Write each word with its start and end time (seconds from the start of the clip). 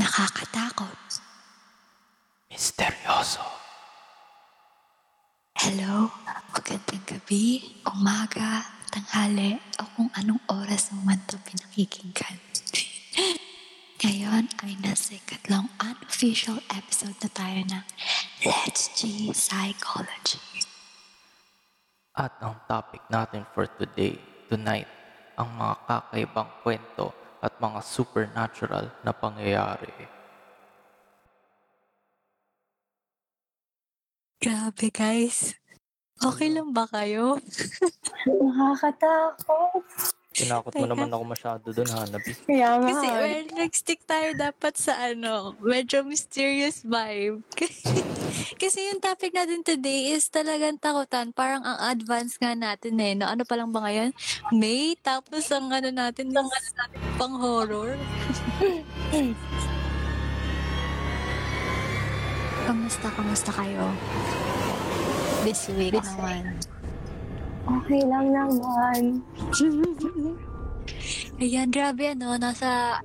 Nakakatakot. 0.00 1.20
Misteryoso. 2.48 3.44
Hello, 5.60 6.08
magandang 6.56 7.04
gabi, 7.04 7.76
umaga, 7.84 8.64
tanghali, 8.88 9.60
o 9.76 9.84
kung 9.92 10.08
anong 10.16 10.40
oras 10.48 10.88
mo 10.96 11.04
man 11.04 11.20
ito 11.20 11.36
pinakikinggan. 11.44 12.40
Ngayon 14.00 14.48
ay 14.64 14.80
nasa 14.80 15.20
ikatlong 15.20 15.68
unofficial 15.76 16.64
episode 16.72 17.20
na 17.20 17.30
tayo 17.36 17.60
ng 17.68 17.84
Let's 18.48 18.88
G 18.96 19.28
Psychology. 19.36 20.64
At 22.16 22.40
ang 22.40 22.56
topic 22.64 23.04
natin 23.12 23.44
for 23.52 23.68
today, 23.76 24.16
tonight, 24.48 24.88
ang 25.36 25.52
mga 25.60 25.76
kakaibang 25.84 26.48
kwento 26.64 27.12
at 27.40 27.56
mga 27.56 27.80
supernatural 27.80 28.92
na 29.00 29.12
pangyayari. 29.16 29.92
Grabe 34.40 34.88
guys, 34.88 35.52
okay 36.20 36.48
lang 36.48 36.72
ba 36.72 36.88
kayo? 36.88 37.36
Nakakatakot. 38.28 39.84
Tinakot 40.40 40.72
mo 40.72 40.86
naman 40.88 41.12
ako 41.12 41.24
masyado 41.28 41.66
dun, 41.72 41.88
Hanabi. 41.88 42.32
Kaya 42.48 42.80
nga. 42.80 42.88
Kasi 42.88 43.06
well, 43.06 43.44
nag-stick 43.60 44.00
tayo 44.08 44.28
dapat 44.32 44.74
sa 44.80 44.96
ano, 45.12 45.52
medyo 45.60 46.00
mysterious 46.06 46.80
vibe. 46.80 47.44
Kasi 48.62 48.92
yung 48.92 49.00
topic 49.00 49.32
natin 49.32 49.64
today 49.64 50.12
is 50.14 50.28
talagang 50.28 50.76
takutan. 50.80 51.32
Parang 51.32 51.64
ang 51.64 51.80
advance 51.92 52.36
nga 52.36 52.52
natin 52.56 52.96
eh. 53.00 53.16
No? 53.16 53.28
Ano 53.28 53.44
pa 53.44 53.56
lang 53.56 53.72
ba 53.72 53.84
ngayon? 53.84 54.12
May, 54.52 54.96
tapos 55.00 55.48
ang 55.52 55.72
ano 55.72 55.88
natin, 55.92 56.28
ang 56.32 56.48
ano 56.48 56.68
natin, 56.76 57.00
pang 57.16 57.36
horror. 57.36 57.96
kamusta, 62.70 63.06
kamusta 63.18 63.50
kayo? 63.50 63.82
This 65.42 65.66
week 65.74 65.96
naman. 65.96 66.54
Okay 67.66 68.02
lang 68.06 68.26
naman. 68.32 69.24
Ayan, 71.40 71.68
grabe 71.72 72.12
ano, 72.12 72.36
nasa 72.36 73.00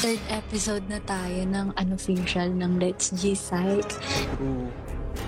third 0.00 0.22
episode 0.32 0.86
na 0.88 1.02
tayo 1.04 1.44
ng 1.44 1.76
unofficial 1.76 2.48
ng 2.54 2.80
Let's 2.80 3.12
G 3.12 3.36
Psych. 3.36 3.90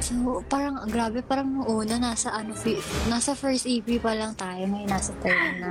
So, 0.01 0.15
parang 0.47 0.81
grabe, 0.87 1.21
parang 1.21 1.47
nung 1.47 1.67
una, 1.67 1.95
nasa, 1.95 2.31
ano, 2.31 2.53
fi- 2.53 2.79
nasa 3.07 3.35
first 3.35 3.65
EP 3.65 3.99
pa 3.99 4.13
lang 4.13 4.33
tayo, 4.33 4.65
ngayon 4.65 4.89
nasa 4.89 5.13
third 5.21 5.61
na. 5.61 5.69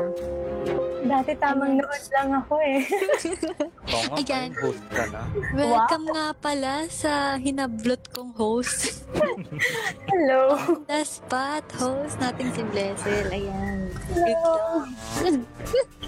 Dati 1.02 1.34
tamang 1.36 1.76
nood 1.76 2.04
lang 2.14 2.30
ako 2.32 2.56
eh. 2.62 2.86
Oo 3.92 4.04
nga, 4.08 4.16
Ayan. 4.16 4.50
parang 4.54 4.62
host 4.62 4.84
ka 4.88 5.04
na. 5.10 5.22
Welcome 5.52 6.06
nga 6.08 6.28
pala 6.34 6.74
sa 6.88 7.12
hinablot 7.36 8.04
kong 8.12 8.32
host. 8.32 9.02
Hello. 10.12 10.56
The 10.86 11.02
spot 11.02 11.66
host 11.74 12.22
nating 12.22 12.54
si 12.54 12.64
Blessel. 12.70 13.26
Ayan. 13.28 13.90
Hello. 14.14 14.86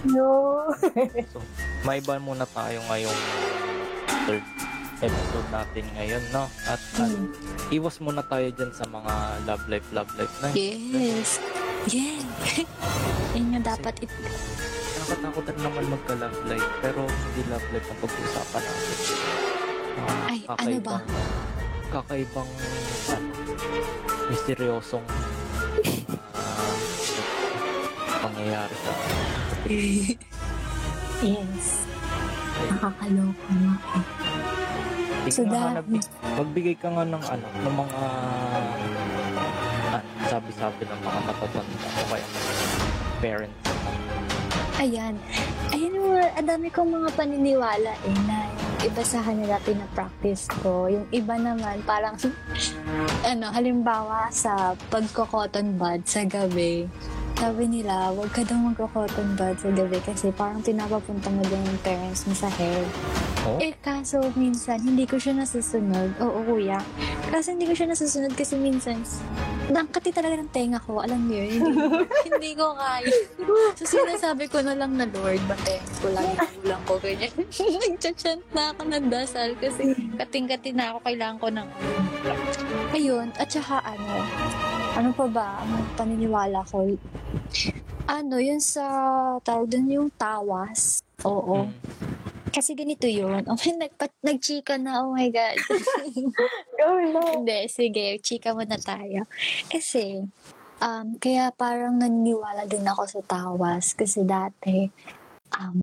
No. 0.05 0.29
So, 1.31 1.39
may 1.81 1.97
iba 1.97 2.19
muna 2.19 2.45
tayo 2.45 2.77
ngayong 2.85 3.19
third 4.23 4.45
episode 5.03 5.47
natin 5.49 5.83
ngayon, 5.93 6.23
no? 6.31 6.47
At 6.63 6.79
at 6.95 7.11
iwas 7.69 7.99
muna 7.99 8.23
tayo 8.23 8.47
dyan 8.49 8.71
sa 8.71 8.87
mga 8.87 9.13
love 9.43 9.63
life, 9.67 9.87
love 9.91 10.11
life 10.15 10.31
na. 10.39 10.47
Yes. 10.55 11.43
Yeah. 11.85 12.23
Yun 13.35 13.59
yung 13.59 13.65
dapat 13.65 13.99
it. 13.99 14.11
Nakakatakot 14.95 15.43
rin 15.45 15.59
naman 15.59 15.83
magka-love 15.89 16.39
life, 16.47 16.69
pero 16.79 17.03
hindi 17.03 17.41
love 17.47 17.67
life 17.69 17.87
ang 17.87 17.99
pag-usapan 17.99 18.61
natin. 18.63 18.97
Ah, 19.93 20.31
Ay, 20.31 20.39
ano 20.47 20.77
ba? 20.79 20.97
Kakaibang, 21.91 22.49
ano, 23.11 23.29
misteryosong 24.25 25.05
ah, 26.33 26.75
pangyayari 28.23 28.75
sa 28.79 28.91
Yes. 31.23 31.87
Nakakaloka 32.63 33.51
nga. 33.53 33.75
eh. 33.95 34.22
So, 35.31 35.47
na, 35.47 35.79
magbigay 36.35 36.75
ka 36.75 36.91
nga 36.91 37.07
ng 37.07 37.23
ano, 37.23 37.45
ng 37.47 37.75
mga 37.79 37.99
ano, 38.51 38.69
sabi-sabi 40.27 40.81
ng 40.83 40.99
mga 40.99 41.19
matatanda 41.31 41.87
o 41.87 42.01
kaya 42.11 42.27
parents. 43.23 43.59
Ayan. 44.83 45.15
Ayan 45.71 45.95
yung 45.95 46.07
mga, 46.11 46.27
ang 46.35 46.47
dami 46.49 46.67
kong 46.67 46.91
mga 46.91 47.09
paniniwala 47.15 47.93
eh 48.03 48.17
na 48.27 48.51
iba 48.83 49.03
sa 49.05 49.23
kanila 49.23 49.55
pinapractice 49.63 50.51
ko. 50.59 50.91
Yung 50.91 51.07
iba 51.15 51.39
naman 51.39 51.79
parang, 51.87 52.19
ano, 53.31 53.47
halimbawa 53.53 54.27
sa 54.27 54.75
pagko-cotton 54.91 55.79
bud 55.79 56.03
sa 56.03 56.27
gabi. 56.27 56.83
Sabi 57.43 57.67
nila, 57.67 58.07
huwag 58.15 58.31
ka 58.31 58.39
daw 58.47 58.55
magko-cotton 58.55 59.35
bud 59.35 59.59
sa 59.59 59.67
gabi 59.75 59.99
kasi 59.99 60.31
parang 60.31 60.63
tinapapunta 60.63 61.27
mo 61.27 61.43
din 61.43 61.59
yung 61.59 61.81
parents 61.83 62.23
mo 62.23 62.31
sa 62.31 62.47
hair. 62.47 62.87
Oh? 63.43 63.59
Eh, 63.59 63.75
kaso 63.83 64.23
minsan, 64.39 64.79
hindi 64.79 65.03
ko 65.03 65.19
siya 65.19 65.35
nasusunod. 65.35 66.23
Oo, 66.23 66.39
kuya. 66.47 66.79
Kaso 67.27 67.51
hindi 67.51 67.67
ko 67.67 67.75
siya 67.75 67.91
nasusunod 67.91 68.31
kasi 68.31 68.55
minsan, 68.55 69.03
nangkati 69.67 70.15
talaga 70.15 70.39
ng 70.39 70.55
tenga 70.55 70.79
ko. 70.79 71.03
Alam 71.03 71.27
niyo 71.27 71.43
yun, 71.51 71.67
hindi, 71.67 71.83
hindi 72.31 72.51
ko 72.55 72.79
kaya. 72.79 73.11
So, 73.75 73.91
sinasabi 73.91 74.47
ko 74.47 74.63
na 74.63 74.79
lang 74.79 74.95
na, 74.95 75.03
Lord, 75.11 75.43
bantayan 75.43 75.83
ko 75.99 76.15
lang 76.15 76.23
yung 76.23 76.63
ulang 76.63 76.83
ko. 76.87 76.95
Ganyan. 77.03 77.33
Nagchachant 77.83 78.43
na 78.55 78.71
ako 78.71 78.87
ng 78.87 79.05
dasal 79.11 79.51
kasi 79.59 79.91
kating-kati 80.15 80.71
na 80.71 80.95
ako. 80.95 81.03
Kailangan 81.03 81.37
ko 81.43 81.47
ng 81.51 81.67
Ayun. 82.95 83.35
At 83.35 83.51
saka, 83.51 83.83
ano, 83.83 84.23
ano 84.93 85.09
pa 85.09 85.25
ba 85.25 85.47
ang 85.65 85.73
paniniwala 85.97 86.61
ko? 86.69 86.85
Ano, 88.05 88.35
yun 88.37 88.61
sa, 88.61 88.85
tawag 89.41 89.73
doon 89.73 89.87
yung 89.89 90.09
tawas. 90.13 91.01
Oo. 91.25 91.65
Mm. 91.65 91.71
Kasi 92.53 92.77
ganito 92.77 93.09
yun. 93.09 93.41
Oh, 93.49 93.57
nagpa- 93.81 94.21
nag-chika 94.21 94.77
na. 94.77 95.01
Oh 95.01 95.17
my 95.17 95.33
God. 95.33 95.57
Go 96.77 96.87
na. 97.09 97.41
Hindi, 97.41 97.65
sige. 97.65 98.21
Chika 98.21 98.53
muna 98.53 98.77
tayo. 98.77 99.25
Kasi, 99.65 100.21
um, 100.77 101.17
kaya 101.17 101.49
parang 101.57 101.97
naniniwala 101.97 102.69
din 102.69 102.85
ako 102.85 103.09
sa 103.09 103.21
tawas. 103.25 103.97
Kasi 103.97 104.21
dati, 104.21 104.85
um, 105.57 105.81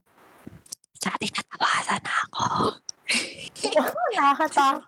dati 1.03 1.27
natawasan 1.27 2.05
ako. 2.07 2.45
Nakakatakot. 4.15 4.87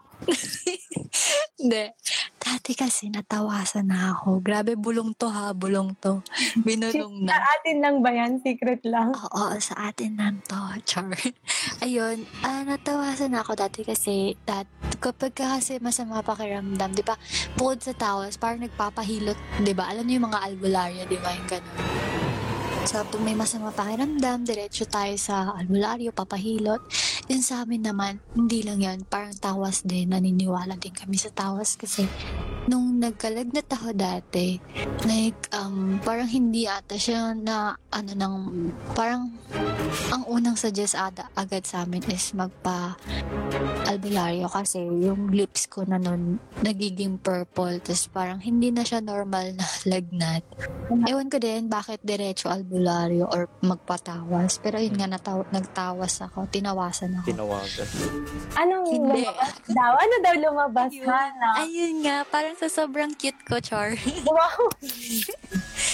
Hindi. 1.58 1.84
Dati 2.52 2.76
kasi 2.76 3.08
natawasan 3.08 3.88
na 3.88 4.12
ako. 4.12 4.44
Grabe, 4.44 4.76
bulong 4.76 5.16
to 5.16 5.24
ha. 5.32 5.56
Bulong 5.56 5.96
to. 5.96 6.20
Binulong 6.68 7.24
Sa 7.24 7.32
na. 7.32 7.48
atin 7.56 7.76
lang 7.80 8.04
ba 8.04 8.12
yan? 8.12 8.44
Secret 8.44 8.84
lang. 8.84 9.08
Oo, 9.08 9.56
sa 9.56 9.88
atin 9.88 10.20
lang 10.20 10.36
to, 10.44 10.60
Char. 10.84 11.16
Ayun, 11.80 12.28
ah, 12.44 12.60
natawasan 12.60 13.32
ako 13.32 13.56
dati 13.56 13.88
kasi 13.88 14.36
dat, 14.44 14.68
kapag 15.00 15.32
ka 15.32 15.56
kasi 15.56 15.80
masama 15.80 16.20
pakiramdam, 16.20 16.92
di 16.92 17.00
ba, 17.00 17.16
bukod 17.56 17.80
sa 17.80 17.96
tawas, 17.96 18.36
parang 18.36 18.60
nagpapahilot, 18.60 19.64
di 19.64 19.72
ba? 19.72 19.88
Alam 19.88 20.04
niyo 20.04 20.20
yung 20.20 20.28
mga 20.28 20.44
albularyo, 20.44 21.02
di 21.08 21.16
ba? 21.24 21.32
Yung 21.32 21.48
ganun. 21.48 21.76
So, 22.84 23.00
pag 23.00 23.22
may 23.24 23.32
masama 23.32 23.72
pakiramdam, 23.72 24.44
diretso 24.44 24.84
tayo 24.84 25.16
sa 25.16 25.56
albularyo, 25.56 26.12
papahilot. 26.12 26.84
Yun 27.32 27.40
sa 27.40 27.64
amin 27.64 27.80
naman, 27.80 28.20
hindi 28.36 28.60
lang 28.60 28.84
yan, 28.84 29.08
parang 29.08 29.32
tawas 29.32 29.88
din, 29.88 30.12
naniniwala 30.12 30.76
din 30.76 30.92
kami 30.92 31.16
sa 31.16 31.32
tawas 31.32 31.80
kasi 31.80 32.04
nung 32.68 33.00
nagkalagnat 33.00 33.72
ako 33.72 33.96
dati, 33.96 34.60
like, 35.08 35.48
um, 35.56 35.96
parang 36.04 36.28
hindi 36.28 36.68
ata 36.68 37.00
siya 37.00 37.32
na, 37.32 37.72
ano, 37.88 38.12
nang, 38.12 38.36
parang, 38.92 39.32
ang 40.12 40.28
unang 40.28 40.60
suggest 40.60 40.92
ada, 40.92 41.32
agad 41.32 41.64
sa 41.64 41.88
amin 41.88 42.04
is 42.12 42.36
magpa 42.36 43.00
albularyo 43.92 44.48
kasi 44.48 44.80
yung 44.80 45.28
lips 45.34 45.68
ko 45.68 45.84
na 45.84 46.00
nun 46.00 46.40
nagiging 46.64 47.20
purple 47.20 47.76
tapos 47.82 48.08
parang 48.08 48.40
hindi 48.40 48.72
na 48.72 48.86
siya 48.86 49.04
normal 49.04 49.52
na 49.52 49.66
lagnat. 49.92 50.42
Ewan 51.08 51.28
ko 51.28 51.36
din 51.36 51.68
bakit 51.68 52.00
diretso 52.00 52.48
albularyo 52.48 53.28
or 53.28 53.52
magpatawas. 53.60 54.62
Pero 54.64 54.80
yun 54.80 54.96
nga, 54.96 55.08
nataw- 55.10 55.48
nagtawas 55.52 56.24
ako. 56.24 56.48
Tinawasan 56.48 57.20
ako. 57.20 57.21
Tinawagan. 57.22 57.88
Anong 58.58 58.86
Hindi. 58.90 59.22
lumabas 59.22 59.54
daw? 59.70 59.92
Ano 59.94 60.14
daw 60.18 60.34
lumabas? 60.42 60.90
Hana? 61.06 61.50
Ayun 61.62 62.02
nga, 62.02 62.26
parang 62.26 62.58
sa 62.58 62.66
sobrang 62.66 63.14
cute 63.14 63.38
ko, 63.46 63.62
Char. 63.62 63.94
Wow. 64.26 64.70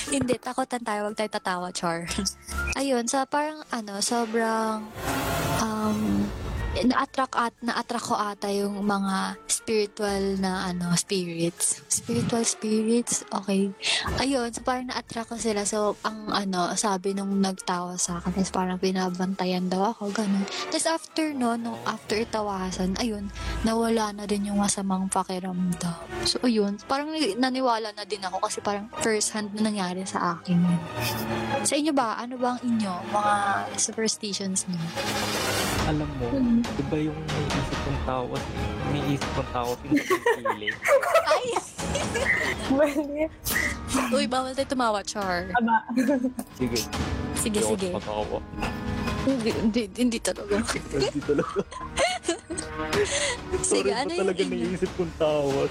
Hindi, 0.09 0.41
takutan 0.41 0.81
tayo. 0.81 1.09
Huwag 1.09 1.17
tayo 1.21 1.29
tatawa, 1.29 1.69
Char. 1.69 2.09
Ayun, 2.81 3.05
sa 3.05 3.29
parang 3.29 3.61
ano, 3.69 4.01
sobrang 4.01 4.89
um, 5.61 6.25
na-attract 6.85 7.35
at 7.35 7.55
na-attract 7.59 8.07
ko 8.07 8.15
ata 8.15 8.49
yung 8.49 8.83
mga 8.83 9.39
spiritual 9.49 10.39
na 10.39 10.69
ano, 10.69 10.95
spirits. 10.95 11.83
Spiritual 11.89 12.45
spirits, 12.45 13.25
okay. 13.31 13.73
Ayun, 14.19 14.51
so 14.51 14.63
parang 14.63 14.87
na-attract 14.87 15.33
ko 15.33 15.37
sila. 15.37 15.65
So, 15.65 15.97
ang 16.03 16.29
ano, 16.29 16.71
sabi 16.75 17.13
nung 17.13 17.39
nagtawa 17.39 17.97
sa 17.97 18.19
akin 18.19 18.39
is 18.39 18.51
parang 18.51 18.79
binabantayan 18.79 19.67
daw 19.67 19.91
ako, 19.91 20.13
ganun. 20.13 20.45
Tapos 20.69 20.87
after 20.87 21.33
no, 21.33 21.55
nung 21.55 21.79
after 21.85 22.21
tawasan, 22.25 22.95
ayun, 22.99 23.33
nawala 23.63 24.13
na 24.13 24.25
din 24.25 24.49
yung 24.49 24.61
masamang 24.61 25.09
pakiramdam. 25.09 25.97
So, 26.23 26.39
ayun, 26.43 26.77
parang 26.85 27.11
ni- 27.11 27.35
naniwala 27.35 27.91
na 27.93 28.05
din 28.05 28.21
ako 28.21 28.43
kasi 28.43 28.59
parang 28.61 28.87
first 29.01 29.33
hand 29.33 29.55
na 29.55 29.65
nangyari 29.65 30.05
sa 30.05 30.37
akin. 30.37 30.61
Sa 31.65 31.75
inyo 31.75 31.91
ba? 31.91 32.19
Ano 32.19 32.37
ba 32.37 32.55
ang 32.55 32.63
inyo? 32.63 32.93
Mga 33.11 33.35
superstitions 33.77 34.67
niyo? 34.67 34.83
Alam 35.89 36.09
mo, 36.21 36.27
Hmm. 36.29 36.61
Di 36.77 36.83
ba 36.89 36.97
yung 36.99 37.17
may 37.17 37.45
isip 37.49 37.79
kong 37.85 38.01
tao, 38.05 38.25
may 38.93 39.03
isip 39.15 39.31
kong 39.33 39.51
tao, 39.55 39.71
pinapipili. 39.81 40.69
Ay! 41.25 41.47
Bali. 42.69 43.25
Uy, 44.17 44.25
bawal 44.29 44.53
tayo 44.53 44.69
tumawa, 44.69 45.01
Char. 45.01 45.49
Aba. 45.57 45.77
Sige, 46.61 46.79
Sige, 47.39 47.59
hindi 47.59 47.65
ako 47.65 47.75
sige. 47.77 47.89
matawa. 47.97 48.39
Hindi, 49.25 49.51
hindi, 49.53 49.83
hindi 49.97 50.19
talaga. 50.21 50.53
Hindi 50.61 51.21
talaga. 51.25 51.61
Sige, 53.69 53.91
ano 53.91 54.09
yung 54.09 54.21
talaga 54.23 54.41
inyo? 54.41 54.57
naisip 54.67 54.91
kong 54.97 55.15
tawas? 55.15 55.71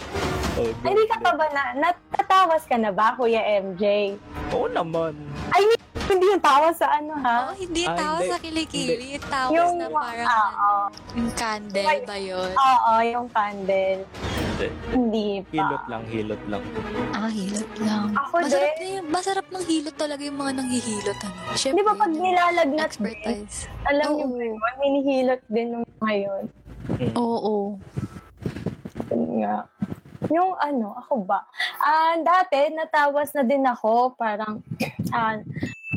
Oh, 0.55 0.69
Ay, 0.81 0.87
Hindi 0.87 1.03
ka 1.05 1.17
pa 1.19 1.31
ba 1.33 1.45
na, 1.49 1.63
natatawas 1.75 2.63
ka 2.63 2.75
na 2.75 2.91
ba, 2.91 3.13
Kuya 3.13 3.41
MJ? 3.59 4.13
Oo 4.51 4.67
naman. 4.67 5.17
Hindi 6.07 6.23
yung 6.25 6.39
tawa 6.39 6.71
sa 6.71 6.87
ano, 6.93 7.19
ha? 7.19 7.51
Oh, 7.51 7.53
hindi 7.53 7.83
Ah, 7.83 7.91
tawa 7.93 8.17
hindi. 8.17 8.31
sa 8.31 8.37
kilikili. 8.39 8.93
Yung 9.11 9.27
tawas 9.27 9.51
Yung, 9.51 9.73
na 9.75 9.87
parang 9.91 10.29
oo. 10.31 10.69
yung 11.13 11.29
candle 11.35 11.99
ba 12.07 12.15
yun? 12.15 12.51
Oo, 12.55 12.91
yung 13.03 13.27
candle. 13.27 14.01
Hindi. 14.47 14.67
Hindi 14.89 15.25
pa. 15.43 15.51
Hilot 15.53 15.83
lang, 15.85 16.03
hilot 16.07 16.43
lang. 16.47 16.63
Ah, 17.11 17.27
hilot 17.27 17.71
lang. 17.77 18.05
Ako 18.15 18.33
masarap 18.39 18.71
din. 18.71 18.79
na 18.79 18.95
yung, 18.95 19.07
masarap 19.11 19.47
ng 19.51 19.63
hilot 19.67 19.95
talaga 19.95 20.21
yung 20.23 20.39
mga 20.39 20.51
nanghihilot. 20.55 21.17
Ano? 21.19 21.35
Syempre, 21.53 21.75
Di 21.75 21.83
ba 21.83 21.93
pag 21.93 22.09
nilalagnat 22.09 22.71
din, 22.71 22.87
expertise. 22.87 23.57
alam 23.83 24.05
Oo. 24.07 24.15
niyo 24.15 24.25
ba 24.25 24.39
yun? 24.39 24.57
Minihilot 24.79 25.41
din 25.45 25.67
nung 25.69 25.85
ngayon. 25.99 26.43
Mm. 26.95 27.13
Oo. 27.19 27.75
Yun 29.11 29.43
nga. 29.43 29.67
Yung 30.31 30.55
ano, 30.57 30.97
ako 30.97 31.27
ba? 31.27 31.45
Ah, 31.83 32.17
dati, 32.19 32.73
natawas 32.73 33.31
na 33.35 33.43
din 33.43 33.63
ako. 33.67 34.17
Parang, 34.17 34.63
ah, 35.13 35.37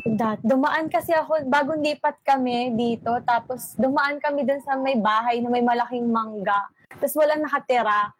dat, 0.05 0.39
dumaan 0.43 0.91
kasi 0.91 1.15
ako, 1.15 1.47
bagong 1.47 1.81
lipat 1.81 2.21
kami 2.21 2.75
dito, 2.77 3.11
tapos 3.25 3.73
dumaan 3.79 4.21
kami 4.21 4.45
dun 4.45 4.61
sa 4.61 4.77
may 4.77 4.99
bahay 4.99 5.41
na 5.41 5.49
may 5.49 5.65
malaking 5.65 6.07
mangga. 6.11 6.69
Tapos 6.99 7.17
walang 7.17 7.41
nakatira. 7.41 8.13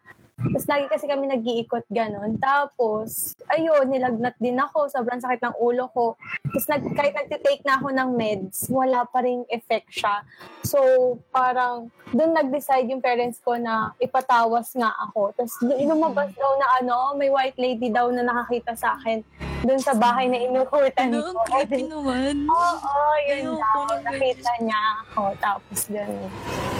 Tapos 0.43 0.65
lagi 0.65 0.85
kasi 0.87 1.05
kami 1.05 1.25
nag-iikot 1.27 1.85
ganun. 1.87 2.35
Tapos, 2.35 3.33
ayun, 3.47 3.85
nilagnat 3.85 4.33
din 4.35 4.55
ako. 4.55 4.87
Sobrang 4.87 5.17
sakit 5.17 5.37
ng 5.39 5.55
ulo 5.55 5.85
ko. 5.87 6.17
Tapos 6.43 6.65
nag, 6.67 6.81
kahit 6.91 7.13
nagtitake 7.13 7.61
na 7.61 7.77
ako 7.77 7.87
ng 7.89 8.09
meds, 8.11 8.65
wala 8.67 9.05
pa 9.05 9.21
rin 9.21 9.45
effect 9.47 9.91
siya. 9.91 10.25
So, 10.61 10.81
parang, 11.29 11.87
doon 12.09 12.33
nag-decide 12.33 12.87
yung 12.87 12.99
parents 12.99 13.37
ko 13.37 13.55
na 13.55 13.93
ipatawas 13.97 14.73
nga 14.73 14.89
ako. 15.01 15.31
Tapos 15.31 15.53
lumabas 15.61 16.33
daw 16.33 16.51
na 16.55 16.67
ano, 16.77 16.97
may 17.13 17.29
white 17.29 17.55
lady 17.55 17.87
daw 17.87 18.09
na 18.09 18.21
nakakita 18.21 18.73
sa 18.73 18.97
akin 18.97 19.21
doon 19.61 19.77
sa 19.77 19.93
bahay 19.93 20.25
na 20.25 20.41
inukutan 20.41 21.07
Ano, 21.07 21.21
ko. 21.31 21.39
ang 21.39 21.47
creepy 21.47 21.85
naman. 21.85 22.33
Oo, 22.49 22.93
yun 23.23 23.45
Ayoko 23.53 23.61
daw. 23.61 23.95
na 23.95 24.09
Nakita 24.09 24.51
niya 24.59 24.81
ako. 25.05 25.21
Tapos 25.37 25.79
gano'n. 25.87 26.70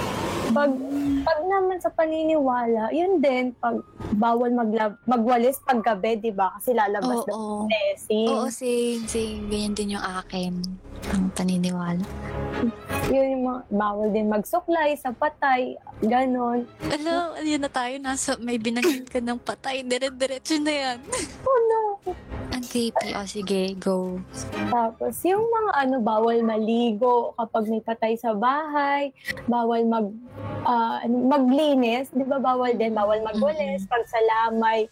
Pag, 0.51 0.71
pag 1.23 1.39
naman 1.47 1.77
sa 1.79 1.87
paniniwala, 1.87 2.91
yun 2.91 3.23
din, 3.23 3.55
pag 3.55 3.79
bawal 4.15 4.51
maglab, 4.51 4.99
magwalis 5.07 5.63
pag 5.63 5.79
gabi, 5.79 6.19
di 6.19 6.31
ba? 6.31 6.51
Kasi 6.59 6.75
lalabas 6.75 7.23
Oo. 7.23 7.29
yung 7.31 7.71
blessing. 7.71 8.27
Oo, 8.27 8.47
same, 8.51 9.03
same. 9.07 9.47
Ganyan 9.47 9.73
din 9.73 9.95
yung 9.95 10.03
akin. 10.03 10.59
Ang 11.11 11.33
paniniwala. 11.33 12.03
Yun 13.09 13.27
yung 13.31 13.43
mga, 13.47 13.61
bawal 13.71 14.07
din 14.11 14.27
magsuklay 14.27 14.93
sa 14.99 15.15
patay, 15.15 15.79
ganon. 16.03 16.67
Alam, 16.85 17.39
yun 17.41 17.61
na 17.63 17.71
tayo. 17.71 17.95
Nasa, 17.97 18.35
may 18.37 18.59
binanggit 18.59 19.07
ka 19.07 19.23
ng 19.23 19.39
patay. 19.41 19.81
Dire-diretso 19.81 20.59
na 20.59 20.73
yan. 20.73 20.97
Oh 21.41 21.59
no! 21.67 21.80
Ang 22.61 22.69
creepy. 22.69 23.09
O, 23.17 23.25
sige, 23.25 23.73
go. 23.81 24.21
Tapos, 24.69 25.17
yung 25.25 25.41
mga 25.41 25.71
ano, 25.81 25.95
bawal 25.97 26.45
maligo 26.45 27.33
kapag 27.33 27.65
may 27.65 27.81
patay 27.81 28.13
sa 28.13 28.37
bahay, 28.37 29.09
bawal 29.49 29.81
mag, 29.89 30.13
ano, 31.01 31.15
maglinis, 31.25 32.13
di 32.13 32.21
ba 32.21 32.37
bawal 32.37 32.77
din, 32.77 32.93
bawal 32.93 33.17
magwalis, 33.25 33.89
pagsalamay. 33.89 34.85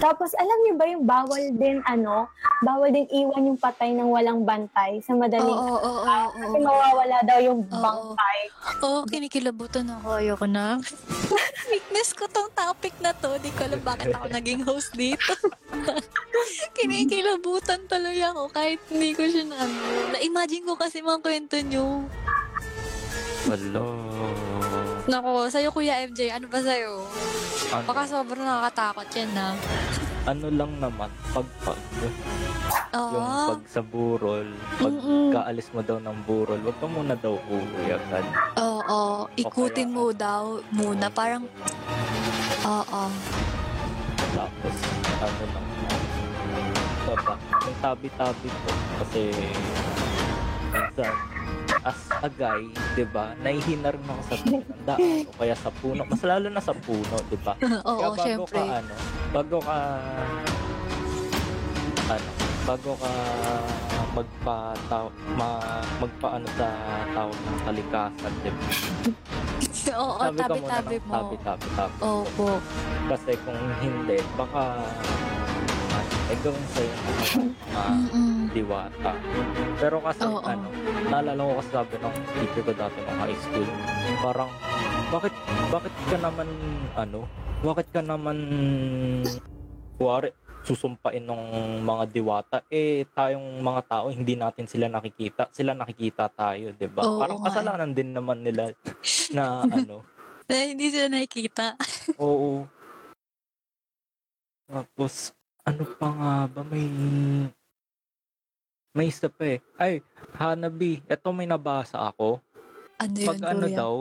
Tapos, 0.00 0.32
alam 0.40 0.58
niyo 0.64 0.74
ba 0.80 0.88
yung 0.88 1.04
bawal 1.04 1.44
din, 1.60 1.84
ano, 1.84 2.24
bawal 2.64 2.88
din 2.88 3.04
iwan 3.12 3.52
yung 3.52 3.60
patay 3.60 3.92
ng 3.92 4.08
walang 4.08 4.48
bantay 4.48 5.04
sa 5.04 5.12
madaling 5.12 5.44
oo, 5.44 5.76
oo, 5.76 6.00
araw. 6.00 6.24
oo. 6.24 6.40
Kasi 6.40 6.56
mawawala 6.64 7.16
daw 7.28 7.38
yung 7.44 7.60
Oo. 7.68 7.80
bangkay. 7.84 8.38
Oo, 8.80 9.00
kinikilabutan 9.04 9.92
ako. 9.92 10.24
Ayoko 10.24 10.48
na. 10.48 10.80
Weakness 11.72 12.16
ko 12.16 12.24
tong 12.32 12.48
topic 12.56 12.96
na 13.04 13.12
to. 13.12 13.36
Di 13.44 13.52
ko 13.52 13.68
alam 13.68 13.80
bakit 13.84 14.08
ako 14.08 14.26
naging 14.32 14.64
host 14.64 14.96
dito. 14.96 15.36
kinikilabutan 17.10 17.82
talaga 17.84 18.30
ako 18.30 18.42
kahit 18.48 18.78
hindi 18.86 19.10
ko 19.10 19.26
siya 19.26 19.42
na 19.44 19.56
ano. 19.58 19.82
Na-imagine 20.14 20.62
ko 20.62 20.78
kasi 20.78 21.02
mga 21.02 21.18
kwento 21.18 21.58
nyo. 21.60 22.06
Wala. 23.42 23.82
Nako, 25.10 25.50
sa'yo 25.50 25.74
Kuya 25.74 26.06
MJ, 26.06 26.30
ano 26.30 26.46
ba 26.46 26.60
sa'yo? 26.60 27.02
Ano, 27.72 27.82
Baka 27.82 28.02
sobrang 28.06 28.46
nakakatakot 28.46 29.08
yan 29.10 29.30
na. 29.32 29.46
ano 30.22 30.46
lang 30.52 30.70
naman, 30.78 31.10
pagpag. 31.26 31.80
Oo. 32.92 33.10
Yung 33.10 33.26
pag 33.50 33.62
sa 33.66 33.80
burol, 33.80 34.46
pag 34.76 34.92
Mm-mm. 34.92 35.32
kaalis 35.32 35.66
mo 35.72 35.80
daw 35.80 35.98
ng 35.98 36.18
burol, 36.22 36.60
wag 36.60 36.76
ka 36.76 36.86
muna 36.86 37.14
daw 37.16 37.34
uuwi 37.40 37.90
agad. 37.90 38.22
Oo, 38.54 39.00
ikutin 39.34 39.90
mo 39.90 40.12
daw 40.12 40.62
muna. 40.70 41.08
Parang, 41.08 41.42
oo. 42.62 43.02
Tapos, 44.30 44.76
ano 45.18 45.42
lang, 45.48 45.66
baba. 47.10 47.34
Yung 47.66 47.78
tabi-tabi 47.82 48.48
ko, 48.48 48.70
kasi 49.02 49.22
minsan, 50.70 51.14
as 51.82 52.00
a 52.22 52.28
guy, 52.30 52.62
di 52.94 53.04
ba, 53.08 53.34
nahihina 53.42 53.90
rin 53.90 54.04
ako 54.06 54.22
sa 54.22 54.34
daan 54.88 55.26
o 55.26 55.32
kaya 55.34 55.56
sa 55.58 55.70
puno. 55.72 56.02
Mas 56.06 56.22
lalo 56.22 56.46
na 56.46 56.62
sa 56.62 56.74
puno, 56.76 57.16
di 57.26 57.38
ba? 57.42 57.54
Oo, 57.90 57.98
Kaya 57.98 58.08
bago 58.14 58.22
syempre. 58.46 58.58
ka 58.62 58.62
ano, 58.78 58.94
bago 59.34 59.58
ka 59.58 59.78
ano, 62.10 62.30
bago 62.66 62.92
ka 62.94 63.12
magpa 64.10 64.74
ma, 65.38 65.50
magpaano 66.02 66.46
sa 66.58 66.68
tao 67.14 67.30
ng 67.30 67.58
kalikasan, 67.64 68.32
di 68.42 68.50
ba? 68.50 68.62
Oo, 69.90 70.18
Sabi 70.22 70.38
ka 70.38 70.54
muna 70.54 70.70
tabi-tabi 70.78 70.96
ng 70.98 71.06
mo. 71.06 71.12
Tabi, 71.14 71.36
tabi, 71.42 71.66
tabi. 71.74 71.96
Opo. 71.98 72.46
Kasi 73.10 73.32
kung 73.42 73.60
hindi, 73.82 74.18
baka 74.38 74.62
ano, 76.30 76.38
eh 76.38 76.38
gawin 76.46 76.66
sa'yo 76.70 76.92
ng 76.94 77.50
mga 77.74 77.84
Mm-mm. 77.90 78.38
diwata. 78.54 79.12
Pero 79.82 79.96
kasi 79.98 80.22
Oo. 80.22 80.38
ano, 80.46 80.68
naalala 81.10 81.40
ko 81.42 81.52
kasi 81.58 81.70
sabi 81.74 81.94
ng 81.98 82.14
teacher 82.38 82.62
ko 82.62 82.72
dati 82.74 82.98
ng 83.02 83.18
high 83.18 83.38
school, 83.42 83.68
parang, 84.22 84.50
bakit, 85.10 85.34
bakit 85.74 85.94
ka 86.06 86.16
naman, 86.22 86.48
ano, 86.94 87.20
bakit 87.66 87.86
ka 87.90 88.00
naman, 88.00 88.36
kuwari, 89.98 90.30
susumpain 90.62 91.24
ng 91.24 91.42
mga 91.82 92.04
diwata, 92.12 92.58
eh, 92.70 93.08
tayong 93.10 93.58
mga 93.58 93.82
tao, 93.90 94.06
hindi 94.12 94.36
natin 94.36 94.70
sila 94.70 94.86
nakikita, 94.86 95.50
sila 95.50 95.72
nakikita 95.72 96.28
tayo, 96.30 96.76
'di 96.76 96.88
ba? 96.92 97.08
Oo 97.08 97.16
Parang 97.16 97.40
nga 97.40 97.42
eh. 97.42 97.46
kasalanan 97.48 97.90
din 97.96 98.12
naman 98.12 98.44
nila 98.44 98.68
na, 99.36 99.64
ano, 99.66 100.04
Eh, 100.50 100.74
hindi 100.76 100.92
sila 100.92 101.08
nakikita. 101.08 101.80
Oo. 102.20 102.68
Tapos, 104.70 105.32
ano 105.70 105.84
pa 105.88 106.08
nga 106.10 106.32
ba? 106.46 106.60
May... 106.66 106.86
May 108.90 109.06
isa 109.06 109.30
pa 109.30 109.46
eh. 109.46 109.58
Ay, 109.78 110.02
Hanabi. 110.34 110.98
Ito 111.06 111.30
may 111.30 111.46
nabasa 111.46 112.10
ako. 112.10 112.42
Ano 112.98 113.14
yun, 113.14 113.28
Pag 113.30 113.38
ano 113.46 113.64
kuya? 113.64 113.78
daw, 113.78 113.94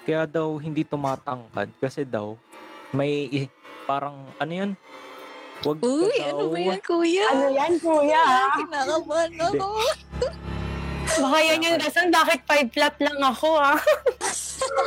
kaya 0.00 0.22
daw 0.24 0.48
hindi 0.56 0.84
tumatangkad 0.84 1.72
kasi 1.80 2.04
daw 2.04 2.36
may 2.92 3.26
i- 3.26 3.52
parang 3.82 4.28
ano 4.36 4.52
yun? 4.52 4.70
Wag 5.60 5.76
ka 5.76 5.86
Uy, 5.86 6.12
daw, 6.14 6.28
ano 6.30 6.44
ba 6.46 6.58
yan, 6.60 6.80
kuya? 6.80 7.24
Ano 7.26 7.46
yan, 7.50 7.72
kuya? 7.80 8.20
ha? 8.20 8.44
Kinakabahan 8.54 9.32
ako. 9.42 9.68
Baka 11.18 11.38
yan 11.40 11.58
yung 11.60 11.78
rason 11.78 12.08
bakit 12.08 12.40
five 12.44 12.70
flat 12.70 12.94
lang 12.98 13.18
ako, 13.18 13.58
ah. 13.58 13.78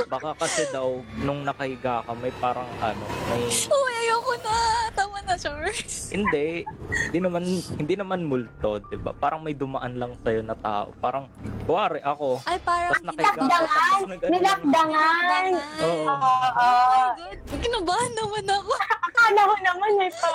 Baka 0.08 0.38
kasi 0.38 0.70
daw 0.70 0.88
nung 1.18 1.42
nakahiga 1.42 2.06
ka 2.06 2.14
may 2.14 2.32
parang 2.34 2.70
ano, 2.80 3.04
may 3.28 3.42
Uy, 3.50 3.94
ayoko 4.00 4.34
na. 4.40 4.56
Tama 4.94 5.18
na. 5.20 5.34
sure. 5.34 5.74
Hindi, 6.14 6.62
hindi 7.10 7.20
naman 7.20 7.44
hindi 7.74 7.94
naman 7.98 8.22
multo, 8.22 8.78
'di 8.80 9.02
ba? 9.02 9.12
Parang 9.12 9.42
may 9.42 9.58
dumaan 9.58 9.98
lang 9.98 10.14
sa'yo 10.22 10.46
na 10.46 10.54
tao. 10.54 10.94
Parang 10.96 11.26
kuwari 11.66 12.00
ako, 12.00 12.38
Ay, 12.46 12.62
parang 12.62 12.94
Tapos 12.94 13.06
nakahiga 13.10 13.34
ako, 13.34 13.42
Lakdangan! 13.42 13.74
tapos 13.74 14.06
nag- 14.06 14.30
Nilakdangan! 14.30 15.46
Oo. 15.50 15.82
Oo. 15.82 16.06
Oh 16.06 16.16
my 16.16 16.50
God. 16.54 17.16
Kinabahan 17.58 18.12
naman 18.14 18.46
ako. 18.48 18.72
Akala 19.10 19.42
ko 19.42 19.56
naman 19.60 19.90
may 19.98 20.12
pa... 20.14 20.32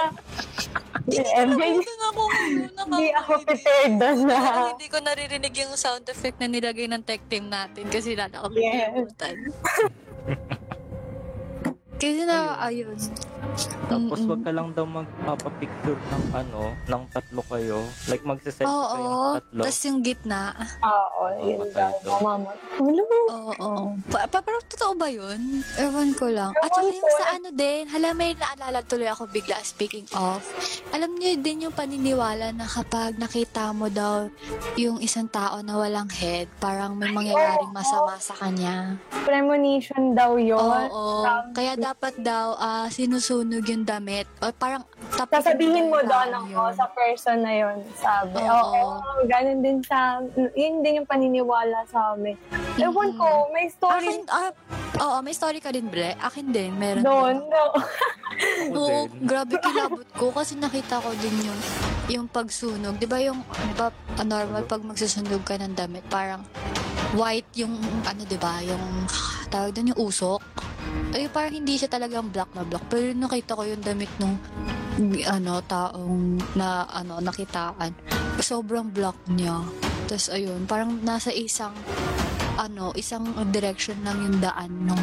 MJ, 1.09 1.25
ako 2.05 2.23
ngayon. 2.29 2.71
hindi 2.77 3.07
ako 3.11 3.33
prepared 3.43 3.95
doon 3.97 4.19
na. 4.25 4.39
Hindi 4.71 4.87
ko 4.87 4.99
naririnig 5.01 5.55
yung 5.57 5.73
sound 5.75 6.05
effect 6.05 6.37
na 6.37 6.47
nilagay 6.47 6.85
ng 6.85 7.01
tech 7.01 7.25
team 7.27 7.49
natin 7.49 7.89
kasi 7.89 8.13
lalo 8.13 8.45
ako 8.45 8.47
Yes. 8.55 8.93
kalimutan. 8.93 9.37
kasi 11.99 12.23
na, 12.23 12.39
ayun. 12.61 12.95
Tapos 13.89 14.19
Mm-mm. 14.21 14.31
wag 14.31 14.43
ka 14.45 14.53
lang 14.53 14.69
daw 14.73 14.85
magpapapicture 14.85 15.99
ng 15.99 16.25
ano, 16.33 16.61
ng 16.87 17.03
tatlo 17.11 17.41
kayo. 17.49 17.79
Like 18.07 18.23
magsiselfie 18.23 18.69
kayo 18.69 19.03
ng 19.03 19.17
Oo. 19.19 19.35
tatlo. 19.41 19.61
Tapos 19.65 19.81
yung 19.85 20.01
gitna. 20.05 20.41
Oo, 20.85 21.23
yun 21.43 21.69
daw. 21.73 21.93
Mama. 22.21 22.51
Ano? 22.79 23.03
Oo. 23.29 23.71
Pa, 24.09 24.29
pa, 24.29 24.39
pero 24.41 24.59
totoo 24.69 24.93
ba 24.95 25.09
yun? 25.09 25.65
Ewan 25.77 26.13
ko 26.15 26.29
lang. 26.31 26.53
At 26.61 26.71
saka 26.71 26.89
yung 26.89 27.15
sa 27.17 27.27
ano 27.35 27.49
din, 27.51 27.83
hala 27.89 28.09
may 28.13 28.33
naalala 28.37 28.81
tuloy 28.85 29.09
ako 29.09 29.27
bigla 29.29 29.59
speaking 29.65 30.07
of. 30.15 30.45
Alam 30.93 31.17
niyo 31.17 31.37
din 31.41 31.69
yung 31.69 31.75
paniniwala 31.75 32.53
na 32.55 32.65
kapag 32.65 33.17
nakita 33.17 33.73
mo 33.73 33.89
daw 33.89 34.31
yung 34.77 35.01
isang 35.01 35.27
tao 35.29 35.61
na 35.61 35.75
walang 35.77 36.09
head, 36.13 36.47
parang 36.59 36.95
may 36.95 37.11
mangyayaring 37.11 37.73
masama 37.73 38.17
sa 38.21 38.37
kanya. 38.37 38.97
Premonition 39.25 40.15
daw 40.15 40.37
yun. 40.39 40.59
Oo. 40.59 41.25
Kaya 41.53 41.75
dapat 41.75 42.17
daw 42.21 42.55
ah, 42.57 42.87
sinusunog 43.39 43.65
yung 43.65 43.85
damit. 43.87 44.27
O 44.43 44.51
parang 44.53 44.83
tapitin 45.15 45.39
Sasabihin 45.43 45.87
mo 45.87 45.99
doon 46.03 46.31
ako 46.35 46.47
yun. 46.49 46.73
sa 46.75 46.87
person 46.91 47.39
na 47.39 47.53
yun, 47.55 47.77
sabi. 47.95 48.35
Oo. 48.37 48.99
Oo, 48.99 49.23
ganun 49.27 49.61
din 49.63 49.79
sa, 49.83 50.19
yun 50.55 50.83
din 50.83 51.03
yung 51.03 51.09
paniniwala 51.09 51.87
sa 51.87 52.15
amin. 52.15 52.35
Ewan 52.77 53.11
Mm-mm. 53.11 53.19
ko, 53.19 53.29
may 53.51 53.67
story 53.71 54.07
Akin, 54.09 54.23
ah, 54.29 54.51
oo, 55.01 55.17
may 55.23 55.35
story 55.35 55.59
ka 55.59 55.71
din, 55.71 55.87
Bre. 55.87 56.19
Akin 56.19 56.51
din, 56.51 56.75
meron 56.75 57.03
doon. 57.03 57.37
din. 57.39 57.51
No. 57.51 57.65
Oo, 58.71 58.99
grabe 59.21 59.59
kilabot 59.59 60.07
ko 60.15 60.31
kasi 60.31 60.55
nakita 60.55 61.03
ko 61.03 61.11
din 61.17 61.35
yung 61.43 61.61
yung 62.09 62.27
pagsunog. 62.27 62.95
'Di 62.95 63.05
ba 63.05 63.19
yung 63.19 63.43
'di 63.43 63.75
ba 63.75 63.91
normal 64.21 64.63
pag 64.63 64.79
magsusunog 64.81 65.43
ka 65.43 65.59
ng 65.59 65.75
damit, 65.75 66.07
parang 66.07 66.47
white 67.13 67.51
yung 67.57 67.75
ano 68.05 68.23
'di 68.23 68.39
ba, 68.39 68.63
yung 68.63 68.85
tawag 69.49 69.75
doon 69.75 69.91
yung 69.91 70.01
usok. 70.05 70.39
Ay 71.13 71.29
parang 71.33 71.55
hindi 71.57 71.81
siya 71.81 71.89
talagang 71.89 72.29
black 72.29 72.53
na 72.53 72.63
black. 72.65 72.85
Pero 72.93 73.13
nakita 73.17 73.57
ko 73.57 73.63
yung 73.65 73.83
damit 73.85 74.11
nung 74.21 74.37
ano 75.29 75.53
taong 75.63 76.43
na 76.59 76.85
ano 76.91 77.23
nakitaan. 77.23 77.95
Sobrang 78.39 78.91
black 78.91 79.17
niya. 79.31 79.63
Tapos 80.09 80.29
ayun, 80.33 80.65
parang 80.65 81.01
nasa 81.05 81.29
isang 81.35 81.75
ano, 82.59 82.91
isang 82.99 83.23
direction 83.55 83.95
lang 84.03 84.19
yung 84.19 84.37
daan 84.43 84.91
ng 84.91 85.03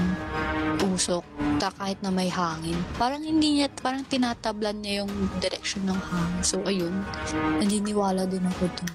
usok 0.91 1.23
ta 1.55 1.71
kahit 1.71 1.95
na 2.03 2.11
may 2.11 2.27
hangin. 2.27 2.75
Parang 2.99 3.23
hindi 3.23 3.63
niya, 3.63 3.71
parang 3.79 4.03
tinatablan 4.03 4.83
niya 4.83 5.07
yung 5.07 5.11
direction 5.39 5.87
ng 5.87 5.95
hangin. 5.95 6.43
So, 6.43 6.59
ayun. 6.67 6.91
Naniniwala 7.63 8.27
din 8.27 8.43
ako 8.43 8.67
dun. 8.75 8.91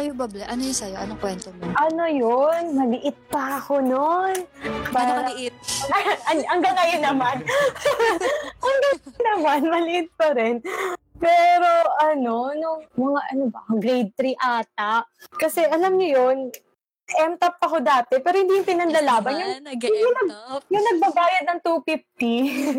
Sa'yo, 0.00 0.16
Bable, 0.16 0.40
ano 0.48 0.64
yung 0.64 0.72
sa'yo? 0.80 0.96
Anong 0.96 1.20
kwento 1.20 1.52
mo? 1.60 1.76
Ano 1.76 2.08
yun? 2.08 2.72
Maliit 2.72 3.20
pa 3.28 3.60
ako 3.60 3.84
noon. 3.84 4.32
Ano 4.96 5.28
kaliit? 5.28 5.52
Ang- 6.32 6.48
hanggang 6.48 6.72
ngayon 6.72 7.02
naman. 7.04 7.36
hanggang 8.64 8.96
ngayon 8.96 9.24
naman, 9.28 9.60
maliit 9.68 10.08
pa 10.16 10.32
rin. 10.32 10.64
Pero 11.20 11.68
ano, 12.00 12.48
nung 12.56 12.80
mga 12.96 13.20
ano 13.28 13.44
ba, 13.52 13.60
grade 13.76 14.08
3 14.16 14.40
ata. 14.40 15.04
Kasi 15.36 15.68
alam 15.68 15.92
niyo 16.00 16.08
yun, 16.16 16.48
M-top 17.20 17.60
ako 17.60 17.84
dati, 17.84 18.24
pero 18.24 18.40
hindi 18.40 18.56
yung 18.56 18.70
pinandalaban. 18.72 19.36
Yung, 19.36 19.68
Nag-e-top. 19.68 20.64
yung 20.72 20.84
nagbabayad 20.96 21.44
ng 21.44 21.60
250. 21.60 22.08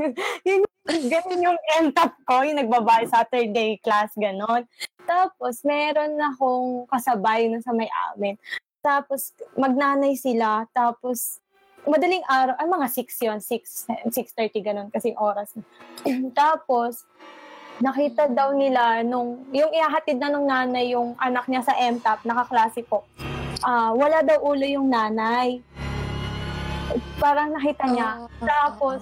yun, 0.50 0.62
ganun 0.88 1.46
yung 1.46 1.60
M-top 1.86 2.14
ko, 2.26 2.42
yung 2.42 2.58
nagbabayad 2.58 3.10
Saturday 3.10 3.78
class, 3.82 4.10
ganon. 4.18 4.66
Tapos, 5.06 5.62
meron 5.62 6.18
akong 6.18 6.90
kasabay 6.90 7.50
na 7.50 7.62
sa 7.62 7.74
may 7.74 7.90
amin. 8.12 8.38
Tapos, 8.82 9.34
magnanay 9.54 10.18
sila. 10.18 10.66
Tapos, 10.74 11.38
madaling 11.86 12.26
araw, 12.26 12.58
ay 12.58 12.68
mga 12.70 12.88
6 12.90 13.26
yun, 13.26 13.40
6, 13.40 14.10
6.30 14.10 14.66
ganun 14.66 14.88
kasing 14.90 15.18
oras. 15.18 15.54
Tapos, 16.38 17.06
nakita 17.82 18.30
daw 18.30 18.54
nila 18.54 19.02
nung, 19.02 19.46
yung 19.54 19.74
ihahatid 19.74 20.18
na 20.22 20.30
nung 20.30 20.46
nanay 20.46 20.94
yung 20.94 21.18
anak 21.18 21.50
niya 21.50 21.66
sa 21.66 21.74
MTAP, 21.78 22.26
nakaklase 22.26 22.86
ko, 22.86 23.02
ah 23.66 23.94
wala 23.94 24.22
daw 24.22 24.38
ulo 24.42 24.66
yung 24.66 24.90
nanay. 24.90 25.62
Parang 27.18 27.54
nakita 27.54 27.86
niya. 27.90 28.26
Oo, 28.26 28.46
Tapos. 28.46 29.02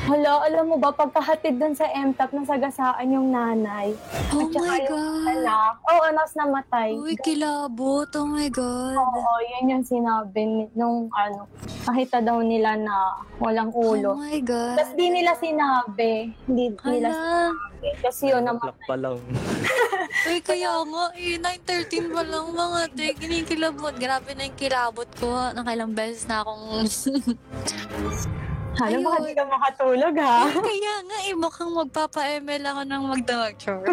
Hala, 0.00 0.42
alam 0.42 0.64
mo 0.66 0.76
ba, 0.76 0.90
pagkahatid 0.90 1.60
dun 1.60 1.76
sa 1.76 1.84
MTAP, 1.86 2.32
nasagasaan 2.32 3.04
yung 3.06 3.28
nanay. 3.28 3.92
Oh 4.32 4.40
At 4.40 4.48
saka 4.48 4.64
my 4.64 4.80
yung 4.80 4.88
God. 4.88 5.28
Anak. 5.30 5.72
Oo, 5.84 6.00
anak 6.02 6.26
namatay. 6.32 6.88
Uy, 6.96 7.14
kilabot. 7.16 8.08
Oh 8.10 8.24
my 8.24 8.48
God. 8.48 8.96
Oo, 8.96 9.32
yan 9.46 9.70
yung 9.70 9.84
sinabi 9.84 10.40
ni- 10.42 10.72
nung 10.72 11.12
ano, 11.12 11.44
nakita 11.84 12.18
daw 12.18 12.40
nila 12.40 12.74
na 12.74 12.96
walang 13.36 13.68
Oh 13.72 13.92
ulo. 13.92 14.16
my 14.16 14.40
God. 14.40 14.80
Tapos 14.80 14.96
di 14.96 15.06
nila 15.06 15.36
sinabi. 15.36 16.32
Hindi 16.44 16.64
nila 16.74 16.80
Hala. 16.80 17.12
sinabi. 17.12 17.88
Kasi 18.00 18.22
yun 18.26 18.42
naman. 18.42 18.62
Black 18.62 18.80
pa 18.84 18.96
lang. 18.96 19.18
Uy, 20.28 20.38
kaya 20.40 20.72
nga, 20.80 21.04
eh, 21.14 21.36
9.13 21.36 22.08
pa 22.08 22.22
lang 22.22 22.46
mga 22.50 22.80
te, 22.90 23.06
kinikilabot. 23.14 23.94
Grabe 23.94 24.32
na 24.32 24.42
yung 24.42 24.58
kilabot 24.58 25.08
ko. 25.14 25.28
Nakailang 25.52 25.92
beses 25.92 26.24
na 26.24 26.40
akong... 26.40 26.82
Ba, 28.78 28.86
Ayun. 28.86 29.02
di 29.26 29.34
ka 29.34 29.44
makatulog 29.44 30.14
ha? 30.22 30.46
kaya 30.70 30.94
nga, 31.02 31.18
eh, 31.26 31.34
mukhang 31.34 31.72
magpapa-ML 31.74 32.62
ako 32.62 32.82
ng 32.86 33.02
magdamagture. 33.10 33.84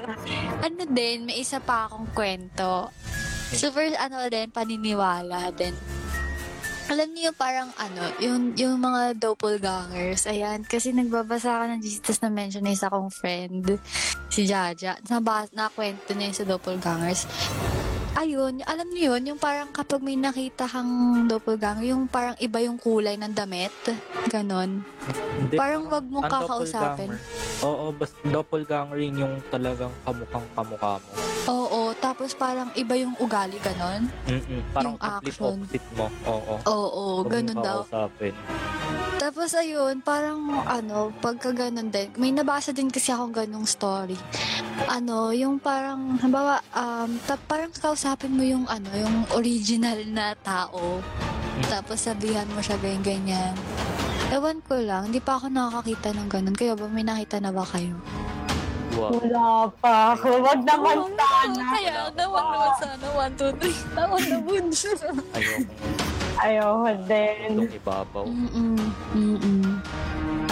ano 0.66 0.82
din, 0.90 1.30
may 1.30 1.38
isa 1.38 1.62
pa 1.62 1.86
akong 1.86 2.10
kwento. 2.12 2.90
Super, 3.54 3.94
ano 3.96 4.26
din, 4.26 4.50
paniniwala 4.50 5.54
din. 5.54 5.72
Alam 6.88 7.12
niyo 7.12 7.36
parang 7.36 7.68
ano, 7.76 8.00
yung, 8.16 8.56
yung 8.56 8.80
mga 8.80 9.20
doppelgangers, 9.20 10.24
ayan, 10.24 10.64
kasi 10.64 10.90
nagbabasa 10.96 11.60
ako 11.60 11.64
ng 11.76 11.80
Jesus 11.84 12.18
na 12.24 12.32
mention 12.32 12.64
na 12.64 12.72
isa 12.72 12.88
kong 12.88 13.12
friend, 13.12 13.76
si 14.32 14.48
Jaja, 14.48 14.96
nabas, 15.12 15.52
nakwento 15.52 16.16
niya 16.16 16.32
yung 16.32 16.38
sa 16.40 16.48
doppelgangers. 16.48 17.28
Ayun, 18.18 18.66
alam 18.66 18.90
niyo 18.90 19.14
yun, 19.14 19.30
yung 19.30 19.38
parang 19.38 19.70
kapag 19.70 20.02
may 20.02 20.18
nakita 20.18 20.66
kang 20.66 20.90
doppelganger, 21.30 21.86
yung 21.86 22.10
parang 22.10 22.34
iba 22.42 22.58
yung 22.58 22.74
kulay 22.74 23.14
ng 23.14 23.30
damit, 23.30 23.70
ganon. 24.26 24.82
Hindi. 25.38 25.54
Parang 25.54 25.86
wag 25.86 26.02
mong 26.02 26.26
Ang 26.26 26.32
kakausapin. 26.34 27.14
doppelganger. 27.14 27.62
Oo, 27.62 27.84
basta 27.94 28.18
doppelganger 28.26 28.98
yun 28.98 29.22
yung 29.22 29.34
talagang 29.46 29.94
kamukhang 30.02 30.48
kamukha 30.50 30.98
mo. 30.98 31.10
Oo, 31.46 31.77
tapos 32.18 32.34
parang 32.34 32.74
iba 32.74 32.98
yung 32.98 33.14
ugali, 33.16 33.62
ganon. 33.62 34.10
Mm-mm. 34.26 34.74
Parang 34.74 34.98
Yung 34.98 34.98
action. 34.98 35.54
opposite 35.54 35.86
mo. 35.94 36.10
Oo. 36.26 36.54
Oo, 36.66 37.02
Huwag 37.22 37.30
ganun 37.30 37.54
mong 37.54 37.62
daw. 37.62 37.78
kakausapin. 37.86 38.34
Tapos 39.18 39.50
ayun, 39.54 39.94
parang 40.00 40.38
ano, 40.64 41.14
pagka 41.14 41.50
ganun 41.52 41.88
din, 41.88 42.10
may 42.14 42.34
nabasa 42.34 42.74
din 42.74 42.90
kasi 42.90 43.10
akong 43.10 43.30
ganung 43.30 43.64
story. 43.64 44.18
Ano, 44.86 45.30
yung 45.30 45.62
parang, 45.62 46.18
halimbawa, 46.18 46.58
um, 46.70 47.22
ta- 47.22 47.38
parang 47.40 47.70
kausapin 47.70 48.34
mo 48.34 48.42
yung 48.42 48.66
ano, 48.66 48.90
yung 48.92 49.22
original 49.32 50.02
na 50.04 50.34
tao. 50.34 50.98
Tapos 51.64 52.02
sabihan 52.02 52.50
mo 52.50 52.58
siya 52.58 52.78
ganyan-ganyan. 52.78 53.54
Ewan 54.28 54.58
ko 54.60 54.74
lang, 54.76 55.06
hindi 55.06 55.18
pa 55.18 55.38
ako 55.38 55.50
nakakakita 55.50 56.14
ng 56.14 56.28
ganun. 56.28 56.56
Kayo 56.58 56.74
ba, 56.74 56.86
may 56.86 57.02
nakita 57.02 57.38
na 57.38 57.50
ba 57.50 57.62
kayo? 57.62 57.94
Wow. 58.98 59.14
Wala 59.14 59.70
pa 59.78 60.18
ako. 60.18 60.42
Wag 60.42 60.60
naman 60.66 60.96
sana. 61.14 61.62
Kaya, 61.70 62.10
naman 62.18 62.42
naman 62.50 62.72
sana. 62.82 63.06
One, 63.14 63.32
two, 63.38 63.50
three. 63.62 63.78
Tawa 63.94 64.16
na 64.18 64.38
bunso. 64.42 64.90
Ayoko. 65.38 65.70
Ayoko 66.42 66.90
din. 67.06 67.50
Itong 67.62 67.74
ibabaw. 67.78 68.24
Mm-mm. 68.26 68.78
Mm-mm. 69.14 69.62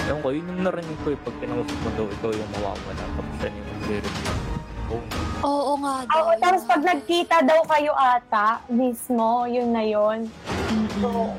Ewan 0.07 0.19
ko, 0.23 0.29
yun 0.31 0.47
yung 0.47 0.63
narinig 0.63 0.99
ko 1.03 1.09
eh. 1.11 1.19
Pag 1.19 1.35
kinausap 1.43 1.79
mo 1.83 1.89
daw, 1.99 2.07
ikaw 2.07 2.31
yung 2.31 2.51
mawawala. 2.55 3.03
Tapos 3.19 3.35
siya 3.43 3.49
yung 3.51 3.67
magre-review. 3.67 4.35
Oh, 4.87 5.03
Oo 5.43 5.73
nga 5.83 5.95
daw. 6.07 6.15
Oo, 6.23 6.33
tapos 6.39 6.63
pag 6.71 6.83
nagkita 6.87 7.37
daw 7.43 7.61
kayo 7.67 7.93
ata, 7.99 8.63
mismo, 8.71 9.43
yun 9.51 9.75
na 9.75 9.83
yun. 9.83 10.31
Mm-mm. 10.71 11.03
So, 11.03 11.35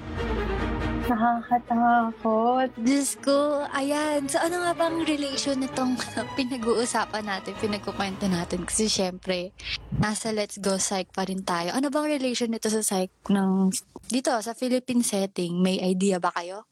nakakatakot. 1.07 2.69
Diyos 2.75 3.15
ko, 3.23 3.63
ayan. 3.71 4.27
So, 4.27 4.37
ano 4.43 4.61
nga 4.63 4.73
bang 4.75 4.97
relation 5.07 5.57
nitong 5.59 5.95
pinag-uusapan 6.37 7.23
natin, 7.23 7.55
pinagkukwento 7.57 8.27
natin? 8.27 8.67
Kasi 8.67 8.91
syempre, 8.91 9.55
nasa 9.95 10.35
Let's 10.35 10.59
Go 10.59 10.75
Psych 10.75 11.09
pa 11.15 11.23
rin 11.23 11.47
tayo. 11.47 11.71
Ano 11.71 11.87
bang 11.87 12.11
relation 12.11 12.51
nito 12.51 12.67
sa 12.67 12.83
psych 12.83 13.11
ng, 13.31 13.71
dito, 14.11 14.35
sa 14.43 14.51
Philippine 14.51 15.03
setting? 15.03 15.63
May 15.63 15.79
idea 15.79 16.19
ba 16.19 16.35
kayo? 16.35 16.67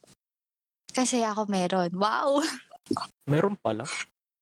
Kasi 0.91 1.23
ako 1.23 1.47
meron. 1.51 1.91
Wow! 1.95 2.39
Meron 3.31 3.57
pala. 3.57 3.83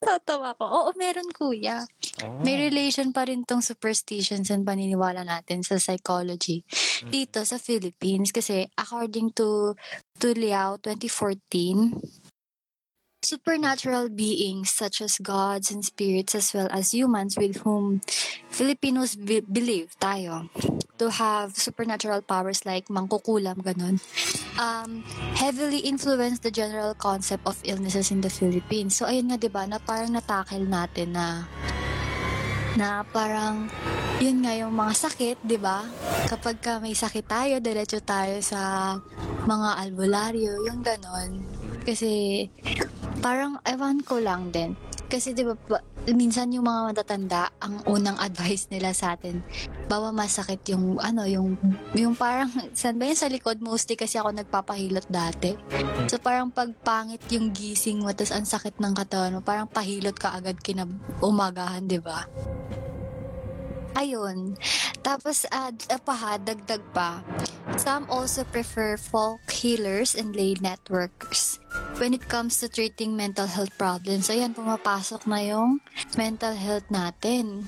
Tatawa 0.04 0.54
ko. 0.56 0.64
Oo, 0.68 0.90
meron 0.96 1.32
kuya. 1.32 1.88
Oh. 2.22 2.44
May 2.44 2.60
relation 2.60 3.10
pa 3.10 3.26
rin 3.26 3.48
tong 3.48 3.64
superstitions 3.64 4.52
and 4.52 4.68
paniniwala 4.68 5.24
natin 5.24 5.64
sa 5.64 5.80
psychology 5.80 6.62
Mm. 7.04 7.12
dito 7.12 7.40
sa 7.44 7.60
Philippines 7.60 8.32
kasi 8.32 8.64
according 8.80 9.36
to 9.36 9.76
to 10.16 10.32
Liao 10.32 10.80
2014 10.80 12.23
supernatural 13.25 14.08
beings 14.12 14.72
such 14.72 15.01
as 15.01 15.18
gods 15.20 15.72
and 15.72 15.84
spirits 15.84 16.36
as 16.36 16.53
well 16.53 16.68
as 16.70 16.94
humans 16.94 17.39
with 17.39 17.63
whom 17.63 18.03
Filipinos 18.51 19.15
be- 19.15 19.44
believe 19.44 19.96
tayo 19.98 20.51
to 21.00 21.10
have 21.10 21.58
supernatural 21.58 22.22
powers 22.22 22.68
like 22.68 22.86
mangkukulam 22.92 23.60
ganun 23.63 23.98
um 24.62 25.01
heavily 25.39 25.82
influence 25.88 26.44
the 26.44 26.53
general 26.53 26.94
concept 26.94 27.44
of 27.50 27.58
illnesses 27.65 28.12
in 28.13 28.22
the 28.22 28.30
Philippines 28.30 29.00
so 29.00 29.10
ayun 29.10 29.34
nga 29.34 29.39
'di 29.39 29.50
ba 29.50 29.65
na 29.65 29.82
parang 29.82 30.13
natakil 30.13 30.68
natin 30.68 31.18
na 31.18 31.48
na 32.74 33.06
parang 33.06 33.70
yun 34.18 34.42
nga 34.42 34.53
yung 34.58 34.74
mga 34.74 34.94
sakit, 34.98 35.38
'di 35.46 35.58
ba? 35.62 35.86
Kapag 36.25 36.58
ka 36.58 36.72
may 36.82 36.98
sakit 36.98 37.25
tayo, 37.25 37.62
diretso 37.62 38.01
tayo 38.01 38.42
sa 38.42 38.94
mga 39.46 39.70
albularyo, 39.84 40.63
yung 40.65 40.82
ganon. 40.82 41.44
Kasi 41.84 42.48
parang 43.20 43.60
ewan 43.67 44.01
ko 44.01 44.17
lang 44.17 44.50
din. 44.50 44.74
Kasi 45.12 45.38
'di 45.38 45.46
ba 45.46 45.53
minsan 46.10 46.51
yung 46.51 46.65
mga 46.67 46.91
matatanda, 46.91 47.53
ang 47.62 47.79
unang 47.88 48.17
advice 48.27 48.67
nila 48.74 48.91
sa 48.91 49.13
atin, 49.13 49.46
bawa 49.86 50.10
masakit 50.10 50.60
yung 50.74 50.98
ano, 50.98 51.24
yung 51.29 51.55
yung 51.93 52.17
parang 52.17 52.50
saan 52.77 52.98
ba 52.98 53.05
yun 53.05 53.20
sa 53.20 53.29
likod 53.29 53.62
mostly 53.62 53.93
kasi 53.93 54.17
ako 54.17 54.34
nagpapahilot 54.34 55.05
dati. 55.08 55.53
So 56.10 56.17
parang 56.17 56.50
pagpangit 56.50 57.29
yung 57.29 57.53
gising 57.53 58.01
mo 58.01 58.10
tapos 58.12 58.34
ang 58.34 58.48
sakit 58.50 58.82
ng 58.82 58.93
katawan 58.98 59.38
mo, 59.38 59.41
parang 59.46 59.70
pahilot 59.70 60.17
ka 60.17 60.34
agad 60.34 60.58
kina 60.60 60.89
umagahan, 61.22 61.86
'di 61.86 62.01
ba? 62.01 62.25
Ayun. 63.94 64.58
Tapos, 65.06 65.46
uh, 65.50 65.72
pa 66.02 66.16
ha, 66.16 66.32
dagdag 66.42 66.82
pa. 66.94 67.22
Some 67.78 68.06
also 68.10 68.46
prefer 68.46 68.98
folk 68.98 69.42
healers 69.50 70.14
and 70.14 70.36
lay 70.36 70.54
networkers 70.58 71.58
when 71.98 72.14
it 72.14 72.26
comes 72.30 72.62
to 72.62 72.70
treating 72.70 73.18
mental 73.18 73.48
health 73.50 73.74
problems. 73.78 74.30
Ayan, 74.30 74.54
pumapasok 74.54 75.26
na 75.26 75.42
yung 75.42 75.82
mental 76.18 76.54
health 76.54 76.86
natin. 76.94 77.66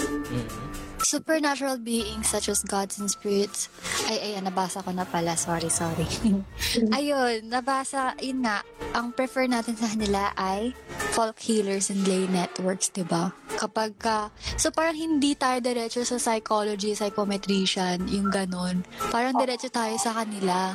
Mm. 0.00 0.81
Supernatural 1.02 1.82
beings 1.82 2.30
such 2.30 2.48
as 2.48 2.62
gods 2.62 2.98
and 3.02 3.10
spirits. 3.10 3.68
Ay, 4.06 4.32
ayan, 4.32 4.46
nabasa 4.46 4.80
ko 4.80 4.94
na 4.94 5.02
pala. 5.02 5.34
Sorry, 5.34 5.68
sorry. 5.68 6.06
Ayun, 6.96 7.50
nabasa, 7.50 8.14
yun 8.22 8.46
nga, 8.46 8.62
ang 8.94 9.10
prefer 9.12 9.50
natin 9.50 9.74
sa 9.74 9.90
kanila 9.90 10.30
ay 10.38 10.72
folk 11.12 11.36
healers 11.44 11.92
and 11.92 12.08
lay 12.08 12.24
networks, 12.32 12.88
'di 12.88 13.04
ba? 13.04 13.36
Kapag 13.60 14.00
ka, 14.00 14.32
so 14.56 14.72
parang 14.72 14.96
hindi 14.96 15.36
tayo 15.36 15.60
diretso 15.60 16.00
sa 16.08 16.16
psychology, 16.16 16.96
psychometrician, 16.96 18.08
yung 18.08 18.32
ganon. 18.32 18.80
Parang 19.12 19.36
diretso 19.36 19.68
tayo 19.68 19.92
sa 20.00 20.16
kanila. 20.16 20.72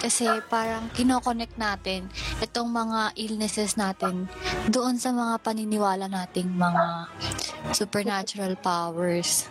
Kasi 0.00 0.28
parang 0.48 0.88
kinoconnect 0.92 1.56
natin 1.60 2.08
itong 2.40 2.68
mga 2.68 3.16
illnesses 3.20 3.76
natin 3.76 4.28
doon 4.68 5.00
sa 5.00 5.12
mga 5.12 5.40
paniniwala 5.44 6.08
nating 6.08 6.52
mga 6.52 7.08
supernatural 7.72 8.54
powers. 8.60 9.48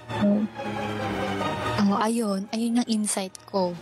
Oh, 1.86 2.02
ayun. 2.02 2.50
Ayun 2.50 2.82
yung 2.82 2.90
insight 2.90 3.34
ko. 3.46 3.74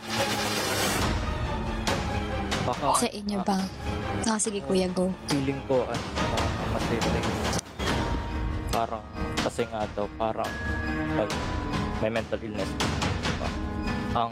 Baka 2.63 2.95
Sa 2.95 3.07
inyo 3.11 3.39
ba? 3.43 3.59
Ah, 4.23 4.39
sige 4.39 4.63
kuya, 4.63 4.87
go. 4.95 5.11
feeling 5.27 5.59
ko 5.67 5.83
ano, 5.83 6.03
parang 6.15 6.53
kasi 6.71 6.93
like, 6.95 7.29
parang 8.71 9.03
kasi 9.43 9.61
nga 9.67 9.83
daw 9.91 10.07
parang 10.15 10.51
pag 11.19 11.29
may 11.99 12.07
mental 12.07 12.39
illness 12.39 12.71
ang 14.13 14.31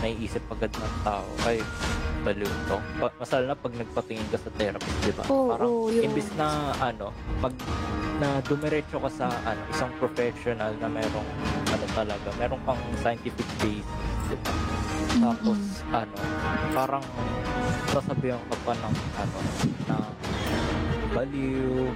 naiisip 0.00 0.40
agad 0.48 0.72
ng 0.72 0.94
tao 1.04 1.28
ay 1.44 1.60
baliw 2.20 2.50
to. 2.66 2.76
Pa- 2.98 3.14
Masal 3.16 3.42
na 3.44 3.54
pag 3.54 3.72
nagpatingin 3.72 4.26
ka 4.28 4.38
sa 4.38 4.50
therapist, 4.52 4.98
di 5.00 5.12
ba? 5.12 5.24
Oo, 5.26 5.48
parang 5.48 5.68
oo, 5.68 5.86
yun. 5.88 6.02
imbis 6.04 6.28
na 6.34 6.48
ano, 6.78 7.10
pag 7.38 7.54
na 8.18 8.42
dumiretso 8.42 8.98
ka 8.98 9.10
sa 9.10 9.26
ano, 9.44 9.60
isang 9.68 9.92
professional 9.96 10.74
na 10.76 10.88
merong 10.88 11.28
ano 11.68 11.84
talaga, 11.94 12.28
merong 12.34 12.62
pang 12.64 12.78
scientific 12.98 13.46
base, 13.58 13.86
di 14.26 14.36
ba? 14.36 14.52
Tapos 15.20 15.58
ano, 15.88 16.16
parang 16.72 17.04
sasabihan 17.88 18.40
ka 18.44 18.56
pa 18.62 18.72
ng 18.74 18.94
ano, 19.16 19.38
na 19.84 19.96
baliw 21.18 21.90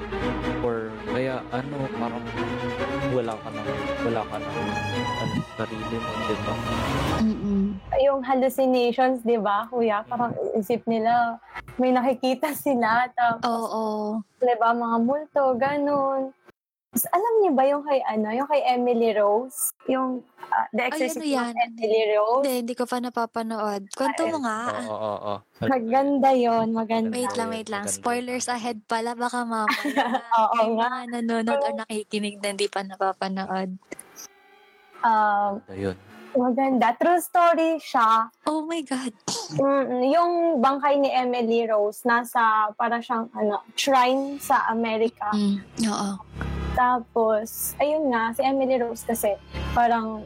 or 0.66 0.90
kaya 1.14 1.38
ano, 1.54 1.86
parang 1.94 2.24
wala 3.14 3.38
ka 3.38 3.48
ng 3.54 3.66
wala 4.10 4.22
ka 4.26 4.36
ng 4.42 4.56
ano, 5.22 5.36
sarili 5.54 5.96
mo, 6.02 6.10
di 6.26 6.36
ba? 6.42 6.54
Mm-mm. 7.22 7.62
Yung 8.02 8.20
hallucinations, 8.26 9.22
di 9.22 9.38
ba, 9.38 9.70
kuya? 9.70 10.02
Parang 10.10 10.34
isip 10.58 10.82
nila, 10.90 11.38
may 11.78 11.94
nakikita 11.94 12.50
sila. 12.50 13.06
Tapos, 13.14 13.46
Oo. 13.46 14.18
di 14.42 14.54
ba, 14.58 14.74
mga 14.74 14.98
multo, 15.06 15.54
ganun. 15.54 16.34
Tapos, 16.92 17.08
alam 17.08 17.32
niyo 17.40 17.50
ba 17.56 17.64
yung 17.64 17.82
kay, 17.88 18.04
ano, 18.04 18.28
yung 18.36 18.48
kay 18.52 18.60
Emily 18.68 19.16
Rose? 19.16 19.72
Yung 19.88 20.20
ah, 20.52 20.68
The 20.76 20.92
Exorcist 20.92 21.24
ano 21.24 21.24
yan? 21.24 21.52
Emily 21.56 22.02
Rose? 22.12 22.44
Hindi, 22.44 22.52
hindi 22.60 22.74
ko 22.76 22.84
pa 22.84 23.00
napapanood. 23.00 23.88
Kwento 23.96 24.28
mo 24.28 24.44
nga. 24.44 24.60
Oo, 24.76 24.92
oo, 24.92 25.14
oo. 25.32 25.36
Maganda 25.64 26.36
yon 26.36 26.76
maganda. 26.76 27.16
Wait 27.16 27.32
lang, 27.32 27.48
wait 27.48 27.72
lang. 27.72 27.88
Spoilers 27.88 28.44
ahead 28.52 28.84
pala. 28.84 29.16
Baka 29.16 29.40
mamaya. 29.40 30.20
Oo 30.36 30.52
may 30.52 30.68
nga. 30.76 30.84
mga 30.84 31.00
nanonood 31.16 31.60
or 31.64 31.74
nakikinig 31.80 32.36
na 32.44 32.52
hindi 32.52 32.68
pa 32.68 32.84
napapanood. 32.84 33.72
Um, 35.00 35.64
Ayun. 35.72 35.96
maganda. 36.36 36.92
True 37.00 37.24
story 37.24 37.80
siya. 37.80 38.28
Oh 38.44 38.68
my 38.68 38.84
God. 38.84 39.16
Mm, 39.56 40.12
yung 40.12 40.32
bangkay 40.60 41.00
ni 41.00 41.08
Emily 41.08 41.64
Rose, 41.64 42.04
nasa 42.04 42.68
para 42.76 43.00
siyang 43.00 43.32
ano, 43.32 43.64
shrine 43.80 44.36
sa 44.44 44.68
Amerika. 44.68 45.32
Mm, 45.32 45.88
oo. 45.88 46.12
Tapos, 46.72 47.76
ayun 47.76 48.08
nga, 48.08 48.32
si 48.32 48.40
Emily 48.40 48.80
Rose 48.80 49.04
kasi 49.04 49.36
parang 49.76 50.24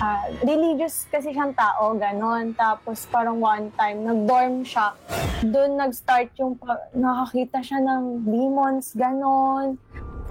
ah, 0.00 0.24
religious 0.42 1.04
kasi 1.12 1.30
siyang 1.30 1.52
tao, 1.52 1.94
ganon. 1.94 2.56
Tapos 2.56 3.04
parang 3.08 3.38
one 3.38 3.68
time, 3.76 4.04
nag-dorm 4.04 4.64
siya. 4.64 4.96
Doon 5.44 5.76
nag-start 5.76 6.32
yung, 6.40 6.56
nakakita 6.96 7.60
siya 7.60 7.78
ng 7.84 8.28
demons, 8.28 8.96
ganon. 8.96 9.76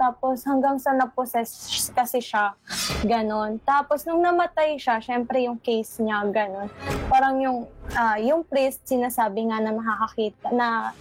Tapos 0.00 0.40
hanggang 0.48 0.80
sa 0.80 0.96
napossess 0.96 1.52
kasi 1.92 2.24
siya, 2.24 2.56
ganon. 3.04 3.60
Tapos 3.62 4.08
nung 4.08 4.24
namatay 4.24 4.80
siya, 4.80 4.96
syempre 4.98 5.44
yung 5.44 5.60
case 5.60 6.00
niya, 6.00 6.24
ganon. 6.30 6.72
Parang 7.06 7.36
yung, 7.38 7.68
ah, 7.94 8.18
yung 8.18 8.42
priest, 8.42 8.86
sinasabi 8.86 9.50
nga 9.50 9.60
na 9.62 9.76
nakakakita, 9.76 10.46
na 10.56 10.96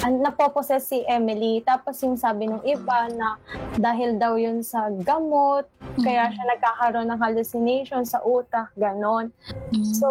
an 0.00 0.24
napopossess 0.24 0.88
si 0.88 1.04
Emily. 1.04 1.60
Tapos 1.64 2.00
yung 2.00 2.16
sabi 2.16 2.48
ng 2.48 2.64
iba 2.64 3.08
na 3.12 3.36
dahil 3.76 4.16
daw 4.16 4.36
yun 4.40 4.64
sa 4.64 4.88
gamot, 4.88 5.68
kaya 6.00 6.32
siya 6.32 6.44
nagkakaroon 6.56 7.08
ng 7.12 7.20
hallucination 7.20 8.02
sa 8.08 8.24
utak, 8.24 8.72
ganon. 8.76 9.28
Mm. 9.74 9.84
So, 9.96 10.08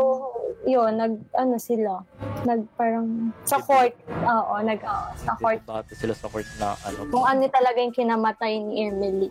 yun, 0.68 1.00
nag, 1.00 1.14
ano 1.34 1.56
sila, 1.58 2.06
nag 2.46 2.70
parang, 2.78 3.34
sa 3.48 3.58
court, 3.64 3.96
oo, 4.10 4.54
nag, 4.62 4.80
oo, 4.84 5.10
sa 5.18 5.34
court, 5.40 5.62
Dito 5.66 5.96
sila 5.98 6.14
sa 6.14 6.28
court 6.30 6.46
na 6.62 6.78
ano, 6.86 7.10
kung 7.10 7.26
ano 7.26 7.46
talaga 7.50 7.78
yung 7.82 7.96
kinamatay 7.96 8.62
ni 8.62 8.86
Emily. 8.86 9.30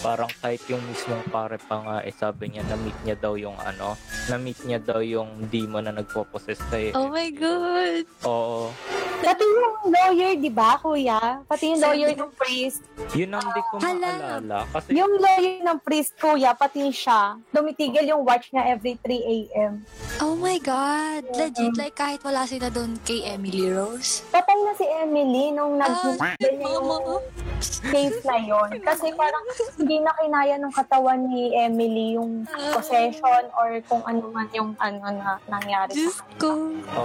Parang 0.00 0.32
kahit 0.34 0.64
yung 0.66 0.80
mismong 0.82 1.24
pare 1.28 1.56
pa 1.58 1.76
nga 1.78 1.96
eh 2.00 2.10
sabi 2.10 2.50
niya 2.50 2.64
na-meet 2.66 2.98
niya 3.02 3.16
daw 3.18 3.36
yung 3.36 3.56
ano, 3.56 3.94
na-meet 4.26 4.60
niya 4.64 4.80
daw 4.80 4.98
yung 4.98 5.28
demon 5.46 5.84
na 5.84 5.92
nagpo-possess 5.92 6.60
kay 6.68 6.92
Oh 6.92 7.06
my 7.06 7.28
God. 7.30 8.04
Oo. 8.24 8.72
Pati 9.20 9.44
yung 9.44 9.76
lawyer, 9.86 10.32
di 10.34 10.48
ba, 10.48 10.80
kuya? 10.80 11.44
Pati 11.44 11.70
yung 11.70 11.80
lawyer 11.82 12.16
ng 12.16 12.32
priest. 12.32 12.80
Yun 13.12 13.36
ang 13.36 13.44
di 13.46 13.60
ko 13.62 13.76
Hala. 13.76 14.40
maalala. 14.40 14.58
Kasi 14.72 14.96
Yung 14.96 15.12
lawyer 15.14 15.60
ng 15.60 15.78
priest, 15.78 16.16
kuya, 16.16 16.56
pati 16.56 16.88
siya, 16.88 17.36
dumitigil 17.52 18.08
yung 18.08 18.24
watch 18.24 18.48
niya 18.48 18.72
every 18.72 18.96
3 18.98 19.12
a.m. 19.20 19.84
Oh 20.18 20.32
my 20.34 20.56
God. 20.56 21.28
Legit, 21.36 21.76
like 21.76 21.92
kahit 21.94 22.24
wala 22.24 22.48
sila 22.48 22.72
doon 22.72 22.96
kay 23.04 23.20
Emily 23.22 23.68
Rose. 23.68 24.24
Patay 24.32 24.56
na 24.56 24.72
si 24.72 24.88
Emily 24.88 25.52
nung 25.52 25.76
nag 25.76 25.92
Ah, 26.16 26.32
yung 26.40 26.56
mama. 26.58 27.20
case 27.92 28.24
na 28.24 28.40
yon 28.40 28.80
Kasi 28.80 29.12
parang 29.12 29.44
hindi 29.90 30.06
na 30.06 30.14
kinaya 30.14 30.54
ng 30.54 30.70
katawan 30.70 31.26
ni 31.26 31.50
Emily 31.50 32.14
yung 32.14 32.46
possession 32.46 33.42
or 33.58 33.74
kung 33.90 33.98
ano 34.06 34.22
man 34.30 34.46
yung 34.54 34.70
ano 34.78 35.02
na 35.02 35.34
nangyari 35.50 35.90
Diyos 35.90 36.14
sa 36.14 36.22
kanya. 36.22 36.38
ko. 36.38 36.50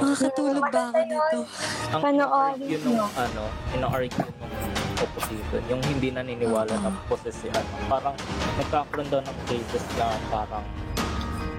Makakatulog 0.06 0.62
ba 0.62 0.82
ako 0.86 1.00
nito? 1.02 1.40
ang 1.90 2.02
Panoorin 2.06 2.62
yun 2.62 2.82
nung 2.86 2.94
nyo. 3.02 3.06
ano, 3.18 3.44
ina-argue 3.74 4.22
nung 4.38 4.54
opposition, 5.02 5.62
yung 5.66 5.82
hindi 5.82 6.14
naniniwala 6.14 6.78
na 6.78 6.94
possess 7.10 7.34
si 7.34 7.50
ano. 7.50 7.66
Parang 7.90 8.14
nagkakaroon 8.62 9.10
daw 9.10 9.22
ng 9.26 9.38
cases 9.50 9.86
na 9.98 10.06
parang 10.30 10.66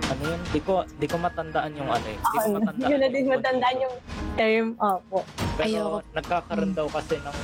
ano 0.07 0.23
yun, 0.23 0.41
di 0.55 0.61
ko 0.63 0.87
di 0.87 1.07
ko 1.11 1.17
matandaan 1.19 1.75
yung 1.75 1.91
ano 1.91 2.07
eh. 2.07 2.19
Di 2.23 2.39
ko 2.39 2.49
matandaan. 2.55 2.87
yun 2.87 3.01
na 3.03 3.09
din 3.11 3.23
yung 3.27 3.35
matandaan 3.35 3.77
yung 3.83 3.95
term. 4.39 4.67
Opo. 4.79 5.27
Pero 5.59 5.67
Ayoko. 5.67 5.99
nagkakaroon 6.15 6.71
daw 6.71 6.87
kasi 6.87 7.19
ng 7.19 7.37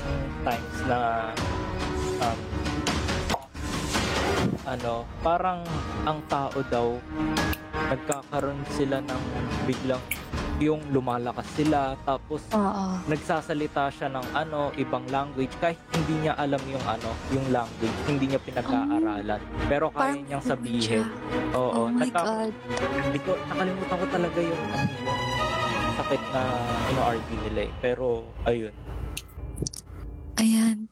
times 0.46 0.78
na 0.86 0.98
um, 2.22 2.38
ano, 4.64 4.94
parang 5.20 5.60
ang 6.04 6.22
tao 6.26 6.58
daw 6.64 6.94
nagkakaroon 7.88 8.62
sila 8.68 8.98
ng 9.00 9.22
biglang 9.64 10.00
yung 10.58 10.78
lumalakas 10.88 11.42
sila 11.52 11.98
tapos 12.00 12.46
Oo. 12.52 12.94
nagsasalita 13.04 13.90
siya 13.90 14.06
ng 14.08 14.22
ano 14.30 14.70
ibang 14.76 15.02
language 15.10 15.50
kahit 15.58 15.74
hindi 15.90 16.22
niya 16.22 16.38
alam 16.38 16.62
yung 16.62 16.84
ano 16.86 17.10
yung 17.34 17.50
language 17.50 17.96
hindi 18.06 18.30
niya 18.30 18.38
pinag-aaralan 18.38 19.42
pero 19.66 19.90
kaya 19.90 20.14
Parang 20.14 20.22
niyang 20.22 20.44
sabihin 20.44 21.02
oo 21.50 21.66
Oh 21.82 21.86
my 21.90 22.06
nagka- 22.06 22.22
God. 22.22 22.54
hindi 22.78 23.18
ko 23.18 23.34
nakalimutan 23.50 23.96
ko 23.96 24.06
talaga 24.06 24.38
yung 24.38 24.62
ano, 24.70 24.92
yung 25.74 25.94
sakit 25.98 26.22
na 26.30 26.42
ino-argue 26.86 27.38
nila 27.42 27.60
eh 27.66 27.72
pero 27.82 28.06
ayun 28.46 28.74
Ayan. 30.38 30.91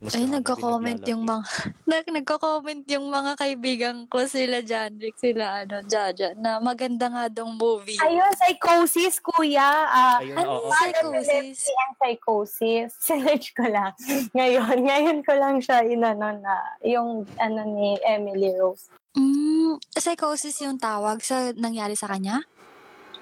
Mo 0.00 0.08
Ay, 0.08 0.24
nagko-comment 0.24 1.02
yung 1.04 1.24
mga, 1.28 1.44
nag, 1.90 2.04
nagko-comment 2.08 2.84
yung 2.88 3.06
mga 3.12 3.32
kaibigan 3.36 3.96
ko, 4.08 4.24
sila 4.24 4.64
Janrick, 4.64 5.16
sila 5.20 5.64
ano, 5.64 5.84
Jaja, 5.84 6.32
na 6.38 6.56
maganda 6.60 7.10
nga 7.12 7.28
dong 7.28 7.60
movie. 7.60 8.00
Ayun, 8.00 8.32
psychosis, 8.32 9.20
kuya. 9.20 9.68
Ah, 9.88 10.18
Ayun, 10.24 10.36
Ano 10.40 10.48
yung 10.48 10.72
psychosis? 10.72 11.58
Ang 11.68 11.94
psychosis. 12.00 12.90
Sinerch 13.06 13.52
ko 13.52 13.64
lang. 13.68 13.92
Ngayon, 14.32 14.76
ngayon 14.80 15.18
ko 15.20 15.32
lang 15.36 15.60
siya 15.60 15.84
inano 15.84 16.32
na 16.40 16.54
yung 16.80 17.28
ano 17.36 17.60
ni 17.68 18.00
Emily 18.00 18.56
Rose. 18.56 18.88
Mm, 19.14 19.78
psychosis 19.94 20.58
yung 20.64 20.80
tawag 20.80 21.22
sa 21.22 21.52
nangyari 21.54 21.94
sa 21.94 22.10
kanya? 22.10 22.42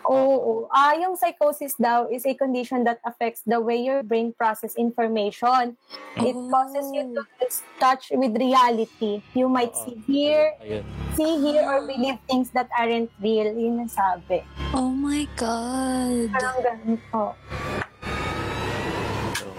Oo. 0.05 0.67
Ah, 0.69 0.99
yung 0.99 1.15
psychosis 1.15 1.79
daw 1.79 2.11
is 2.11 2.27
a 2.27 2.35
condition 2.35 2.83
that 2.83 2.99
affects 3.07 3.43
the 3.47 3.63
way 3.63 3.79
your 3.79 4.03
brain 4.03 4.35
process 4.35 4.75
information. 4.75 5.79
It 6.19 6.35
Oh. 6.35 6.51
causes 6.51 6.91
you 6.91 7.07
to 7.09 7.23
lose 7.23 7.59
touch 7.79 8.11
with 8.11 8.35
reality. 8.35 9.23
You 9.33 9.47
might 9.47 9.79
see, 9.79 10.03
hear, 10.05 10.59
Ayun. 10.59 10.83
see, 11.15 11.33
hear, 11.41 11.63
or 11.63 11.87
believe 11.87 12.19
things 12.27 12.51
that 12.53 12.67
aren't 12.75 13.15
real. 13.23 13.55
Yun 13.55 13.87
ang 13.87 13.93
sabi. 13.93 14.43
Oh 14.75 14.91
my 14.91 15.29
God. 15.39 16.35
Parang 16.35 16.59
ganun 16.61 16.97
po. 17.09 17.25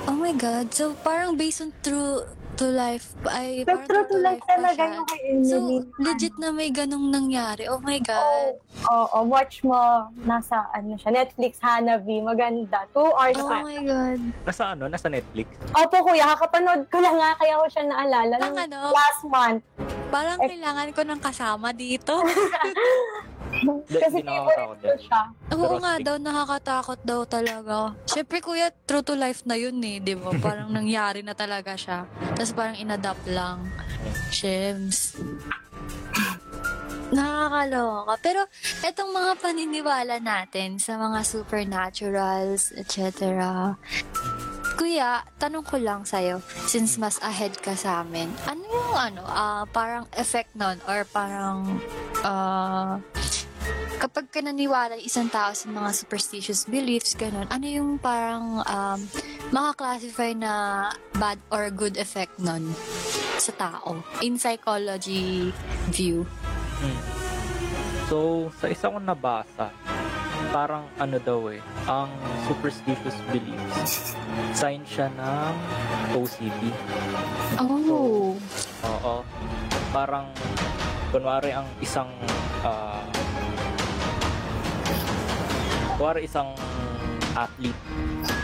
Oh 0.03 0.17
my 0.19 0.35
God. 0.35 0.75
So, 0.75 0.91
parang 0.99 1.39
based 1.39 1.63
on 1.63 1.71
true 1.79 2.27
to 2.55 2.65
life, 2.67 3.17
ay, 3.25 3.61
So, 3.61 3.73
parang 3.73 3.87
true 3.87 4.05
to 4.05 4.17
life 4.19 4.43
talaga 4.43 4.81
yung 4.87 5.05
kay 5.05 5.21
So, 5.41 5.55
Emily. 5.57 5.77
legit 5.97 6.35
na 6.37 6.49
may 6.49 6.69
ganong 6.69 7.09
nangyari. 7.09 7.65
Oh 7.65 7.79
my 7.79 7.97
God. 7.99 8.61
Oo, 8.85 9.17
watch 9.25 9.61
mo. 9.61 9.79
Nasa, 10.21 10.69
ano 10.69 10.93
siya, 10.95 11.11
Netflix, 11.15 11.57
Hanabi. 11.57 12.19
Maganda. 12.19 12.85
Two 12.89 13.09
hours 13.09 13.37
Oh 13.37 13.47
pa. 13.47 13.59
my 13.59 13.79
God. 13.79 14.19
nasa 14.43 14.63
ano? 14.71 14.85
Nasa 14.85 15.07
Netflix? 15.07 15.47
Opo, 15.71 15.97
kuya. 16.03 16.29
Kakapanood 16.29 16.85
ko 16.87 16.97
lang 16.99 17.15
nga. 17.15 17.33
Kaya 17.35 17.53
ko 17.55 17.65
siya 17.67 17.83
naalala. 17.85 18.33
Ang 18.35 18.43
nung 18.47 18.57
ano, 18.61 18.77
Last 18.91 19.21
month. 19.23 19.61
parang 20.07 20.37
Eh- 20.39 20.47
kailangan 20.47 20.89
ko 20.91 21.01
ng 21.01 21.19
kasama 21.19 21.67
dito. 21.71 22.21
Kasi 23.87 24.15
hindi 24.19 24.37
favorite 24.37 24.81
ko 24.83 24.95
siya. 24.99 25.21
Oo 25.53 25.57
Pero 25.57 25.75
nga 25.79 25.93
daw, 26.01 26.15
nakakatakot 26.19 26.99
daw 27.03 27.21
talaga. 27.25 27.75
Siyempre 28.05 28.37
kuya, 28.43 28.67
true 28.85 29.05
to 29.05 29.15
life 29.15 29.45
na 29.47 29.55
yun 29.55 29.77
eh, 29.83 29.97
di 30.03 30.13
ba? 30.15 30.31
Parang 30.45 30.69
nangyari 30.69 31.23
na 31.23 31.33
talaga 31.33 31.73
siya. 31.77 32.05
Tapos 32.35 32.51
parang 32.51 32.77
inadapt 32.77 33.23
lang. 33.29 33.63
Shems. 34.29 35.17
Nakakaloka. 37.13 38.13
Pero 38.25 38.41
etong 38.81 39.11
mga 39.13 39.31
paniniwala 39.37 40.17
natin 40.17 40.81
sa 40.81 40.97
mga 40.97 41.21
supernaturals, 41.21 42.73
etc. 42.73 43.37
Kuya, 44.73 45.21
tanong 45.37 45.61
ko 45.61 45.77
lang 45.77 46.01
sa'yo, 46.01 46.41
since 46.65 46.97
mas 46.97 47.21
ahead 47.21 47.53
ka 47.61 47.77
sa 47.77 48.01
amin, 48.01 48.25
ano 48.49 48.65
yung 48.65 48.97
ano, 48.97 49.21
ah, 49.29 49.63
parang 49.69 50.09
effect 50.17 50.49
nun 50.57 50.81
or 50.89 51.05
parang 51.05 51.77
ah, 52.25 52.97
kapag 54.03 54.27
ka 54.27 54.43
naniwala 54.43 54.99
isang 54.99 55.31
tao 55.31 55.55
sa 55.55 55.71
mga 55.71 55.95
superstitious 55.95 56.67
beliefs, 56.67 57.15
ganun, 57.15 57.47
ano 57.47 57.63
yung 57.63 57.95
parang 57.95 58.59
um, 58.59 58.99
maka-classify 59.55 60.35
na 60.35 60.51
bad 61.15 61.39
or 61.47 61.71
good 61.71 61.95
effect 61.95 62.35
nun 62.35 62.75
sa 63.39 63.55
tao 63.55 64.03
in 64.19 64.35
psychology 64.35 65.55
view? 65.95 66.27
Hmm. 66.83 66.99
So, 68.11 68.51
sa 68.59 68.67
isa 68.67 68.91
kong 68.91 69.07
nabasa, 69.07 69.71
parang 70.51 70.83
ano 70.99 71.15
daw 71.23 71.47
eh, 71.47 71.63
ang 71.87 72.11
superstitious 72.51 73.15
beliefs, 73.31 74.19
sign 74.51 74.83
siya 74.83 75.07
ng 75.15 75.55
OCD. 76.11 76.75
Oh. 77.55 78.35
Oo. 78.83 79.15
Parang, 79.95 80.27
kunwari 81.07 81.55
ang 81.55 81.71
isang, 81.79 82.11
ah, 82.67 82.99
kunwari 86.03 86.27
isang 86.27 86.51
athlete, 87.31 87.79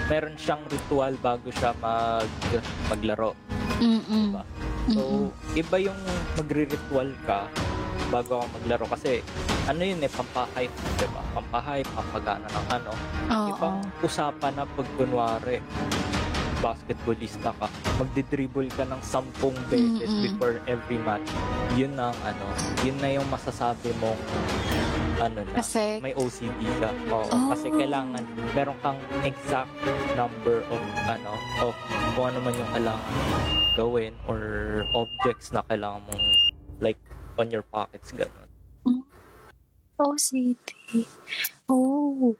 meron 0.08 0.32
siyang 0.40 0.64
ritual 0.72 1.12
bago 1.20 1.52
siya 1.52 1.76
mag, 1.84 2.24
maglaro. 2.88 3.36
Mm-mm. 3.84 4.32
Diba? 4.32 4.44
Mm-mm. 4.48 4.96
So, 4.96 5.28
iba 5.60 5.76
yung 5.76 6.00
magre-ritual 6.40 7.12
ka 7.28 7.52
bago 8.16 8.40
ka 8.40 8.48
maglaro 8.56 8.88
kasi 8.88 9.20
ano 9.68 9.84
yun 9.84 10.00
eh, 10.00 10.08
pampahype, 10.08 10.72
di 10.72 11.08
ba? 11.12 11.20
Pampahype, 11.36 11.90
pampagana 11.92 12.48
ng 12.48 12.68
ano. 12.80 12.92
Oo. 13.28 13.48
Ibang 13.52 13.78
usapan 14.08 14.56
na 14.56 14.64
pag 14.64 14.88
kunwari 14.96 15.60
basketballista 16.64 17.52
ka, 17.60 17.68
magdi-dribble 18.00 18.72
ka 18.72 18.88
ng 18.88 19.04
sampung 19.04 19.60
beses 19.68 20.08
Mm-mm. 20.08 20.32
before 20.32 20.64
every 20.64 20.96
match. 21.04 21.28
Yun 21.76 21.92
ang 22.00 22.16
ano, 22.24 22.46
yun 22.88 22.96
na 23.04 23.20
yung 23.20 23.28
masasabi 23.28 23.92
mong 24.00 24.16
ano 25.20 25.44
na, 25.44 25.54
Effect. 25.56 26.00
may 26.00 26.16
OCD 26.16 26.60
ka. 26.80 26.90
Oo, 27.10 27.28
Oh. 27.28 27.48
kasi 27.52 27.68
kailangan 27.70 28.24
meron 28.52 28.78
kang 28.80 28.96
exact 29.22 29.72
number 30.14 30.64
of 30.66 30.82
ano 31.06 31.32
of 31.62 31.76
kung 32.14 32.32
ano 32.32 32.40
man 32.40 32.54
yung 32.54 32.72
kailangan 32.72 33.12
gawin 33.76 34.14
or 34.26 34.40
objects 34.94 35.52
na 35.52 35.62
kailangan 35.66 36.00
mong 36.04 36.24
like 36.80 37.00
on 37.36 37.48
your 37.48 37.64
pockets 37.64 38.12
ganun. 38.12 38.48
OCD. 40.00 41.04
Oh. 41.68 42.32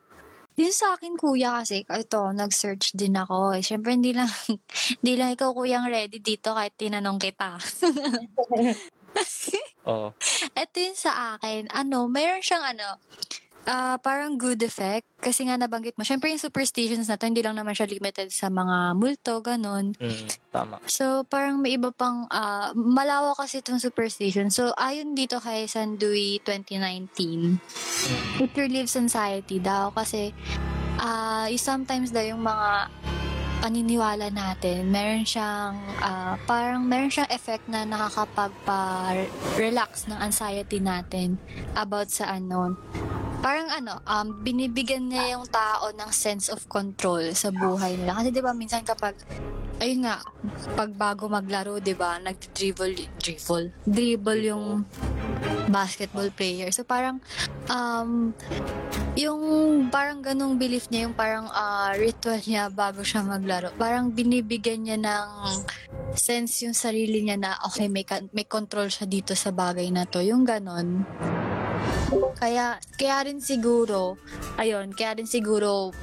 Yun 0.56 0.72
sa 0.72 0.96
akin, 0.96 1.16
kuya, 1.16 1.60
kasi 1.60 1.84
ito, 1.84 2.22
nag-search 2.32 2.92
din 2.92 3.16
ako. 3.16 3.52
Eh. 3.52 3.60
Siyempre, 3.60 3.96
hindi 3.96 4.12
lang, 4.12 4.28
hindi 5.00 5.14
lang 5.16 5.32
ikaw, 5.32 5.52
kuyang 5.52 5.88
ready 5.88 6.20
dito 6.20 6.52
kahit 6.52 6.76
tinanong 6.76 7.16
kita. 7.16 7.56
Oo. 9.90 10.14
ito 10.54 10.76
yun 10.78 10.98
sa 10.98 11.36
akin, 11.36 11.72
ano, 11.72 12.06
mayroon 12.06 12.44
siyang 12.44 12.76
ano, 12.76 13.00
ah 13.66 14.02
parang 14.02 14.34
good 14.34 14.62
effect. 14.62 15.06
Kasi 15.20 15.46
nga 15.46 15.54
nabanggit 15.54 15.94
mo, 15.94 16.02
syempre 16.02 16.32
yung 16.32 16.42
superstitions 16.42 17.06
na 17.06 17.20
to, 17.20 17.28
hindi 17.28 17.44
lang 17.44 17.54
naman 17.54 17.76
siya 17.76 17.86
limited 17.86 18.32
sa 18.32 18.48
mga 18.48 18.96
multo, 18.96 19.44
ganun. 19.44 19.94
Mm, 20.00 20.28
tama. 20.50 20.80
So, 20.88 21.28
parang 21.28 21.60
may 21.60 21.76
iba 21.76 21.92
pang, 21.92 22.26
ah, 22.32 22.72
malawa 22.74 23.36
kasi 23.36 23.60
itong 23.60 23.78
superstition. 23.78 24.50
So, 24.50 24.72
ayon 24.74 25.14
dito 25.14 25.38
kay 25.38 25.68
Sandui 25.68 26.42
2019, 26.42 27.60
Mm. 27.60 28.42
it 28.42 28.52
relieves 28.56 28.96
anxiety 28.96 29.60
daw 29.60 29.92
kasi 29.92 30.32
ah 31.00 31.48
yung 31.48 31.62
sometimes 31.62 32.12
daw 32.12 32.20
yung 32.20 32.42
mga 32.42 32.92
paniniwala 33.60 34.32
natin, 34.32 34.88
meron 34.88 35.28
siyang 35.28 35.76
ah, 36.00 36.40
parang 36.48 36.88
meron 36.88 37.12
siyang 37.12 37.28
effect 37.28 37.68
na 37.68 37.84
nakakapagpa-relax 37.84 40.08
ng 40.08 40.16
anxiety 40.16 40.80
natin 40.80 41.36
about 41.76 42.08
sa 42.08 42.40
ano. 42.40 42.80
Parang 43.40 43.72
ano, 43.72 44.04
um, 44.04 44.28
binibigyan 44.44 45.08
niya 45.08 45.40
yung 45.40 45.48
tao 45.48 45.96
ng 45.96 46.12
sense 46.12 46.52
of 46.52 46.68
control 46.68 47.24
sa 47.32 47.50
buhay 47.56 47.96
nila. 47.96 48.20
Kasi 48.20 48.30
'di 48.36 48.42
ba 48.44 48.52
minsan 48.52 48.84
kapag 48.84 49.16
ayun 49.80 50.04
nga, 50.04 50.20
pag 50.76 50.92
bago 50.92 51.32
maglaro, 51.32 51.80
'di 51.80 51.96
ba, 51.96 52.20
nag-dribble, 52.20 53.00
dribble, 53.16 53.72
dribble 53.88 54.44
yung 54.44 54.84
basketball 55.72 56.28
player. 56.36 56.68
So 56.76 56.84
parang 56.84 57.24
um 57.72 58.36
yung 59.16 59.42
parang 59.88 60.20
ganung 60.20 60.60
belief 60.60 60.92
niya, 60.92 61.08
yung 61.08 61.16
parang 61.16 61.48
ah, 61.52 61.96
ritual 61.96 62.44
niya 62.44 62.68
bago 62.68 63.08
siya 63.08 63.24
maglaro. 63.24 63.72
Parang 63.80 64.12
binibigyan 64.12 64.84
niya 64.84 64.98
ng 65.00 65.28
sense 66.16 66.68
yung 66.68 66.76
sarili 66.76 67.24
niya 67.24 67.38
na 67.40 67.52
okay, 67.64 67.88
may, 67.88 68.04
may 68.36 68.48
control 68.48 68.92
siya 68.92 69.08
dito 69.08 69.32
sa 69.36 69.56
bagay 69.56 69.88
na 69.92 70.04
to. 70.04 70.20
Yung 70.20 70.44
ganon. 70.44 71.08
Kaya, 72.40 72.80
kaya 72.98 73.18
rin 73.28 73.40
siguro, 73.44 74.18
ayun, 74.58 74.96
kaya 74.96 75.20
rin 75.20 75.30
siguro 75.30 75.94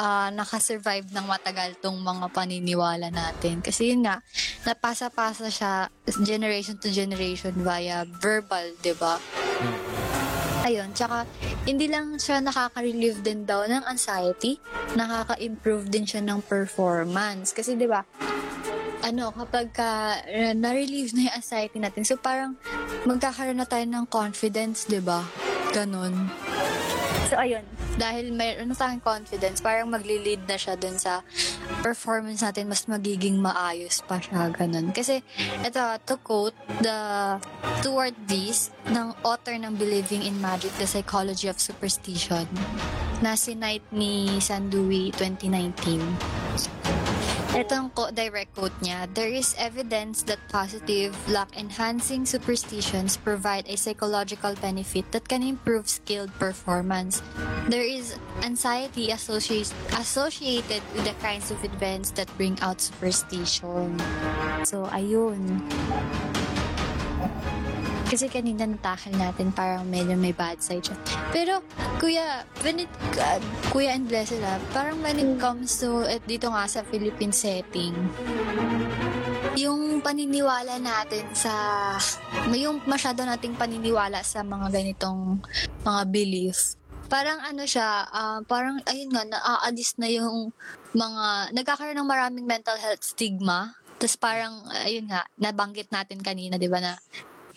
ah 0.00 0.32
nakasurvive 0.32 1.12
ng 1.12 1.26
matagal 1.28 1.76
tong 1.84 2.00
mga 2.00 2.32
paniniwala 2.32 3.12
natin. 3.12 3.60
Kasi 3.60 3.92
yun 3.92 4.08
nga, 4.08 4.24
napasa-pasa 4.64 5.52
siya 5.52 5.92
generation 6.24 6.80
to 6.80 6.88
generation 6.88 7.52
via 7.60 8.08
verbal, 8.24 8.72
di 8.80 8.96
ba? 8.96 9.20
Mm. 9.60 9.78
Ayun, 10.60 10.88
tsaka 10.96 11.28
hindi 11.68 11.88
lang 11.88 12.16
siya 12.16 12.40
nakaka-relieve 12.40 13.20
din 13.20 13.44
daw 13.44 13.64
ng 13.68 13.84
anxiety, 13.84 14.56
nakaka-improve 14.96 15.88
din 15.88 16.04
siya 16.08 16.24
ng 16.24 16.44
performance. 16.44 17.52
Kasi 17.52 17.76
'di 17.76 17.88
ba? 17.88 18.04
Ano, 19.10 19.34
kapag 19.34 19.74
ka, 19.74 20.22
uh, 20.22 20.54
na-relieve 20.54 21.10
na 21.18 21.26
yung 21.26 21.34
anxiety 21.42 21.82
natin, 21.82 22.06
so 22.06 22.14
parang 22.14 22.54
magkakaroon 23.02 23.58
na 23.58 23.66
tayo 23.66 23.82
ng 23.82 24.06
confidence, 24.06 24.86
'di 24.86 25.02
ba? 25.02 25.26
Ganon. 25.74 26.30
So, 27.26 27.34
ayun. 27.34 27.66
Dahil 27.98 28.30
mayroon 28.30 28.70
na 28.70 28.78
tayong 28.78 29.02
confidence, 29.02 29.58
parang 29.58 29.90
magli-lead 29.90 30.46
na 30.46 30.54
siya 30.58 30.78
dun 30.78 30.94
sa 30.94 31.26
performance 31.82 32.42
natin, 32.42 32.70
mas 32.70 32.86
magiging 32.86 33.38
maayos 33.38 34.02
pa 34.06 34.22
siya, 34.22 34.50
ganun. 34.50 34.94
Kasi, 34.94 35.22
ito, 35.62 35.82
to 36.06 36.14
quote 36.22 36.54
the 36.82 36.98
toward 37.82 38.14
this 38.30 38.74
ng 38.90 39.14
author 39.26 39.54
ng 39.54 39.74
Believing 39.78 40.22
in 40.26 40.38
Magic, 40.38 40.70
The 40.78 40.86
Psychology 40.86 41.46
of 41.46 41.58
Superstition, 41.58 42.50
na 43.22 43.38
sinite 43.38 43.86
ni 43.90 44.38
Sandui 44.38 45.14
2019. 45.14 46.99
Itong 47.50 47.90
ko, 47.94 48.14
direct 48.14 48.54
quote 48.54 48.74
niya, 48.78 49.10
there 49.10 49.28
is 49.28 49.58
evidence 49.58 50.22
that 50.30 50.38
positive, 50.54 51.12
luck-enhancing 51.26 52.22
superstitions 52.22 53.18
provide 53.18 53.66
a 53.66 53.74
psychological 53.74 54.54
benefit 54.62 55.10
that 55.10 55.26
can 55.26 55.42
improve 55.42 55.90
skilled 55.90 56.30
performance. 56.38 57.22
There 57.66 57.82
is 57.82 58.14
anxiety 58.46 59.10
associated 59.10 59.74
associated 59.98 60.82
with 60.94 61.04
the 61.04 61.16
kinds 61.18 61.50
of 61.50 61.58
events 61.66 62.14
that 62.14 62.30
bring 62.38 62.54
out 62.62 62.78
superstition. 62.80 63.98
So, 64.62 64.86
ayun. 64.94 65.66
Kasi 68.10 68.26
kanina 68.26 68.66
natakal 68.66 69.14
natin 69.14 69.54
parang 69.54 69.86
medyo 69.86 70.18
may 70.18 70.34
bad 70.34 70.58
side 70.58 70.82
siya. 70.82 70.98
Pero, 71.30 71.62
kuya, 72.02 72.42
when 72.66 72.82
it, 72.82 72.90
uh, 73.14 73.38
kuya 73.70 73.94
and 73.94 74.10
blessed 74.10 74.42
ah, 74.42 74.58
parang 74.74 74.98
when 74.98 75.14
it 75.14 75.38
comes 75.38 75.78
to, 75.78 76.02
at 76.10 76.18
dito 76.26 76.50
nga 76.50 76.66
sa 76.66 76.82
Philippine 76.82 77.30
setting, 77.30 77.94
yung 79.54 80.02
paniniwala 80.02 80.82
natin 80.82 81.22
sa, 81.38 81.54
yung 82.50 82.82
masyado 82.82 83.22
nating 83.22 83.54
paniniwala 83.54 84.26
sa 84.26 84.42
mga 84.42 84.74
ganitong 84.74 85.38
mga 85.86 86.02
belief, 86.10 86.74
parang 87.06 87.38
ano 87.46 87.62
siya, 87.62 88.10
ah, 88.10 88.42
parang 88.42 88.82
ayun 88.90 89.14
nga, 89.14 89.22
naaalis 89.22 89.94
na 90.02 90.10
yung 90.10 90.50
mga, 90.98 91.54
nagkakaroon 91.54 91.94
ng 91.94 92.10
maraming 92.10 92.42
mental 92.42 92.74
health 92.74 93.06
stigma. 93.06 93.78
Tapos 94.02 94.18
parang, 94.18 94.66
ayun 94.82 95.06
nga, 95.06 95.30
nabanggit 95.38 95.94
natin 95.94 96.18
kanina, 96.24 96.58
di 96.58 96.66
ba 96.66 96.82
na, 96.82 96.98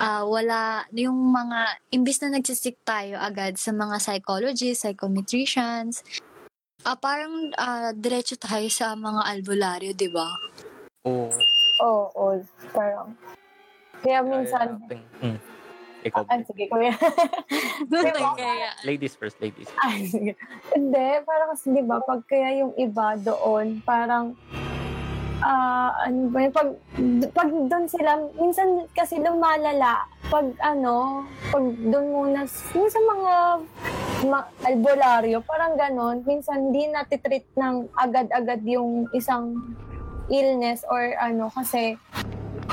ah 0.04 0.24
wala, 0.28 0.84
yung 0.92 1.16
mga, 1.32 1.80
imbis 1.96 2.20
na 2.20 2.36
nagsisik 2.36 2.76
tayo 2.84 3.16
agad 3.16 3.56
sa 3.56 3.72
mga 3.72 3.96
psychologists, 4.04 4.84
psychometricians, 4.84 6.04
ah 6.84 7.00
parang 7.00 7.56
ah, 7.56 7.96
diretso 7.96 8.36
tayo 8.36 8.68
sa 8.68 9.00
mga 9.00 9.22
albularyo, 9.24 9.92
di 9.96 10.12
ba? 10.12 10.28
Oo. 11.08 11.32
Oo, 11.84 12.12
oh, 12.16 12.36
parang. 12.76 13.16
Kaya 14.04 14.20
minsan, 14.22 14.78
Kaya 14.78 15.00
natin, 15.00 15.02
hmm. 15.24 15.39
Ikaw, 16.04 16.28
ah, 16.28 16.39
sige, 16.44 16.68
kuya. 16.68 16.94
Kaya, 18.44 18.76
ladies 18.84 19.16
first, 19.16 19.39
ladies. 19.39 19.72
Ay, 19.80 20.04
sige. 20.04 20.36
Hindi, 20.76 21.08
parang 21.24 21.56
kasi, 21.56 21.72
di 21.72 21.80
ba, 21.80 22.04
pag 22.04 22.28
kaya 22.28 22.60
yung 22.60 22.76
iba 22.76 23.16
doon, 23.16 23.80
parang, 23.88 24.36
ah, 25.43 26.08
ano 26.08 26.32
ba 26.32 26.39
yun, 26.39 26.53
pag, 26.56 26.69
pag 27.29 27.49
doon 27.51 27.86
sila, 27.86 28.12
minsan 28.34 28.67
kasi 28.95 29.19
lumalala, 29.19 30.08
pag 30.32 30.47
ano, 30.58 31.21
pag 31.51 31.65
doon 31.84 32.08
muna, 32.10 32.47
sa 32.47 32.71
mga 33.03 33.34
ma- 34.23 34.49
albularyo, 34.63 35.43
parang 35.43 35.75
ganon, 35.75 36.23
minsan 36.23 36.71
hindi 36.71 36.88
natitreat 36.88 37.43
ng 37.53 37.91
agad-agad 37.93 38.63
yung 38.63 39.12
isang 39.12 39.60
illness 40.32 40.88
or 40.88 41.12
ano, 41.19 41.51
kasi 41.51 41.99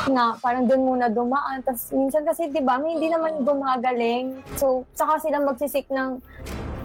nga, 0.06 0.38
parang 0.38 0.64
doon 0.64 0.86
muna 0.86 1.10
dumaan. 1.10 1.60
Tapos 1.60 1.90
minsan 1.90 2.22
kasi, 2.22 2.46
di 2.48 2.62
ba, 2.62 2.78
hindi 2.78 3.10
naman 3.10 3.42
gumagaling. 3.42 4.38
So, 4.54 4.86
saka 4.94 5.18
sila 5.18 5.42
magsisik 5.42 5.90
ng 5.90 6.22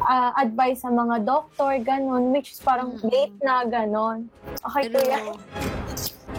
ah, 0.01 0.37
advice 0.37 0.85
sa 0.85 0.89
mga 0.89 1.25
doktor, 1.25 1.81
ganon, 1.81 2.29
which 2.29 2.53
is 2.53 2.61
parang 2.61 2.93
Mm. 2.93 3.09
late 3.09 3.37
na, 3.41 3.65
ganon. 3.65 4.29
Okay, 4.61 4.85
pero, 4.85 5.01
kuya. 5.01 5.17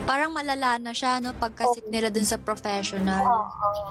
Parang 0.07 0.31
malala 0.31 0.79
na 0.79 0.95
siya, 0.95 1.19
no, 1.19 1.35
pagkasik 1.35 1.91
nila 1.91 2.09
dun 2.09 2.25
sa 2.25 2.39
professional. 2.39 3.27
Oo. 3.27 3.91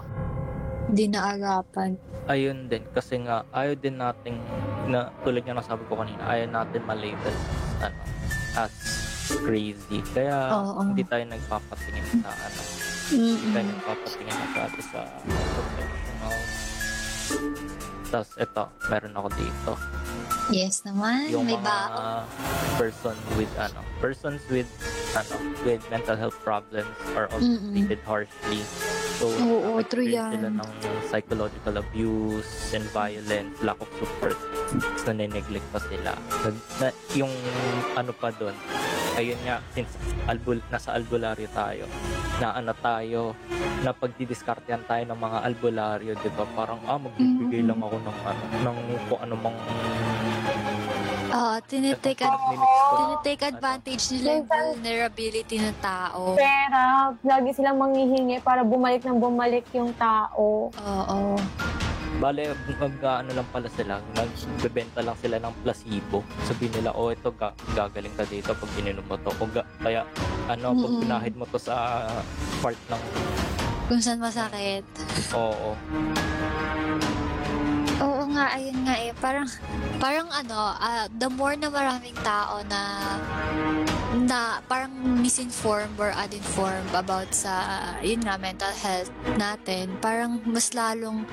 Hindi 0.88 1.12
na 1.12 1.36
agapan. 1.36 2.00
Ayun 2.26 2.72
din, 2.72 2.82
kasi 2.90 3.22
nga, 3.22 3.44
ayaw 3.52 3.76
din 3.76 4.00
nating, 4.00 4.40
na, 4.88 5.12
tulad 5.22 5.44
nga 5.44 5.60
nasabi 5.60 5.84
ko 5.86 6.00
kanina, 6.00 6.24
ayaw 6.26 6.48
natin 6.50 6.82
malabel 6.88 7.36
ano, 7.84 8.00
as 8.56 8.74
crazy. 9.44 10.00
Kaya, 10.16 10.56
Oo. 10.56 10.82
hindi 10.90 11.04
tayo 11.04 11.28
nagpapatingin 11.28 12.06
sa 12.24 12.30
ano, 12.32 12.62
hindi 13.12 13.48
tayo 13.52 13.66
Mm-mm. 13.68 13.76
nagpapatingin 13.76 14.38
masyado 14.40 14.78
sa 14.90 15.00
professional. 15.20 16.38
Tapos, 18.06 18.32
ito, 18.40 18.64
meron 18.88 19.14
ako 19.20 19.30
dito. 19.36 19.72
Yes 20.48 20.86
naman, 20.86 21.26
yung 21.34 21.50
may 21.50 21.58
mga 21.58 21.66
ba? 21.66 22.22
person 22.78 23.16
with 23.34 23.50
ano 23.58 23.80
persons 23.98 24.44
with 24.52 24.68
ano 25.16 25.34
with 25.64 25.82
mental 25.90 26.14
health 26.14 26.36
problems 26.44 26.92
are 27.16 27.26
also 27.32 27.48
Mm-mm. 27.48 27.72
treated 27.72 28.02
harshly 28.04 28.62
so 29.16 29.32
Oo, 29.32 29.80
nakaka-experience 29.80 29.88
true 29.88 30.06
yan. 30.06 30.32
sila 30.36 30.50
ng 30.54 30.70
psychological 31.08 31.76
abuse 31.80 32.52
and 32.76 32.84
violence 32.92 33.56
lack 33.64 33.80
of 33.80 33.88
support 33.96 34.36
tapos 34.76 35.04
nanineglect 35.08 35.64
pa 35.72 35.80
sila 35.82 36.12
na, 36.20 36.50
na, 36.78 36.88
yung 37.16 37.32
ano 37.96 38.12
pa 38.12 38.30
doon 38.36 38.52
ayun 39.16 39.40
nga 39.48 39.64
since 39.72 39.96
albul 40.28 40.60
nasa 40.68 40.92
albularyo 40.92 41.48
tayo 41.56 41.88
na 42.38 42.52
ano 42.52 42.76
tayo 42.76 43.32
na 43.82 43.96
pagdidiskartehan 43.96 44.84
tayo 44.84 45.04
ng 45.06 45.16
mga 45.16 45.38
albularyo, 45.46 46.12
'di 46.18 46.30
ba? 46.34 46.44
Parang 46.52 46.82
ah 46.84 46.98
magbibigay 46.98 47.62
Mm. 47.62 47.70
lang 47.70 47.80
ako 47.80 47.96
ng 48.02 48.18
ano 48.20 48.44
ng 48.66 48.78
kung 49.08 49.20
ano 49.22 49.36
mang 49.38 49.58
Oo, 51.36 51.60
tinitake, 51.62 52.24
ad- 52.24 52.40
tinitake 52.90 53.44
advantage 53.50 54.04
nila 54.10 54.30
yung 54.34 54.48
vulnerability 54.48 55.56
ng 55.60 55.76
tao. 55.78 56.32
Pera, 56.34 57.12
lagi 57.22 57.52
silang 57.52 57.76
manghihingi 57.76 58.40
para 58.40 58.64
bumalik 58.64 59.04
ng 59.04 59.20
bumalik 59.20 59.68
yung 59.72 59.92
tao. 59.96 60.72
Oo. 60.72 61.20
Bale, 62.16 62.56
mag 62.80 62.96
ano 63.20 63.36
lang 63.36 63.48
pala 63.52 63.68
sila, 63.68 64.00
nagbebenta 64.16 65.04
lang 65.04 65.20
sila 65.20 65.36
ng 65.36 65.52
placebo. 65.60 66.24
Sabihin 66.48 66.72
nila, 66.74 66.96
oh 66.96 67.12
ito 67.12 67.28
ga- 67.30 67.52
gagaling 67.76 68.16
ka 68.16 68.24
dito 68.24 68.56
pag 68.56 68.72
ininom 68.80 69.04
mo 69.04 69.20
to. 69.20 69.36
O 69.36 69.44
ga- 69.46 69.68
kaya 69.78 70.08
ano, 70.48 70.72
pag 70.72 70.88
Mm-mm. 70.88 71.02
pinahid 71.04 71.36
mo 71.36 71.44
to 71.46 71.60
sa 71.60 72.08
part 72.64 72.80
ng 72.88 73.02
Kung 73.86 74.00
saan 74.00 74.18
masakit. 74.18 74.88
oo. 75.30 75.76
Nga, 78.36 78.52
ayun 78.52 78.78
nga 78.84 78.96
eh. 79.00 79.12
Parang, 79.16 79.48
parang 79.96 80.28
ano, 80.28 80.60
ah, 80.76 81.08
the 81.08 81.32
more 81.32 81.56
na 81.56 81.72
maraming 81.72 82.16
tao 82.20 82.60
na 82.68 82.82
na 84.16 84.60
parang 84.68 84.92
misinformed 85.24 85.96
or 85.96 86.12
uninformed 86.12 86.92
about 86.92 87.32
sa, 87.32 87.64
yun 88.04 88.20
nga, 88.24 88.36
mental 88.36 88.76
health 88.76 89.08
natin, 89.40 89.96
parang 90.04 90.44
mas 90.44 90.76
lalong 90.76 91.24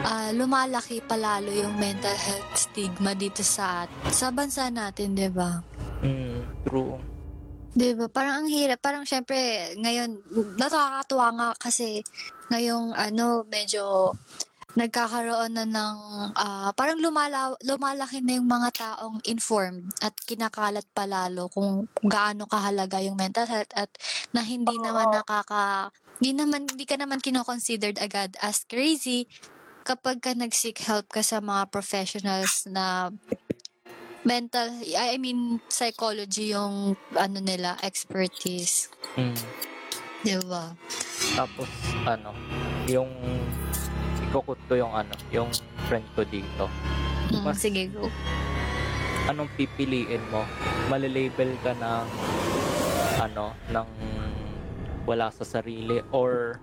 ah, 0.00 0.32
lumalaki 0.32 1.04
palalo 1.04 1.52
yung 1.52 1.76
mental 1.76 2.16
health 2.16 2.48
stigma 2.56 3.12
dito 3.12 3.44
sa 3.44 3.84
sa 4.08 4.32
bansa 4.32 4.72
natin, 4.72 5.12
'di 5.12 5.28
ba? 5.28 5.60
Mm, 6.00 6.40
true. 6.64 6.96
'Di 7.76 7.92
ba? 8.00 8.08
Parang 8.08 8.44
ang 8.44 8.48
hirap. 8.48 8.80
Parang 8.80 9.04
syempre, 9.04 9.36
ngayon, 9.76 10.24
nakakatuwa 10.56 11.28
nga 11.36 11.48
kasi 11.60 12.00
ngayong 12.48 12.96
ano, 12.96 13.44
medyo 13.44 14.16
nagkakaroon 14.76 15.56
na 15.56 15.64
ng 15.64 15.96
ah, 16.36 16.70
parang 16.76 17.00
lumala, 17.00 17.56
lumalaki 17.64 18.20
na 18.20 18.36
yung 18.36 18.46
mga 18.46 18.70
taong 18.76 19.24
informed 19.24 19.88
at 20.04 20.12
kinakalat 20.28 20.84
palalo 20.92 21.48
kung 21.48 21.88
gaano 22.04 22.44
kahalaga 22.44 23.00
yung 23.00 23.16
mental 23.16 23.48
health 23.48 23.72
at 23.72 23.88
na 24.36 24.44
hindi 24.44 24.76
naman 24.76 25.08
nakaka 25.08 25.88
hindi 26.20 26.36
naman 26.36 26.68
hindi 26.68 26.84
ka 26.84 26.96
naman 27.00 27.24
kino-considered 27.24 27.96
agad 28.00 28.36
as 28.44 28.68
crazy 28.68 29.24
kapag 29.88 30.20
ka 30.20 30.36
nag-seek 30.36 30.84
help 30.84 31.08
ka 31.08 31.24
sa 31.24 31.40
mga 31.40 31.72
professionals 31.72 32.68
na 32.68 33.08
mental 34.26 34.68
I 34.92 35.16
mean 35.16 35.62
psychology 35.72 36.52
yung 36.52 36.98
ano 37.14 37.38
nila 37.40 37.78
expertise. 37.80 38.92
Mm. 39.14 39.38
'di 40.26 40.42
ba? 40.50 40.74
Tapos 41.38 41.70
ano, 42.02 42.34
yung 42.90 43.06
ikukut 44.36 44.60
ko 44.68 44.72
yung 44.76 44.92
ano, 44.92 45.16
yung 45.32 45.48
friend 45.88 46.04
ko 46.12 46.20
dito. 46.28 46.68
Mm, 47.32 47.40
Mas- 47.40 47.64
sige 47.64 47.88
go 47.88 48.12
Anong 49.32 49.48
pipiliin 49.56 50.20
mo? 50.28 50.44
Malilabel 50.92 51.56
ka 51.64 51.72
ng 51.72 52.06
ano, 53.16 53.56
ng 53.72 53.88
wala 55.08 55.32
sa 55.32 55.42
sarili 55.42 56.04
or 56.12 56.60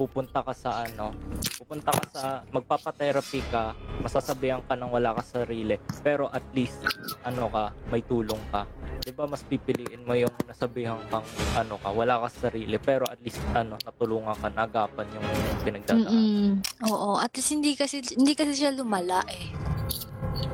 pupunta 0.00 0.40
ka 0.40 0.56
sa 0.56 0.88
ano, 0.88 1.12
pupunta 1.60 1.92
ka 1.92 2.04
sa, 2.10 2.24
magpapa-therapy 2.50 3.40
ka, 3.52 3.76
masasabihan 4.02 4.64
ka 4.64 4.74
ng 4.74 4.90
wala 4.90 5.14
ka 5.14 5.22
sa 5.22 5.32
sarili, 5.46 5.78
pero 6.02 6.26
at 6.34 6.42
least, 6.52 6.82
ano 7.22 7.46
ka, 7.48 7.70
may 7.88 8.02
tulong 8.02 8.40
ka. 8.50 8.66
'Di 9.06 9.14
ba 9.14 9.22
mas 9.30 9.46
pipiliin 9.46 10.02
mo 10.02 10.18
yung 10.18 10.34
nasabihan 10.50 10.98
kang 11.06 11.22
ano 11.54 11.78
ka, 11.78 11.94
wala 11.94 12.18
ka 12.18 12.26
sa 12.26 12.50
sarili, 12.50 12.74
pero 12.74 13.06
at 13.06 13.22
least 13.22 13.38
ano, 13.54 13.78
natulungan 13.78 14.34
ka, 14.34 14.50
nagapan 14.50 15.06
yung 15.14 15.26
pinagdadaan. 15.62 16.10
Mm-mm. 16.10 16.46
Oo, 16.90 17.14
at 17.14 17.30
least 17.38 17.54
hindi 17.54 17.78
kasi 17.78 18.02
hindi 18.02 18.34
kasi 18.34 18.58
siya 18.58 18.74
lumala 18.74 19.22
eh. 19.30 19.54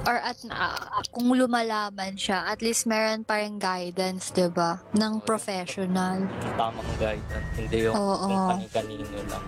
Or 0.04 0.20
at 0.20 0.36
na, 0.44 0.76
kung 1.08 1.32
lumalaban 1.32 2.20
siya, 2.20 2.44
at 2.44 2.60
least 2.60 2.84
meron 2.84 3.24
pa 3.24 3.40
rin 3.40 3.56
guidance, 3.56 4.36
'di 4.36 4.52
ba? 4.52 4.84
Ng 5.00 5.24
professional. 5.24 6.20
Yung 6.20 6.56
tamang 6.60 6.92
guidance, 7.00 7.48
hindi 7.56 7.88
yung, 7.88 7.96
Oo. 7.96 8.28
yung 8.28 8.44
kani-kanino 8.52 9.16
lang. 9.32 9.44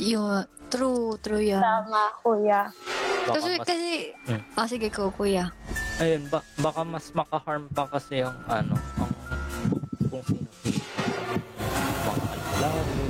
Yun, 0.00 0.40
true, 0.72 1.20
true 1.20 1.44
yan. 1.44 1.60
Tama, 1.60 2.16
kuya. 2.24 2.72
Baka 3.28 3.44
Kasi, 3.44 3.50
mas, 3.60 3.66
kasi, 3.68 3.88
Hmm. 4.24 4.42
ah, 4.56 4.64
sige 4.64 4.88
ko, 4.88 5.12
kuya. 5.12 5.52
Ayun, 5.98 6.22
ba, 6.30 6.40
baka 6.62 6.82
mas 6.86 7.06
maka-harm 7.14 7.66
pa 7.74 7.84
kasi 7.90 8.22
yung 8.22 8.38
ano, 8.46 8.74
ang 9.02 9.12
kung 10.08 10.24
sino 10.24 10.48
mga 12.06 12.26
alalago. 12.54 13.04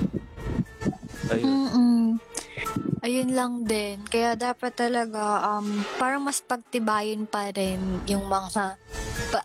Ayun. 1.29 1.45
Mm-mm. 1.47 2.07
Ayun 2.99 3.31
lang 3.33 3.63
din. 3.63 4.03
Kaya 4.05 4.35
dapat 4.35 4.75
talaga, 4.75 5.55
um, 5.55 5.87
parang 5.97 6.27
mas 6.27 6.43
pagtibayin 6.43 7.25
pa 7.31 7.49
rin 7.55 7.79
yung 8.11 8.27
mga 8.27 8.75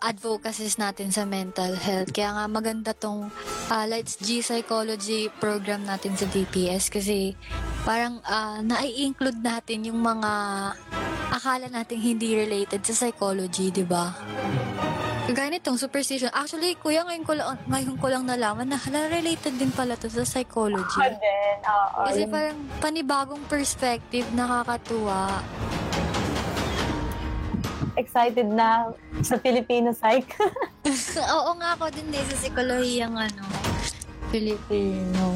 advocacies 0.00 0.80
natin 0.80 1.12
sa 1.12 1.28
mental 1.28 1.76
health. 1.76 2.10
Kaya 2.10 2.34
nga 2.34 2.44
maganda 2.48 2.92
tong 2.96 3.28
uh, 3.70 3.84
Lights 3.86 4.18
G 4.20 4.40
Psychology 4.40 5.28
program 5.38 5.84
natin 5.84 6.16
sa 6.16 6.26
DPS 6.26 6.88
kasi 6.88 7.36
parang 7.84 8.18
uh, 8.24 8.64
nai-include 8.64 9.44
natin 9.44 9.86
yung 9.92 10.00
mga 10.00 10.32
akala 11.34 11.66
nating 11.68 12.00
hindi 12.00 12.32
related 12.34 12.80
sa 12.86 13.06
psychology, 13.06 13.68
di 13.68 13.84
ba? 13.84 14.14
Kagaya 15.24 15.56
nitong 15.56 15.80
superstition. 15.80 16.28
Actually, 16.36 16.76
kuya, 16.76 17.00
ngayon 17.00 17.24
ko 17.24 17.32
lang, 17.32 17.56
ngayon 17.64 17.96
ko 17.96 18.06
lang 18.12 18.28
nalaman 18.28 18.68
na 18.68 18.76
hala, 18.76 19.08
related 19.08 19.56
din 19.56 19.72
pala 19.72 19.96
to 19.96 20.12
sa 20.12 20.20
psychology. 20.28 21.00
Ako 21.00 21.16
din. 21.16 21.56
Oo. 21.64 21.98
Kasi 22.04 22.22
yun. 22.28 22.30
parang 22.30 22.58
panibagong 22.84 23.44
perspective, 23.48 24.28
nakakatuwa. 24.36 25.40
excited 27.94 28.50
na 28.50 28.90
sa 29.22 29.38
Filipino 29.38 29.94
psych. 29.94 30.26
Oo 31.38 31.50
nga 31.58 31.78
ako 31.78 31.90
din 31.94 32.10
din 32.10 32.24
sa 32.26 32.36
psikolohiyang 32.42 33.14
ano, 33.16 33.42
Filipino. 34.28 35.32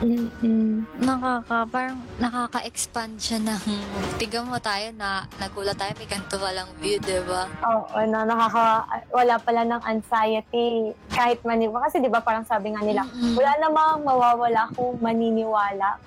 Mm-mm. 0.00 0.88
Nakaka, 0.96 1.68
parang 1.68 2.00
nakaka-expand 2.16 3.20
siya 3.20 3.38
ng, 3.38 3.60
tiga 4.20 4.40
mo 4.40 4.56
tayo 4.56 4.88
na 4.96 5.28
nagulat 5.36 5.76
tayo, 5.76 5.92
may 5.96 6.08
ganito 6.08 6.40
walang 6.40 6.72
view, 6.80 6.96
di 6.96 7.20
ba? 7.22 7.44
Oo, 7.62 8.00
na 8.08 8.24
nakaka, 8.24 8.84
wala 9.12 9.36
pala 9.36 9.62
ng 9.62 9.82
anxiety 9.84 10.68
kahit 11.10 11.44
maniwala. 11.44 11.84
Kasi 11.84 12.00
di 12.00 12.08
ba 12.08 12.20
parang 12.20 12.44
sabi 12.44 12.72
nga 12.72 12.80
nila, 12.80 13.04
Mm-mm. 13.04 13.36
wala 13.36 13.52
namang 13.60 14.00
mawawala 14.00 14.72
kung 14.72 14.96
maniniwala. 14.98 16.00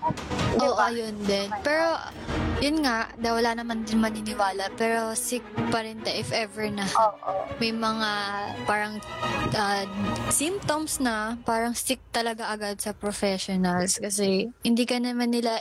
Di 0.54 0.66
Oo, 0.66 0.74
ba? 0.74 0.90
ayun 0.90 1.14
din. 1.22 1.50
Pero, 1.62 1.94
yun 2.64 2.80
nga, 2.80 3.12
na 3.20 3.36
wala 3.36 3.60
naman 3.60 3.84
din 3.84 4.00
maniniwala, 4.00 4.72
pero 4.80 5.12
sick 5.20 5.44
pa 5.68 5.84
rin 5.84 6.00
ta 6.00 6.16
if 6.16 6.32
ever 6.32 6.72
na 6.72 6.88
Oo. 6.96 7.44
may 7.60 7.76
mga 7.76 8.10
parang 8.64 9.04
uh, 9.52 9.84
symptoms 10.32 11.04
na 11.04 11.36
parang 11.44 11.76
sick 11.76 12.00
talaga 12.16 12.48
agad 12.48 12.80
sa 12.80 12.96
professionals 12.96 14.00
kasi 14.00 14.48
hindi 14.64 14.88
ka 14.88 14.96
naman 14.96 15.36
nila 15.36 15.60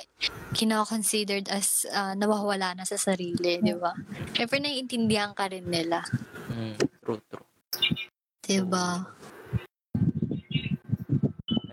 kino-considered 0.54 1.50
as 1.50 1.82
uh, 1.90 2.14
nawawala 2.14 2.78
na 2.78 2.86
sa 2.86 2.94
sarili, 2.94 3.58
di 3.58 3.74
ba? 3.74 3.90
Siyempre 4.38 4.62
naiintindihan 4.62 5.34
ka 5.34 5.50
rin 5.50 5.66
nila, 5.66 6.06
Mm, 6.52 6.76
true, 7.02 7.18
true. 7.26 7.48
di 8.46 8.62
ba? 8.62 9.02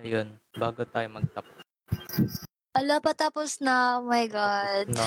Ayun, 0.02 0.42
bago 0.58 0.82
tayo 0.90 1.06
magtapos 1.14 2.49
Ala, 2.80 3.04
patapos 3.04 3.60
na, 3.60 4.00
oh 4.00 4.08
my 4.08 4.24
God. 4.32 4.88
na 4.96 5.04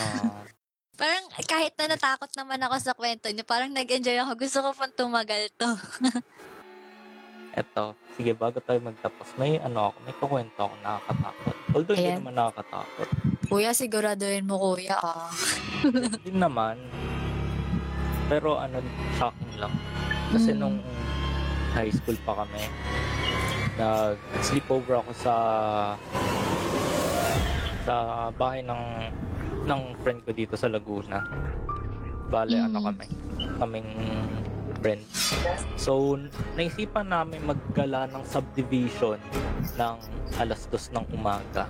Parang 1.00 1.24
kahit 1.48 1.72
na 1.80 1.96
natakot 1.96 2.28
naman 2.36 2.60
ako 2.60 2.76
sa 2.76 2.92
kwento 2.92 3.32
niyo, 3.32 3.48
parang 3.48 3.72
nag-enjoy 3.72 4.12
ako. 4.20 4.36
Gusto 4.36 4.60
ko 4.60 4.68
pang 4.76 4.92
tumagal 4.92 5.48
to. 5.56 5.72
eto, 7.60 7.96
sige, 8.12 8.36
bago 8.36 8.60
tayo 8.60 8.76
magtapos, 8.84 9.32
may 9.40 9.56
ano 9.56 9.88
ako, 9.88 9.96
may 10.04 10.14
kukwento 10.20 10.60
ako 10.68 10.74
nakakatakot. 10.84 11.56
Although 11.72 11.96
hindi 11.96 12.12
Ayan. 12.12 12.20
naman 12.20 12.34
nakakatakot. 12.36 13.08
Kuya, 13.48 13.72
siguraduhin 13.72 14.44
mo, 14.44 14.60
kuya, 14.60 15.00
ah. 15.00 15.32
Hindi 16.20 16.32
naman. 16.36 16.76
Pero 18.28 18.60
ano, 18.60 18.84
shocking 19.16 19.56
lang. 19.56 19.72
Kasi 20.28 20.52
Mm. 20.52 20.58
nung 20.60 20.76
high 21.72 21.92
school 21.92 22.16
pa 22.22 22.44
kami, 22.44 22.62
nag-sleepover 23.80 25.00
ako 25.00 25.12
sa 25.16 25.34
sa 27.82 27.94
bahay 28.32 28.60
ng 28.60 28.82
ng 29.62 29.80
friend 30.00 30.20
ko 30.22 30.30
dito 30.30 30.54
sa 30.54 30.66
Laguna. 30.66 31.22
Bale, 32.26 32.56
ano 32.58 32.78
Mm. 32.80 32.86
kami, 32.88 33.06
kaming 33.58 33.90
friends. 34.78 35.36
So, 35.76 36.18
naisipan 36.52 37.06
namin 37.06 37.44
maggala 37.44 38.08
ng 38.08 38.24
subdivision 38.24 39.20
ng 39.76 39.94
alas 40.34 40.66
dos 40.66 40.90
ng 40.90 41.04
umaga. 41.12 41.68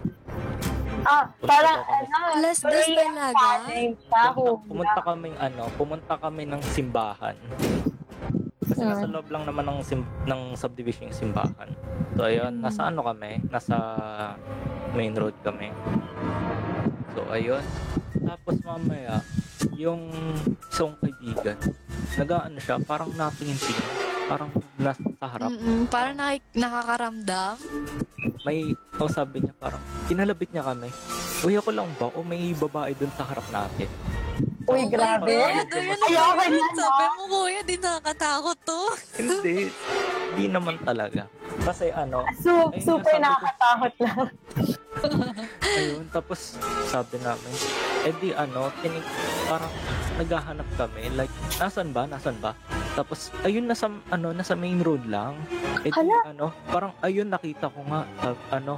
Ah, 1.03 1.27
Punta 1.35 1.51
kami 1.51 1.66
ano, 1.66 2.16
Alas 2.33 2.59
dos 2.62 2.87
talaga? 2.87 3.42
pumunta, 3.66 4.20
pumunta 4.62 5.01
kami 5.03 5.29
ano, 5.37 5.62
pumunta 5.75 6.14
kami 6.16 6.42
ng 6.46 6.62
simbahan. 6.62 7.37
Kasi 8.62 8.83
nasa 8.87 9.05
loob 9.05 9.27
lang 9.29 9.42
naman 9.42 9.66
ng 9.66 9.79
sim, 9.83 10.01
ng 10.25 10.55
subdivision 10.55 11.11
yung 11.11 11.18
simbahan. 11.18 11.68
So 12.14 12.22
ayun, 12.22 12.55
Hmm. 12.55 12.62
nasa 12.62 12.87
ano 12.87 13.03
kami, 13.03 13.42
nasa 13.51 13.75
main 14.94 15.12
road 15.12 15.35
kami. 15.42 15.75
So 17.12 17.29
ayun. 17.29 17.64
Tapos 18.22 18.57
mamaya, 18.62 19.20
yung 19.75 20.09
isang 20.64 20.96
kaibigan, 20.96 21.57
nag-ano 22.14 22.57
siya, 22.57 22.77
parang 22.81 23.11
natingin-tingin. 23.12 23.88
Parang 24.25 24.48
nasa 24.79 25.05
sa 25.12 25.27
harap. 25.29 25.48
Mm-mm, 25.51 25.85
parang 25.87 26.16
nakik- 26.16 26.55
nakakaramdam. 26.55 27.55
May, 28.42 28.64
oh, 28.96 29.11
sabi 29.11 29.44
niya 29.44 29.53
parang, 29.55 29.83
kinalabit 30.09 30.48
niya 30.51 30.64
kami. 30.64 30.88
Uy, 31.42 31.59
ako 31.59 31.70
lang 31.70 31.90
ba? 31.98 32.09
O 32.14 32.22
may 32.22 32.55
babae 32.55 32.94
dun 32.94 33.11
sa 33.12 33.27
harap 33.27 33.44
natin. 33.51 33.90
Uy, 34.64 34.87
grabe. 34.87 35.35
Ayoko 35.35 35.75
na, 36.38 36.46
no? 36.48 36.64
Sabi 36.72 37.05
mo, 37.11 37.22
kuya, 37.29 37.61
di 37.61 37.77
nakakatakot 37.77 38.59
to. 38.62 38.81
Hindi. 39.20 39.57
Hindi 40.33 40.44
naman 40.48 40.79
talaga. 40.81 41.27
Kasi 41.61 41.92
ano, 41.92 42.25
Su- 42.38 42.70
Ayun, 42.70 42.81
super 42.81 43.18
nakakatakot 43.18 43.92
lang. 44.01 44.27
ayun, 45.79 46.05
tapos 46.11 46.57
sabi 46.88 47.19
namin, 47.23 47.55
eh 48.07 48.15
di 48.21 48.31
ano, 48.35 48.71
tinig, 48.81 49.05
parang 49.47 49.73
naghahanap 50.19 50.69
kami, 50.79 51.11
like, 51.17 51.33
nasan 51.59 51.91
ba, 51.91 52.07
nasan 52.07 52.37
ba? 52.38 52.53
Tapos, 52.93 53.33
ayun, 53.41 53.65
nasa, 53.65 53.89
ano, 54.13 54.37
nasa 54.37 54.53
main 54.53 54.77
road 54.79 55.09
lang. 55.09 55.33
Eh 55.81 55.89
Hala. 55.89 56.29
ano, 56.29 56.53
parang, 56.69 56.93
ayun, 57.01 57.25
nakita 57.25 57.73
ko 57.73 57.81
nga, 57.89 58.05
sab- 58.21 58.49
ano, 58.53 58.77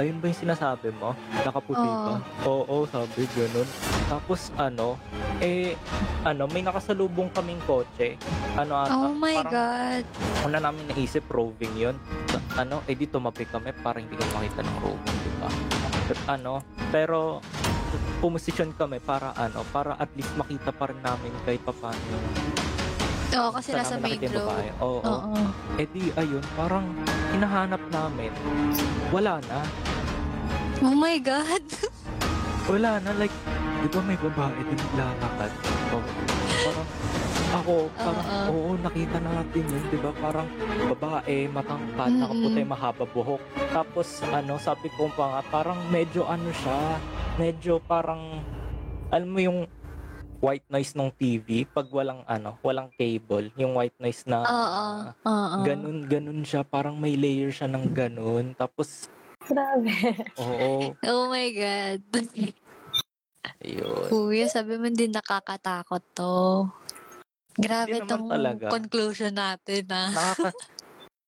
ayun 0.00 0.16
ba 0.18 0.32
yung 0.32 0.40
sinasabi 0.40 0.88
mo? 0.96 1.12
Nakaputi 1.44 1.84
ba? 1.84 2.16
Oo, 2.48 2.88
sabi, 2.88 3.28
ganun. 3.36 3.68
Tapos, 4.08 4.48
ano, 4.56 4.96
eh, 5.38 5.76
ano, 6.24 6.48
may 6.48 6.64
nakasalubong 6.64 7.28
kaming 7.28 7.60
kotse. 7.68 8.16
Ano 8.56 8.72
ata, 8.74 8.96
Oh 8.96 9.12
my 9.12 9.36
parang, 9.38 9.52
God. 9.52 10.04
una 10.48 10.58
namin 10.58 10.88
naisip 10.88 11.28
roving 11.28 11.76
yun. 11.76 11.96
Ano, 12.56 12.80
eh 12.88 12.96
di 12.96 13.04
tumabi 13.04 13.44
kami 13.44 13.76
para 13.76 14.00
hindi 14.00 14.16
kami 14.16 14.32
makita 14.32 14.64
ng 14.64 14.76
roving, 14.80 15.16
di 15.20 15.32
ba? 15.36 15.48
But, 16.08 16.20
ano, 16.26 16.64
pero 16.88 17.44
pumosisyon 18.20 18.72
kami 18.72 18.96
para 18.98 19.36
ano, 19.36 19.60
para 19.68 19.92
at 19.94 20.08
least 20.16 20.32
makita 20.32 20.72
pa 20.72 20.88
rin 20.88 21.00
namin 21.00 21.28
kahit 21.44 21.60
pa 21.60 21.74
paano 21.74 22.16
Oo, 23.32 23.48
kasi 23.50 23.72
saan 23.72 23.80
nasa 23.80 23.96
main 23.96 24.20
road. 24.20 24.44
babae. 24.44 24.68
Oo. 24.80 25.00
Oo. 25.00 25.34
Eh 25.80 25.86
di, 25.88 26.12
ayun, 26.12 26.44
parang 26.52 26.84
hinahanap 27.32 27.82
namin. 27.88 28.32
Wala 29.08 29.40
na. 29.48 29.60
Oh 30.84 30.92
my 30.92 31.16
God. 31.16 31.64
Wala 32.72 33.00
na. 33.00 33.10
Like, 33.16 33.32
di 33.80 33.88
ba 33.88 34.00
may 34.04 34.18
babae 34.20 34.60
din 34.62 34.78
naglalakad? 34.78 35.52
So, 35.88 35.96
parang 36.62 36.88
ako, 37.52 37.74
parang, 37.94 38.26
Oo. 38.26 38.48
oo, 38.48 38.70
nakita 38.80 39.18
natin 39.20 39.64
yun, 39.64 39.84
di 39.88 39.98
ba? 40.00 40.10
Parang 40.16 40.48
babae, 40.88 41.48
matangkad, 41.48 42.08
Mm-mm. 42.08 42.20
nakaputi, 42.24 42.62
mahaba 42.64 43.04
buhok. 43.04 43.42
Tapos, 43.68 44.08
ano, 44.24 44.56
sabi 44.56 44.88
ko 44.96 45.12
pa 45.12 45.24
nga, 45.28 45.40
parang 45.52 45.76
medyo 45.88 46.24
ano 46.24 46.48
siya, 46.50 46.96
medyo 47.36 47.76
parang, 47.78 48.40
alam 49.12 49.28
mo 49.28 49.40
yung 49.40 49.58
white 50.42 50.66
noise 50.66 50.92
ng 50.98 51.14
TV 51.14 51.62
pag 51.70 51.86
walang 51.94 52.26
ano, 52.26 52.58
walang 52.66 52.90
cable, 52.98 53.54
yung 53.54 53.78
white 53.78 53.94
noise 54.02 54.26
na 54.26 54.42
Oo. 54.42 54.86
Oo. 55.22 55.58
ganun 55.62 56.10
ganun 56.10 56.42
siya, 56.42 56.66
parang 56.66 56.98
may 56.98 57.14
layer 57.14 57.54
siya 57.54 57.70
ng 57.70 57.94
ganun. 57.94 58.52
Tapos 58.58 59.06
Grabe. 59.42 59.90
Oo. 60.38 60.94
Oh 61.02 61.24
my 61.30 61.48
God. 61.50 62.02
Ayun. 63.62 64.06
Kuya, 64.10 64.46
sabi 64.46 64.78
mo 64.78 64.86
hindi 64.86 65.10
nakakatakot 65.10 66.02
to. 66.14 66.66
Grabe 67.58 68.00
Hindi 68.00 68.06
naman 68.06 68.10
tong 68.10 68.26
talaga. 68.30 68.66
conclusion 68.70 69.34
natin 69.34 69.82
ah. 69.92 70.10
Nakaka... 70.10 70.50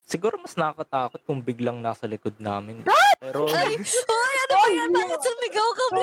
Siguro 0.04 0.36
mas 0.36 0.52
nakakatakot 0.52 1.20
kung 1.24 1.40
biglang 1.40 1.80
nasa 1.80 2.04
likod 2.04 2.36
namin. 2.36 2.84
Pero, 3.18 3.48
Ay, 3.50 3.76
oh, 4.12 4.33
ano 4.64 4.72
ba 4.72 4.78
yan? 4.80 4.90
Bakit 4.96 5.20
sumigaw 5.20 5.68
ka, 5.68 5.84
ako. 5.84 5.96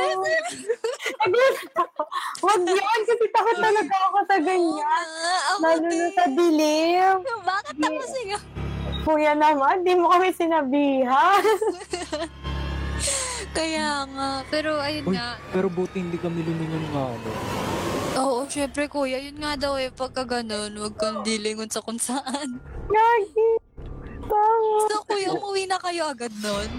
Huwag 2.42 2.62
yun, 2.66 3.02
kasi 3.06 3.26
takot 3.34 3.58
talaga 3.58 3.96
ako 4.10 4.18
sa 4.30 4.38
ganyan. 4.38 5.06
Lalo 5.62 5.88
na 5.90 6.08
sa 6.14 6.26
dilim. 6.30 7.16
Bakit 7.26 7.76
ako 7.82 8.02
sigaw? 8.06 8.42
Kuya 9.02 9.34
naman, 9.34 9.82
di 9.82 9.98
mo 9.98 10.14
kami 10.14 10.30
sinabihan. 10.30 11.42
Kaya 13.58 14.06
nga. 14.06 14.30
Pero 14.48 14.78
ayun 14.78 15.04
Uy. 15.10 15.18
nga. 15.18 15.36
pero 15.52 15.68
buti 15.68 16.00
hindi 16.00 16.22
kami 16.22 16.46
lumingon 16.46 16.86
nga, 16.94 17.04
ano. 17.10 17.30
Oo, 18.22 18.40
syempre 18.46 18.86
kuya. 18.92 19.18
Yun 19.18 19.42
nga 19.42 19.58
daw 19.58 19.80
eh. 19.82 19.90
Pagka 19.90 20.28
ganun, 20.28 20.78
huwag 20.78 20.96
kang 21.00 21.26
dilingon 21.26 21.72
sa 21.72 21.82
kung 21.82 21.98
saan. 21.98 22.62
Gagi. 22.92 23.50
Tama. 24.22 24.78
So 24.88 25.02
kuya, 25.10 25.34
umuwi 25.34 25.66
na 25.66 25.82
kayo 25.82 26.12
agad 26.12 26.32
nun? 26.40 26.70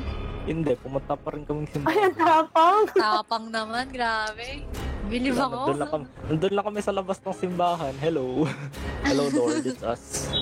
Hindi, 0.43 0.75
pumunta 0.75 1.15
pa 1.15 1.29
rin 1.31 1.47
kaming 1.47 1.65
Ay, 1.65 1.73
simbahan. 1.73 2.03
ang 2.03 2.17
tapang. 2.17 2.83
Tapang 2.93 3.45
naman, 3.49 3.87
grabe. 3.89 4.67
Believe 5.05 5.37
Nandun 5.37 5.47
lang, 5.77 5.83
ako. 5.85 5.93
kami, 5.93 6.05
nandun 6.27 6.53
lang 6.53 6.65
kami 6.65 6.81
sa 6.81 6.91
labas 6.91 7.17
ng 7.21 7.37
simbahan. 7.37 7.95
Hello. 7.97 8.43
Hello, 9.07 9.25
Lord. 9.29 9.63
It's 9.63 9.85
us. 9.85 10.33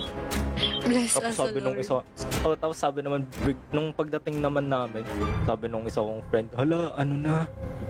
Bless 0.81 1.13
Tapos 1.13 1.27
us, 1.27 1.37
sabi 1.37 1.59
nung 1.59 1.75
Lord. 1.75 1.85
isa, 1.85 2.01
oh, 2.43 2.55
tapos 2.55 2.77
sabi 2.77 3.01
naman, 3.01 3.25
big- 3.41 3.61
nung 3.71 3.93
pagdating 3.93 4.39
naman 4.39 4.67
namin, 4.67 5.05
sabi 5.43 5.67
nung 5.67 5.85
isa 5.85 6.01
kong 6.01 6.25
friend, 6.29 6.49
hala, 6.55 6.93
ano 6.95 7.15
na, 7.15 7.35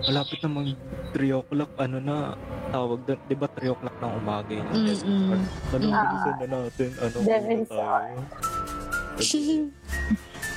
malapit 0.01 0.39
na 0.39 0.49
mag 0.49 0.67
3 1.11 1.31
o'clock, 1.37 1.71
ano 1.77 1.97
na, 1.97 2.17
tawag 2.69 2.99
doon, 3.03 3.19
di 3.25 3.35
ba 3.35 3.47
3 3.49 3.67
o'clock 3.69 3.95
ng 3.97 4.13
umaga 4.13 4.51
yun? 4.51 4.67
Mm-mm. 4.67 5.39
Ano, 5.69 5.85
Ah. 5.87 6.03
bilisan 6.05 6.35
na 6.35 6.47
natin, 6.49 6.89
ano, 6.97 7.17
Devil's 7.21 7.69
ano 7.69 7.79
tayo. 7.79 8.17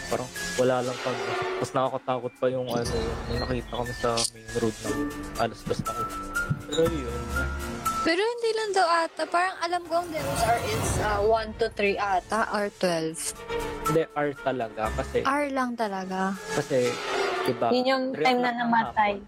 Parang 0.07 0.29
wala 0.55 0.77
lang 0.83 0.97
pag, 1.01 1.17
mas 1.57 1.71
nakakatakot 1.71 2.33
pa 2.37 2.47
yung 2.49 2.69
ano, 2.69 2.95
yung 3.29 3.41
nakita 3.41 3.73
kami 3.73 3.93
sa 3.95 4.11
main 4.31 4.49
road 4.55 4.77
ng 4.85 4.97
alas 5.39 5.61
dos 5.63 5.81
na 5.81 5.93
Pero 6.67 6.85
yun, 6.87 7.23
Pero 8.05 8.21
hindi 8.21 8.51
lang 8.53 8.71
daw 8.71 8.87
ata. 9.01 9.23
Parang 9.25 9.57
alam 9.59 9.83
ko 9.89 9.93
ang 9.97 10.09
Devil's 10.13 10.43
Hour 10.45 10.61
is 10.63 10.89
uh, 11.01 11.21
1 11.25 11.57
to 11.57 11.67
3 11.73 11.97
ata 11.97 12.41
or 12.53 12.69
12. 12.77 13.17
hindi, 13.85 14.03
R 14.13 14.31
talaga, 14.39 14.83
kasi, 14.93 15.25
R 15.25 15.45
lang 15.49 15.73
talaga. 15.73 16.37
kasi, 16.53 16.93
diba, 17.45 17.69
Yun 17.73 17.85
yung 17.85 18.05
time 18.13 18.41
na 18.41 18.53
namatay. 18.55 19.21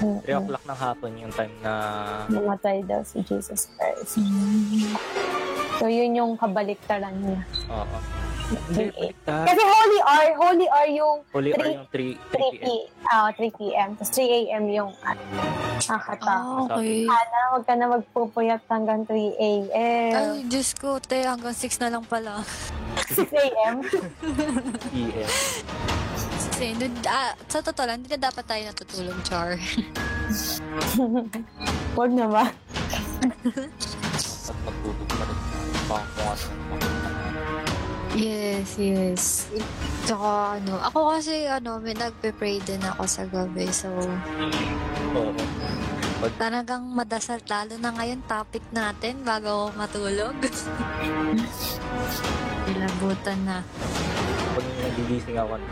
3 0.00 0.24
o'clock 0.24 0.64
ng 0.64 0.78
hapon 0.78 1.10
yung 1.18 1.32
time 1.32 1.52
na, 1.60 1.72
Namatay 2.32 2.80
daw 2.88 3.04
si 3.04 3.20
Jesus 3.20 3.68
Christ. 3.70 4.16
So, 5.76 5.88
yun 5.88 6.12
yung 6.12 6.36
kabaliktaran 6.36 7.20
niya. 7.20 7.40
oo. 7.68 7.96
Hindi, 8.50 8.84
baliktad. 8.90 9.44
Kasi 9.46 9.62
Holy 9.62 10.00
R, 10.02 10.26
Holy 10.34 10.66
R 10.66 10.86
yung 10.90 11.16
Three- 11.30 11.54
or 11.54 11.66
yung 11.68 11.86
3, 11.86 12.18
3 12.34 12.34
3 12.34 12.50
p.m. 12.50 12.58
p. 12.58 12.66
Ah, 13.06 13.30
3 13.30 13.46
p.m. 13.54 13.88
Tapos 13.94 14.10
3 14.12 14.26
a.m. 14.26 14.64
yung 14.68 14.90
ano, 15.00 15.22
nakakatakot. 15.80 16.66
Ah, 16.66 16.76
okay. 16.76 17.06
Sana, 17.06 17.36
huwag 17.48 17.64
ka 17.64 17.74
na 17.74 17.86
magpupuyat 17.88 18.62
hanggang 18.66 19.00
3 19.04 19.14
a.m. 19.38 20.12
Ay, 20.12 20.42
Diyos 20.44 20.74
ko, 20.74 20.98
te, 20.98 21.22
hanggang 21.22 21.52
6 21.52 21.62
na 21.80 21.88
lang 21.90 22.04
pala. 22.04 22.42
6 23.08 23.22
a.m. 23.30 23.86
p.m. 24.90 25.30
Kasi, 26.50 26.74
dun- 26.74 27.06
ah, 27.06 27.32
sa 27.46 27.58
totoo 27.60 27.86
lang, 27.86 28.02
hindi 28.02 28.10
na 28.10 28.26
dapat 28.26 28.44
tayo 28.44 28.62
natutulog, 28.66 29.18
Char. 29.22 29.54
Huwag 31.92 32.12
naman. 32.12 32.50
At 34.42 34.58
magtutog 34.60 35.08
pa 35.08 35.22
rin. 35.22 35.38
Baka 35.86 36.04
kung 36.12 36.28
ano. 36.28 36.99
Yes, 38.18 38.74
yes. 38.74 39.46
Tsaka, 40.02 40.58
ano, 40.58 40.82
ako 40.82 41.14
kasi, 41.14 41.46
ano, 41.46 41.78
may 41.78 41.94
nagpe-pray 41.94 42.58
din 42.66 42.82
ako 42.82 43.02
sa 43.06 43.22
gabi. 43.30 43.70
So, 43.70 43.86
Oo. 45.14 45.30
talagang 46.34 46.90
madasal. 46.90 47.38
Lalo 47.46 47.78
na 47.78 47.94
ngayon, 47.94 48.26
topic 48.26 48.66
natin 48.74 49.22
bago 49.22 49.70
ako 49.70 49.78
matulog. 49.78 50.34
Ilabutan 52.74 53.38
na. 53.46 53.62
Nagigising 54.80 55.36
ako, 55.36 55.48
pag 55.50 55.62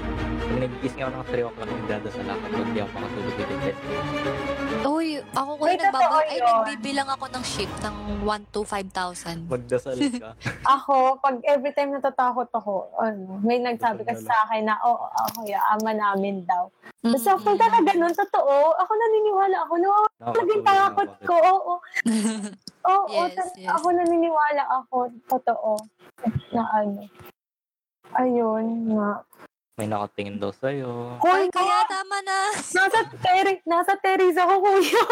nagigising 0.59 1.01
ako 1.01 1.11
ng 1.11 1.25
3 1.25 1.49
o'clock, 1.49 1.69
nagdadasal 1.71 2.27
ako. 2.27 2.45
Pag 2.47 2.69
di 2.69 2.79
ako 2.79 2.93
makatulog 2.95 3.37
ulit. 3.49 3.77
Uy, 4.81 5.07
ako 5.33 5.51
ko 5.51 5.63
Ay, 5.63 5.71
yung 5.71 5.81
nagbaba- 5.81 6.05
totoo 6.05 6.19
ay, 6.21 6.29
yun. 6.31 6.47
nagbibilang 6.47 7.09
ako 7.09 7.25
ng 7.29 7.45
ship 7.45 7.73
ng 7.81 7.97
1 8.23 8.55
to 8.55 8.61
5,000. 8.63 9.49
Magdasal 9.49 9.97
ka. 9.97 10.31
Ako, 10.77 10.97
pag 11.19 11.41
every 11.45 11.73
time 11.73 11.91
natatakot 11.91 12.49
ako, 12.51 12.73
ano, 12.95 13.41
may 13.41 13.59
nagsabi 13.59 14.05
kasi 14.05 14.23
sa 14.23 14.45
akin 14.45 14.69
na, 14.69 14.77
oo, 14.79 14.93
oh, 14.93 15.09
ako, 15.25 15.39
ya, 15.45 15.59
ama 15.71 15.91
namin 15.91 16.45
daw. 16.45 16.69
Tapos 17.01 17.25
Mm-mm. 17.25 17.43
pag 17.43 17.59
talaga 17.59 17.91
nun, 17.95 18.13
totoo, 18.13 18.55
ako 18.75 18.93
naniniwala 18.93 19.57
ako, 19.61 19.73
yung 19.79 19.97
Nakakatulog 20.19 20.63
takot 20.63 21.11
ko, 21.25 21.35
oo. 21.39 21.75
Oo, 22.91 23.21
Yes, 23.21 23.35
tal- 23.35 23.57
yes. 23.57 23.69
ako 23.71 23.87
naniniwala 23.91 24.63
ako, 24.75 24.97
totoo, 25.27 25.73
na 26.51 26.63
ano. 26.75 27.03
Ayun 28.17 28.67
nga. 28.95 29.21
May 29.79 29.87
nakatingin 29.87 30.43
daw 30.43 30.51
sa'yo. 30.51 30.91
Ay, 31.23 31.23
Hoy, 31.23 31.45
kaya 31.55 31.71
kaya, 31.71 31.79
tama 31.87 32.19
na. 32.27 32.39
nasa, 32.51 32.99
teri, 33.23 33.63
nasa 33.63 33.95
terrace 33.95 34.35
ako, 34.35 34.55
kuya. 34.59 35.03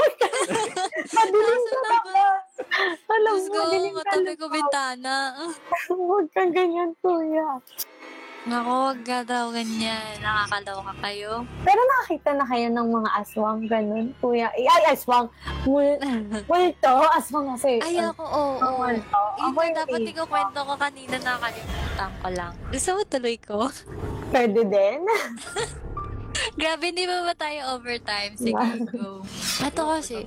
Madilim 1.17 1.63
sa 1.63 1.71
na 1.71 1.79
ba? 1.79 1.91
labas. 1.95 2.45
Alam 3.07 3.35
Let's 3.37 3.47
mo, 3.47 3.55
go, 3.55 3.61
madilim 3.63 3.95
sa 3.95 3.99
katabi 4.03 4.33
ko 4.35 4.45
labas. 4.45 4.55
bintana. 4.59 5.15
Huwag 5.95 6.27
kang 6.35 6.51
ganyan, 6.51 6.91
kuya. 6.99 7.47
Nako, 8.47 8.95
wag 8.95 9.01
ka 9.03 9.27
daw 9.27 9.51
ganyan. 9.51 10.23
Nakakaloka 10.23 10.95
kayo. 11.03 11.43
Pero 11.67 11.81
nakakita 11.83 12.31
na 12.39 12.47
kayo 12.47 12.71
ng 12.71 12.89
mga 12.95 13.11
aswang, 13.19 13.61
ganun, 13.67 14.07
kuya. 14.23 14.47
Ay, 14.55 14.71
ay 14.71 14.95
aswang. 14.95 15.27
Mul 15.67 15.99
multo, 16.51 16.95
aswang 17.11 17.59
kasi. 17.59 17.83
Ay, 17.83 17.99
ako, 17.99 18.23
oo. 18.23 18.55
Ang 18.63 18.75
oo. 18.79 18.87
multo. 18.87 19.19
Ako 19.43 19.59
na 19.59 19.67
yung 19.67 19.79
dapat 19.83 20.01
iba. 20.01 20.11
ikakwento 20.15 20.59
ko 20.63 20.75
kanina 20.79 21.17
nakalimutan 21.19 22.11
ko 22.23 22.29
lang. 22.31 22.53
Gusto 22.71 22.91
mo 22.95 23.03
tuloy 23.03 23.37
ko? 23.43 23.59
Pwede 24.31 24.61
din. 24.63 25.01
Grabe, 26.61 26.85
hindi 26.95 27.05
ba 27.11 27.27
ba 27.27 27.35
tayo 27.35 27.75
overtime? 27.75 28.33
Sige, 28.39 28.67
go. 28.95 29.27
Ito 29.59 29.83
kasi. 29.91 30.23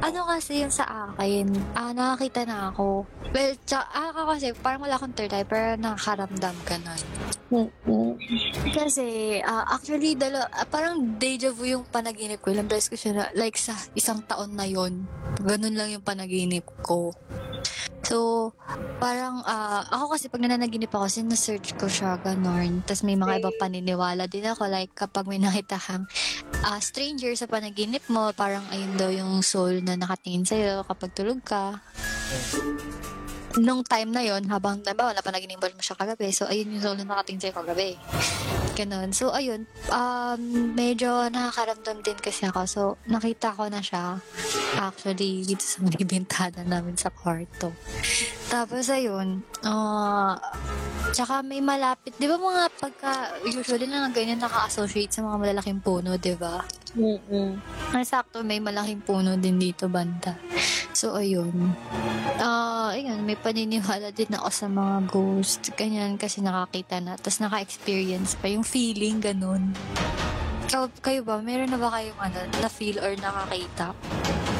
Ano 0.00 0.24
kasi 0.24 0.64
yung 0.64 0.72
sa 0.72 1.12
akin, 1.12 1.52
ah, 1.76 1.92
nakakita 1.92 2.48
na 2.48 2.72
ako. 2.72 3.04
Well, 3.30 3.52
tsa, 3.68 3.84
ah, 3.84 4.10
ako 4.10 4.32
kasi, 4.32 4.46
parang 4.56 4.82
wala 4.82 4.96
akong 4.96 5.14
third 5.14 5.32
eye, 5.36 5.46
pero 5.46 5.76
nakakaramdam 5.76 6.56
ka 6.64 6.76
nun. 6.80 7.02
Mm-mm. 7.50 8.16
Kasi, 8.72 9.38
ah, 9.44 9.68
actually, 9.68 10.16
dalo, 10.16 10.40
ah, 10.40 10.66
parang 10.66 11.20
deja 11.20 11.52
vu 11.52 11.68
yung 11.68 11.84
panaginip 11.86 12.40
ko. 12.40 12.50
Ilang 12.50 12.70
beses 12.70 12.88
ko 12.88 12.96
siya 12.96 13.12
na, 13.12 13.24
like 13.36 13.60
sa 13.60 13.76
isang 13.92 14.24
taon 14.24 14.56
na 14.56 14.64
yon 14.64 15.04
Ganun 15.44 15.76
lang 15.76 15.92
yung 15.92 16.04
panaginip 16.04 16.64
ko. 16.80 17.12
So, 18.04 18.50
parang, 18.98 19.44
ah, 19.44 19.84
ako 19.92 20.16
kasi 20.16 20.26
pag 20.32 20.42
nananaginip 20.42 20.90
ako, 20.90 21.06
sinesearch 21.06 21.76
ko 21.76 21.86
siya, 21.86 22.18
ganon. 22.18 22.82
Tapos 22.84 23.04
may 23.04 23.14
mga 23.14 23.38
iba 23.44 23.50
paniniwala 23.54 24.26
din 24.26 24.48
ako. 24.48 24.66
Like, 24.66 24.92
kapag 24.96 25.28
may 25.28 25.38
nakita 25.44 25.76
kang 25.76 26.08
ah, 26.64 26.80
stranger 26.80 27.32
sa 27.36 27.46
panaginip 27.46 28.02
mo, 28.10 28.32
parang 28.34 28.64
ayun 28.72 28.96
daw 28.96 29.10
yung 29.12 29.44
soul 29.44 29.84
na 29.84 29.94
nakatingin 29.94 30.48
sa'yo 30.48 30.82
kapag 30.88 31.12
tulog 31.12 31.40
ka. 31.44 31.78
Nung 33.58 33.82
time 33.82 34.14
na 34.14 34.22
yon 34.22 34.46
habang, 34.46 34.78
diba, 34.78 35.10
wala 35.10 35.18
panaginipan 35.18 35.74
mo 35.74 35.82
siya 35.82 35.98
kagabi. 35.98 36.30
So, 36.30 36.46
ayun 36.46 36.70
yung 36.76 36.82
soul 36.82 36.96
na 37.02 37.06
nakatingin 37.08 37.42
sa'yo 37.42 37.54
kagabi. 37.58 37.98
Ganon. 38.78 39.10
So, 39.10 39.34
ayun. 39.34 39.66
Um, 39.90 40.70
medyo 40.78 41.26
nakakaramdam 41.26 42.06
din 42.06 42.18
kasi 42.22 42.46
ako. 42.46 42.60
So, 42.70 42.82
nakita 43.10 43.50
ko 43.50 43.66
na 43.66 43.82
siya. 43.82 44.22
Actually, 44.78 45.42
dito 45.42 45.66
sa 45.66 45.82
may 45.82 45.98
bintana 46.06 46.62
namin 46.62 46.94
sa 46.94 47.10
kwarto. 47.10 47.74
Tapos, 48.46 48.86
ayun. 48.86 49.42
ah 49.66 50.38
tsaka 51.10 51.42
may 51.42 51.58
malapit. 51.60 52.14
Di 52.16 52.26
ba 52.30 52.38
mga 52.38 52.70
pagka, 52.78 53.34
usually 53.42 53.90
na 53.90 54.08
ganyan 54.14 54.38
naka-associate 54.38 55.10
sa 55.10 55.26
mga 55.26 55.36
malalaking 55.36 55.82
puno, 55.82 56.14
di 56.16 56.34
ba? 56.38 56.62
Mm-mm. 56.94 57.58
Sakto, 58.02 58.42
may 58.42 58.62
malaking 58.62 59.02
puno 59.02 59.34
din 59.38 59.58
dito 59.58 59.90
banda. 59.90 60.38
So, 60.90 61.18
ayun. 61.18 61.74
Ah, 62.38 62.94
ayun, 62.94 63.22
may 63.22 63.38
paniniwala 63.40 64.12
din 64.12 64.30
ako 64.36 64.48
sa 64.52 64.66
mga 64.68 64.96
ghost. 65.08 65.72
Ganyan, 65.74 66.20
kasi 66.20 66.44
nakakita 66.44 67.00
na. 67.00 67.16
Tapos 67.16 67.40
naka-experience 67.40 68.36
pa. 68.36 68.52
Yung 68.52 68.64
feeling, 68.64 69.18
ganun. 69.18 69.72
Ikaw, 70.70 70.86
kayo 71.02 71.26
ba? 71.26 71.42
Meron 71.42 71.72
na 71.72 71.80
ba 71.80 71.90
kayong 71.90 72.20
ano, 72.20 72.38
na-feel 72.62 73.00
or 73.02 73.12
nakakita? 73.18 73.96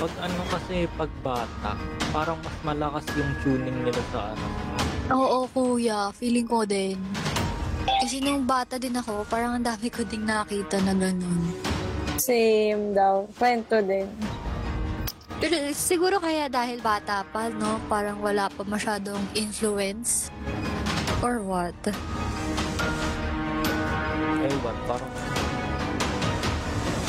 Pag 0.01 0.13
ano 0.19 0.41
kasi, 0.49 0.89
pag 0.97 1.13
bata, 1.23 1.77
parang 2.11 2.41
mas 2.41 2.57
malakas 2.67 3.05
yung 3.15 3.33
tuning 3.45 3.79
nila 3.85 4.03
sa 4.11 4.33
ano. 4.35 4.45
Oo, 5.15 5.39
kuya. 5.53 6.11
Feeling 6.17 6.49
ko 6.49 6.65
din. 6.65 6.97
Kasi 8.01 8.25
nung 8.25 8.49
bata 8.49 8.81
din 8.81 8.97
ako, 8.97 9.29
parang 9.29 9.61
ang 9.61 9.65
dami 9.65 9.93
ko 9.93 10.03
ding 10.03 10.25
nakita 10.25 10.81
na 10.83 10.97
ganun. 10.97 11.53
Same 12.17 12.97
daw. 12.97 13.29
Kwento 13.37 13.79
din. 13.85 14.09
Pero 15.41 15.57
siguro 15.91 16.21
kaya 16.21 16.47
dahil 16.53 16.85
bata 16.85 17.25
pa, 17.33 17.49
no? 17.49 17.81
Parang 17.89 18.21
wala 18.21 18.53
pa 18.53 18.63
masyadong 18.63 19.25
influence. 19.33 20.29
Or 21.25 21.41
what? 21.41 21.77
Ewan, 24.41 24.77
parang 24.89 25.13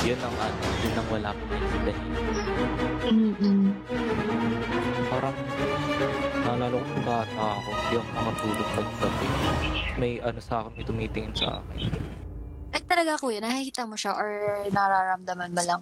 yun 0.01 0.17
ang 0.17 0.35
ano, 0.41 0.61
yun 0.81 0.95
ang 0.97 1.07
wala 1.13 1.29
pa 1.29 1.43
rin 1.53 1.97
Mm-mm. 3.05 3.59
Parang 5.13 5.35
naalala 6.41 6.73
ko 6.73 6.85
kung 6.89 7.05
bata 7.05 7.43
ako, 7.53 7.69
hindi 7.69 7.95
ako 8.01 8.09
nakatulog 8.17 8.69
paggabi. 8.73 9.27
May 10.01 10.11
ano 10.25 10.39
sa 10.41 10.65
akin, 10.65 10.71
may 10.73 10.85
tumitingin 10.89 11.33
sa 11.37 11.61
akin. 11.61 11.79
Ay 12.73 12.81
talaga 12.87 13.13
kuya, 13.21 13.39
nakikita 13.43 13.85
mo 13.85 13.93
siya 13.93 14.17
or 14.17 14.29
nararamdaman 14.73 15.51
mo 15.53 15.61
lang? 15.61 15.81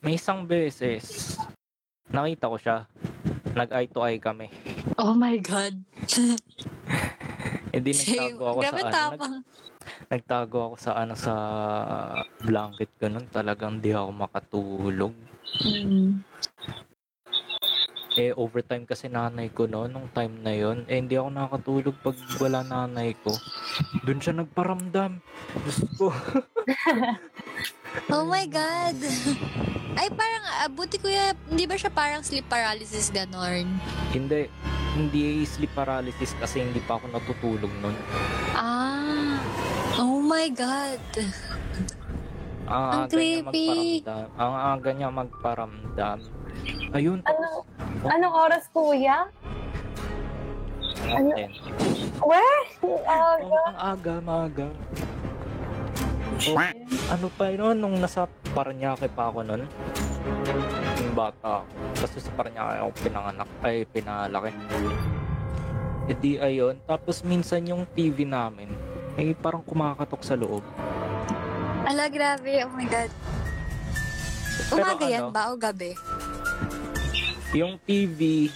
May 0.00 0.16
isang 0.16 0.48
beses, 0.48 1.36
nakita 2.08 2.48
ko 2.48 2.56
siya. 2.56 2.88
Nag-eye 3.52 3.92
to 3.92 4.00
eye 4.00 4.16
kami. 4.16 4.48
Oh 4.96 5.12
my 5.12 5.36
God. 5.44 5.76
Hindi 7.76 7.90
nagtago 7.92 8.42
ako 8.48 8.60
sa 8.64 8.64
Grabe 8.64 8.80
ano. 8.80 8.88
Nag, 8.88 8.96
tapang. 8.96 9.34
nagtago 10.08 10.56
ako 10.64 10.74
sa 10.80 10.90
ano 10.96 11.14
sa 11.14 11.34
blanket 12.40 12.90
ganun. 12.96 13.28
Talagang 13.28 13.76
di 13.84 13.92
ako 13.92 14.10
makatulog. 14.16 15.14
Mm. 15.68 16.24
Eh, 18.20 18.36
overtime 18.36 18.84
kasi 18.84 19.08
nanay 19.08 19.48
ko 19.48 19.64
no, 19.64 19.88
nung 19.88 20.12
time 20.12 20.36
na 20.38 20.52
yon 20.52 20.84
Eh, 20.84 21.00
hindi 21.00 21.16
ako 21.16 21.28
nakakatulog 21.30 21.96
pag 21.98 22.12
wala 22.36 22.60
nanay 22.62 23.16
ko. 23.16 23.32
Doon 24.02 24.20
siya 24.20 24.36
nagparamdam. 24.36 25.24
Diyos 25.58 25.80
ko. 25.96 26.12
Oh 28.06 28.22
my 28.22 28.46
God. 28.46 28.94
Ay 29.96 30.06
parang, 30.10 30.44
ah, 30.54 30.70
buti 30.70 30.94
kuya, 30.94 31.34
hindi 31.44 31.66
ba 31.66 31.74
siya 31.74 31.90
parang 31.90 32.22
sleep 32.22 32.46
paralysis 32.46 33.10
ganon? 33.10 33.66
hindi. 34.10 34.46
Hindi 34.90 35.42
sleep 35.44 35.70
paralysis 35.70 36.34
kasi 36.36 36.62
hindi 36.62 36.78
pa 36.80 36.94
ako 36.94 37.10
natutulog 37.10 37.72
nun. 37.80 37.94
Ah. 38.52 39.38
Oh 39.96 40.18
my 40.18 40.50
God. 40.50 41.02
Ang 42.64 42.70
Ang 42.70 42.90
aga 43.00 43.06
niya 43.08 43.10
creepy. 43.10 43.66
magparamdam. 43.98 44.26
Ang 44.36 44.54
aga 44.54 44.90
niya 44.92 45.08
magparamdam. 45.10 46.18
Ayun, 46.90 47.18
Ano, 47.24 47.48
anong 48.04 48.34
oras, 48.34 48.64
kuya? 48.70 49.28
Ano? 51.10 51.30
Weh? 52.20 52.60
Ah, 53.08 53.36
Oh, 53.40 53.56
ang 53.66 53.76
aga, 53.76 54.14
maaga. 54.22 54.68
Oh, 56.40 56.56
ano 57.10 57.26
pa 57.36 57.52
yun, 57.52 57.76
nung 57.76 58.00
nasa 58.00 58.24
Paranaque 58.50 59.12
pa 59.12 59.28
ako 59.28 59.44
nun, 59.44 59.62
yung 60.96 61.14
bata 61.14 61.60
ako. 61.60 61.64
Kasi 62.00 62.16
sa 62.22 62.30
Paranaque 62.32 62.80
ako 62.80 62.90
pinanganak, 63.04 63.48
ay 63.60 63.76
pinalaki. 63.84 64.50
E 66.08 66.12
di 66.16 66.40
ayun, 66.40 66.80
tapos 66.88 67.20
minsan 67.22 67.62
yung 67.68 67.84
TV 67.92 68.24
namin, 68.24 68.72
ay 69.20 69.36
parang 69.36 69.60
kumakatok 69.60 70.22
sa 70.24 70.34
loob. 70.34 70.64
Ala, 71.84 72.08
grabe. 72.08 72.64
Oh 72.64 72.72
my 72.72 72.86
God. 72.88 73.10
Pero 74.70 74.76
Umaga 74.76 75.04
yan 75.08 75.22
ano, 75.28 75.34
ba 75.34 75.42
o 75.50 75.56
gabi? 75.56 75.96
Yung 77.50 77.82
TV, 77.82 78.46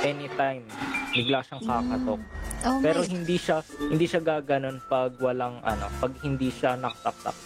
anytime, 0.00 0.64
bigla 1.12 1.44
siyang 1.44 1.64
kakatok. 1.64 2.20
Oh 2.64 2.80
Pero 2.80 3.04
my 3.04 3.08
hindi 3.12 3.36
siya 3.36 3.60
hindi 3.92 4.06
siya 4.08 4.24
gaganon 4.24 4.80
pag 4.88 5.12
walang 5.20 5.60
ano, 5.60 5.84
pag 6.00 6.12
hindi 6.24 6.48
siya 6.48 6.80
nakasaksak. 6.80 7.36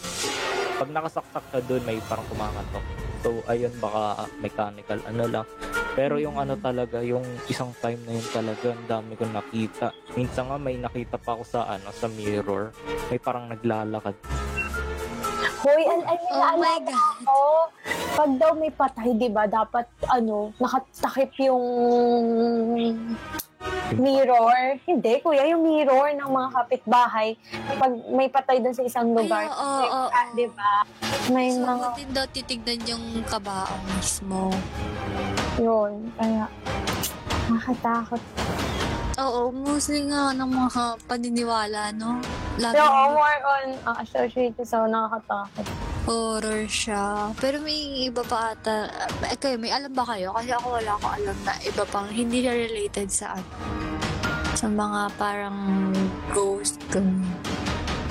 Pag 0.79 0.91
nakasaksak 0.95 1.45
siya 1.51 1.61
doon 1.67 1.83
may 1.83 1.99
parang 2.07 2.27
kumakatok. 2.31 2.85
So 3.27 3.43
ayun 3.51 3.75
baka 3.83 4.31
mechanical 4.39 5.03
ano 5.11 5.25
lang. 5.27 5.47
Pero 5.99 6.23
yung 6.23 6.39
ano 6.39 6.55
talaga, 6.55 7.03
yung 7.03 7.27
isang 7.51 7.75
time 7.83 7.99
na 8.07 8.15
yun 8.15 8.29
talaga, 8.31 8.71
ang 8.71 8.87
dami 8.87 9.19
kong 9.19 9.35
nakita. 9.35 9.91
Minsan 10.15 10.47
nga 10.47 10.55
may 10.55 10.79
nakita 10.79 11.19
pa 11.19 11.35
ako 11.35 11.43
sa 11.43 11.67
ano, 11.67 11.91
sa 11.91 12.07
mirror. 12.07 12.71
May 13.11 13.19
parang 13.19 13.51
naglalakad. 13.51 14.15
Hoy, 15.59 15.83
al 15.85 16.01
ay, 16.05 16.19
Oh 16.31 16.55
my 16.55 16.79
naalala 16.79 16.87
God. 16.87 17.19
ko, 17.25 17.39
pag 18.15 18.31
daw 18.37 18.51
may 18.55 18.71
patay, 18.71 19.11
di 19.13 19.29
ba, 19.29 19.45
dapat, 19.45 19.85
ano, 20.07 20.55
nakatakip 20.57 21.35
yung 21.41 21.63
mirror. 23.93 24.55
Hindi, 24.85 25.13
kuya, 25.19 25.49
yung 25.49 25.65
mirror 25.65 26.15
ng 26.15 26.29
mga 26.29 26.49
kapitbahay. 26.55 27.35
Pag 27.75 27.93
may 28.09 28.29
patay 28.29 28.61
doon 28.61 28.71
sa 28.73 28.85
isang 28.85 29.11
lugar. 29.11 29.45
Ay, 29.45 29.51
oo, 29.51 29.67
oo, 29.83 30.03
oo. 30.07 30.31
Di 30.33 30.47
ba? 30.49 30.73
May 31.29 31.51
So, 31.51 31.65
mga, 31.65 31.87
din 31.97 32.11
daw 32.13 32.25
titignan 32.27 32.81
yung 32.87 33.05
kabaong 33.25 33.85
mismo. 33.93 34.55
yun. 35.59 36.07
Kaya, 36.15 36.47
nakatakot. 37.49 38.23
Oo, 39.19 39.51
mostly 39.51 40.07
nga 40.07 40.31
ng 40.31 40.47
mga 40.47 40.83
paniniwala, 41.05 41.91
no? 41.93 42.23
Lagi 42.57 42.79
So, 42.79 42.87
more 43.13 43.39
on 43.45 43.67
uh, 43.83 43.97
associated 43.99 44.63
sa 44.63 44.83
nakakatakot. 44.85 45.67
horror 46.05 46.65
siya. 46.65 47.05
Pero 47.37 47.59
may 47.59 47.77
iba 48.07 48.23
pa 48.23 48.55
ata. 48.55 48.89
Eh, 49.25 49.37
kayo, 49.37 49.57
may 49.57 49.69
alam 49.69 49.91
ba 49.91 50.07
kayo? 50.07 50.31
Kasi 50.33 50.51
ako 50.51 50.67
wala 50.73 50.91
akong 50.95 51.15
alam 51.19 51.37
na 51.43 51.53
iba 51.61 51.85
pang 51.85 52.09
hindi 52.09 52.41
na 52.41 52.53
related 52.53 53.09
sa 53.09 53.35
ano. 53.35 53.49
Sa 54.55 54.67
mga 54.67 55.01
parang 55.15 55.59
ghost. 56.31 56.79
ganun. 56.89 57.27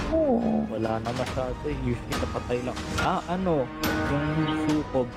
Oo. 0.09 0.67
Wala 0.69 0.99
na 0.99 1.09
masyado. 1.11 1.55
eh. 1.63 1.75
Usually 1.81 2.15
napatay 2.17 2.59
lang. 2.61 2.77
Ah, 2.97 3.19
ano? 3.27 3.63
Yung 4.11 4.27
sukob. 4.65 5.07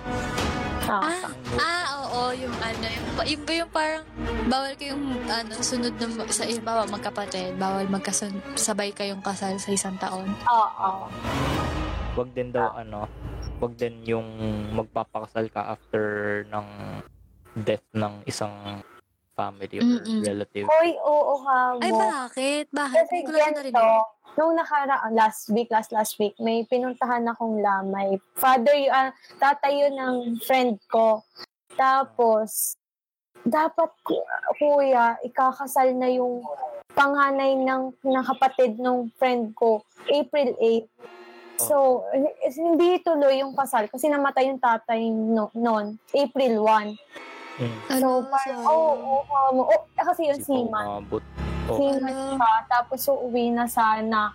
Ah, 0.82 1.02
Ah, 1.02 1.22
ah, 1.56 1.84
oo, 2.10 2.30
yung 2.34 2.54
ano, 2.58 2.84
yung, 2.86 3.06
yung 3.24 3.42
yung 3.46 3.72
parang 3.72 4.04
bawal 4.46 4.74
kayong 4.74 5.04
ano, 5.24 5.52
sunod 5.60 5.94
na 5.94 6.06
sa 6.28 6.44
iba 6.44 6.82
magkapatid, 6.84 7.54
bawal 7.56 7.86
magkasabay 7.86 8.90
kayong 8.90 9.22
kasal 9.22 9.54
sa 9.56 9.70
isang 9.70 9.96
taon. 9.96 10.26
oo. 10.44 10.90
wag 12.10 12.28
din 12.34 12.50
daw 12.50 12.74
ano, 12.74 13.06
wag 13.62 13.78
din 13.78 14.02
yung 14.02 14.26
magpapakasal 14.74 15.46
ka 15.48 15.72
after 15.72 16.04
ng 16.50 16.66
death 17.56 17.86
ng 17.94 18.26
isang 18.26 18.82
family 19.32 19.78
or 19.78 19.86
Mm-mm. 19.86 20.20
relative. 20.20 20.66
Hoy, 20.66 20.90
oo 20.98 21.34
ka 21.40 21.56
mo. 21.72 21.80
Ay, 21.80 21.92
bakit? 21.94 22.64
Bakit? 22.68 22.96
Kasi 22.98 23.14
Hindi 23.14 23.24
ko 23.24 23.32
lang 23.32 23.54
narinig. 23.54 23.72
ganito, 23.72 24.04
nung 24.36 24.54
nakaraan, 24.54 25.12
last 25.14 25.48
week, 25.48 25.68
last 25.70 25.90
last 25.90 26.18
week, 26.18 26.34
may 26.36 26.66
pinuntahan 26.66 27.24
akong 27.24 27.62
lamay. 27.62 28.20
Father, 28.36 28.74
y- 28.74 28.90
ah, 28.90 29.08
tatay 29.38 29.80
yun 29.80 29.94
ng 29.96 30.16
friend 30.42 30.76
ko. 30.86 31.24
Tapos, 31.74 32.76
dapat, 33.40 33.90
ku- 34.02 34.24
kuya, 34.56 35.16
ikakasal 35.22 35.94
na 35.94 36.08
yung 36.08 36.44
panganay 36.92 37.56
ng, 37.56 37.94
ng 37.96 38.24
kapatid 38.26 38.76
ng 38.76 39.08
friend 39.16 39.54
ko, 39.54 39.80
April 40.06 40.54
8. 40.58 40.86
So, 41.60 42.08
hindi 42.48 43.04
tuloy 43.04 43.44
yung 43.44 43.52
kasal 43.52 43.84
kasi 43.86 44.08
namatay 44.08 44.48
yung 44.48 44.58
tatay 44.58 45.12
no, 45.12 45.52
noon, 45.52 46.00
April 46.10 46.64
1. 46.64 46.96
Mm. 47.60 47.78
Ano, 47.90 48.00
So, 48.00 48.08
parang, 48.24 48.64
oo, 48.64 48.92
oh, 48.96 49.22
oh, 49.52 49.68
oh, 49.68 49.82
kasi 49.94 50.24
yun, 50.24 50.40
seaman. 50.40 50.84
umabot. 50.88 51.20
Oh, 51.68 51.76
Seaman 51.76 52.08
Ano? 52.08 52.34
siya, 52.34 52.52
tapos 52.66 53.00
uuwi 53.06 53.52
na 53.52 53.68
sana 53.68 54.32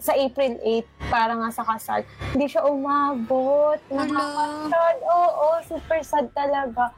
sa 0.00 0.12
April 0.16 0.56
8 0.62 1.12
para 1.12 1.32
nga 1.36 1.50
sa 1.52 1.64
kasal. 1.64 2.00
Hindi 2.32 2.46
siya 2.48 2.64
umabot. 2.64 3.78
Nakakasad. 3.92 4.96
Oo, 5.04 5.46
super 5.68 6.00
sad 6.00 6.26
talaga. 6.32 6.92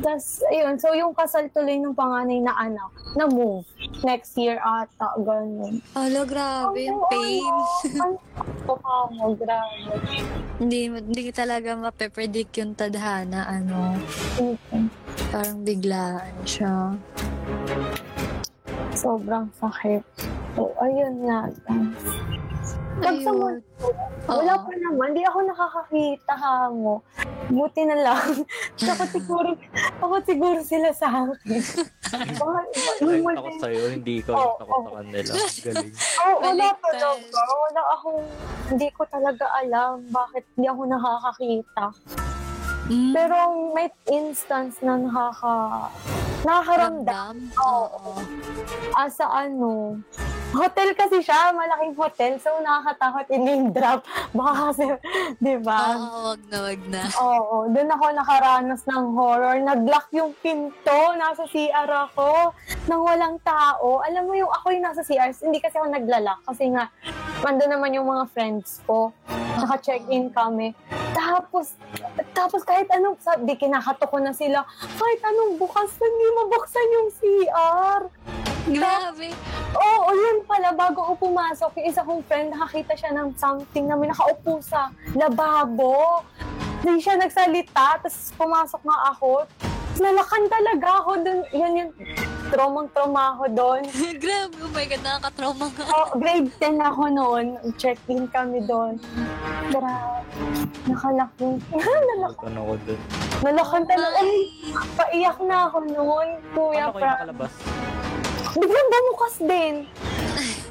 Tapos, 0.00 0.40
ayun. 0.48 0.80
So, 0.80 0.96
yung 0.96 1.12
kasal 1.12 1.52
tuloy 1.52 1.76
ng 1.76 1.92
panganay 1.92 2.40
na 2.40 2.56
anak, 2.56 2.88
na-move. 3.20 3.68
Next 4.00 4.32
year 4.40 4.56
ata, 4.56 5.12
ganun. 5.20 5.84
Alo, 5.92 6.24
grabe 6.24 6.88
yung 6.88 7.04
pain. 7.12 7.44
Ano 8.00 8.74
ka 8.80 8.96
mo, 9.12 9.36
grabe. 9.36 9.92
hindi, 10.56 10.88
hindi 10.88 11.22
talaga 11.36 11.76
mape-predict 11.76 12.52
yung 12.64 12.72
tadhana, 12.72 13.44
ano. 13.44 14.00
Okay. 14.40 14.88
Parang 15.28 15.60
biglaan 15.60 16.32
siya. 16.48 16.96
Sobrang 18.92 19.46
sakit. 19.56 20.02
So, 20.54 20.74
ayun 20.78 21.24
nga. 21.24 21.46
Pag 23.00 23.16
sa 23.22 23.32
Ayun. 23.32 23.56
Wala 24.28 24.54
pa 24.60 24.72
naman. 24.76 25.16
Di 25.16 25.22
ako 25.24 25.38
nakakakita 25.42 26.34
ha 26.36 26.68
mo. 26.68 27.00
Buti 27.48 27.82
na 27.82 27.96
lang. 27.96 28.44
Takot 28.78 29.10
siguro, 29.10 29.48
takot 29.72 30.22
siguro 30.22 30.60
sila 30.60 30.90
sa 30.92 31.08
akin. 31.24 31.58
Ay, 32.10 32.34
ako 32.36 33.22
multi- 33.22 33.58
sa'yo, 33.58 33.82
hindi 33.88 34.14
Oo, 34.22 34.34
yung 34.34 34.54
takot 34.58 34.82
sa 34.84 34.92
kanila. 34.98 35.32
Galing. 35.64 35.92
Oh, 36.20 36.34
wala 36.36 36.66
Baliktad. 36.68 36.82
talaga. 36.84 37.40
Wala 37.40 37.82
akong, 37.90 38.22
hindi 38.68 38.88
ko 38.92 39.02
talaga 39.08 39.44
alam 39.56 39.92
bakit 40.10 40.44
hindi 40.52 40.68
ako 40.68 40.82
nakakakita. 40.84 41.84
Mm, 42.90 43.12
Pero 43.14 43.36
may 43.72 43.88
instance 44.10 44.82
na 44.82 44.98
nakaka, 44.98 45.88
nakakaramdam. 46.44 47.34
ramdam? 47.36 47.62
Oo. 47.64 48.12
Ah, 48.96 49.08
sa 49.08 49.26
ano, 49.30 50.00
Hotel 50.50 50.98
kasi 50.98 51.22
siya, 51.22 51.54
malaking 51.54 51.94
hotel. 51.94 52.34
So, 52.42 52.50
nakakatakot 52.58 53.26
i-name 53.30 53.70
drop. 53.70 54.02
Baka 54.36 54.74
kasi, 54.74 54.86
di 55.38 55.54
ba? 55.62 55.94
Oo, 55.94 56.34
wag 56.34 56.42
na, 56.50 56.58
wag 56.66 56.82
na. 56.90 57.02
Oo, 57.22 57.56
doon 57.70 57.90
ako 57.94 58.04
nakaranas 58.10 58.82
ng 58.82 59.04
horror. 59.14 59.56
Nag-lock 59.62 60.10
yung 60.10 60.34
pinto, 60.42 61.14
nasa 61.14 61.46
CR 61.46 61.86
ako, 61.86 62.50
nang 62.90 63.02
walang 63.06 63.38
tao. 63.46 64.02
Alam 64.02 64.26
mo 64.26 64.34
yung 64.34 64.50
ako 64.50 64.74
yung 64.74 64.90
nasa 64.90 65.06
CR, 65.06 65.30
hindi 65.38 65.62
kasi 65.62 65.78
ako 65.78 65.86
naglalak 65.86 66.38
kasi 66.42 66.66
nga, 66.74 66.90
mando 67.40 67.64
naman 67.64 67.96
yung 67.96 68.08
mga 68.08 68.24
friends 68.32 68.84
ko. 68.84 69.12
Naka-check-in 69.60 70.32
kami. 70.32 70.76
Tapos, 71.16 71.74
tapos 72.32 72.62
kahit 72.64 72.88
anong, 72.92 73.18
sabi, 73.20 73.56
kinakato 73.56 74.06
ko 74.08 74.16
na 74.20 74.32
sila, 74.32 74.64
kahit 74.96 75.20
anong 75.24 75.58
bukas, 75.60 75.90
hindi 75.98 76.26
mabuksan 76.36 76.86
yung 76.96 77.08
CR. 77.12 78.02
Grabe. 78.70 79.28
Oo, 79.72 80.08
yun 80.12 80.44
pala, 80.44 80.76
bago 80.76 81.00
ako 81.00 81.32
pumasok, 81.32 81.80
yung 81.80 81.86
isa 81.88 82.04
kong 82.04 82.22
friend, 82.28 82.52
nakakita 82.52 82.92
siya 82.94 83.10
ng 83.16 83.32
something 83.40 83.88
na 83.88 83.96
may 83.96 84.12
nakaupo 84.12 84.60
sa 84.60 84.92
lababo. 85.16 86.22
Hindi 86.80 87.00
siya 87.00 87.20
nagsalita, 87.20 88.00
tapos 88.04 88.32
pumasok 88.36 88.82
nga 88.84 88.98
ako. 89.16 89.30
Nalakan 90.00 90.48
talaga 90.48 90.88
ako 90.98 91.12
dun. 91.20 91.38
Yun 91.50 91.72
yung 91.76 91.92
traumang-trauma 92.48 93.36
ako 93.36 93.44
doon. 93.52 93.82
Grabe, 94.22 94.56
oh 94.58 94.70
my 94.70 94.84
God, 94.86 95.02
nakaka-trauma 95.02 95.66
nga. 95.70 95.84
Oh, 95.86 96.08
grade 96.16 96.48
10 96.56 96.80
ako 96.80 97.02
noon. 97.10 97.46
Check-in 97.76 98.24
kami 98.26 98.64
doon. 98.64 98.96
Grabe. 99.68 100.24
Nakalaki. 100.82 101.48
Nalak- 102.08 102.40
Ano 102.42 102.58
ako 102.64 102.74
dun. 102.82 103.00
nalakan 103.40 103.82
talaga. 103.84 104.18
Ay, 104.18 104.32
paiyak 104.96 105.38
na 105.42 105.68
ako 105.68 105.78
noon. 105.86 106.28
Kuya, 106.50 106.76
Paano 106.82 106.90
kayo 106.90 106.96
pra. 106.96 107.10
nakalabas? 107.14 107.52
Biglang 108.50 108.88
bumukas 108.90 109.34
din. 109.38 109.74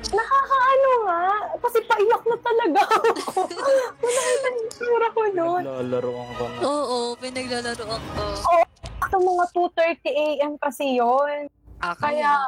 Nakakaano 0.08 0.92
nga. 1.04 1.24
Kasi 1.60 1.78
paiyak 1.84 2.24
na 2.24 2.38
talaga 2.40 2.82
ako. 2.88 3.40
Nakita 4.04 4.48
yung 4.48 4.66
itsura 4.66 5.08
ko 5.12 5.22
noon. 5.36 5.64
Naglalaro 5.64 6.12
ako 6.16 6.44
na. 6.48 6.60
Oo, 6.64 6.98
pinaglalaro 7.20 7.86
ako. 7.86 8.24
Ito 9.00 9.16
mga 9.18 9.46
2.30 9.52 10.26
a.m. 10.28 10.54
kasi 10.62 10.98
yon 10.98 11.50
Kaya 11.80 12.46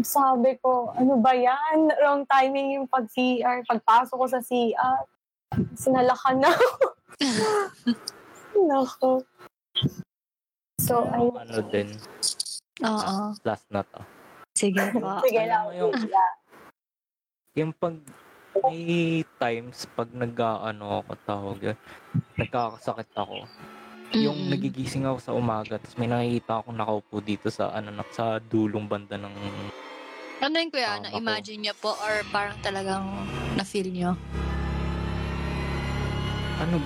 sabi 0.00 0.54
ko, 0.62 0.94
ano 0.94 1.18
ba 1.18 1.34
yan? 1.34 1.90
Wrong 1.98 2.22
timing 2.24 2.78
yung 2.78 2.86
pag-CR. 2.86 3.66
Pagpasok 3.66 4.16
ko 4.16 4.26
sa 4.30 4.38
CR, 4.38 5.02
sinalakan 5.74 6.38
na 6.38 6.50
ako. 6.54 6.84
Nako. 8.70 9.12
So, 10.78 11.04
ayun. 11.10 11.34
Ano 11.36 11.60
din, 11.68 11.88
Oo. 12.80 13.34
last 13.42 13.66
na 13.68 13.82
to. 13.82 14.00
Sige 14.54 14.80
po. 14.94 15.20
Sige 15.24 15.42
lang. 15.44 15.64
yung- 15.74 15.94
Yung 17.58 17.74
pag 17.74 17.98
may 18.62 18.82
times 19.42 19.82
pag 19.90 20.06
nag-ano 20.06 21.02
ako 21.02 21.10
tawag 21.24 21.58
yun, 21.60 21.78
nagkakasakit 22.38 23.10
ako. 23.16 23.42
Yung 24.12 24.38
Mm-mm. 24.38 24.50
nagigising 24.50 25.02
ako 25.02 25.18
sa 25.18 25.34
umaga, 25.34 25.74
tapos 25.74 25.98
may 25.98 26.06
nakikita 26.06 26.62
akong 26.62 26.78
nakaupo 26.78 27.18
dito 27.18 27.50
sa 27.50 27.70
ano 27.70 27.90
na- 27.90 28.06
sa 28.10 28.38
dulong 28.38 28.86
banda 28.86 29.18
ng 29.18 29.34
Ano 30.40 30.54
yun 30.56 30.70
kuya? 30.70 30.94
Ah, 30.94 31.02
Na-imagine 31.04 31.58
niyo 31.60 31.74
po 31.74 31.90
or 31.96 32.22
parang 32.30 32.54
talagang 32.60 33.02
na-feel 33.54 33.90
niyo? 33.90 34.14
ano 36.60 36.76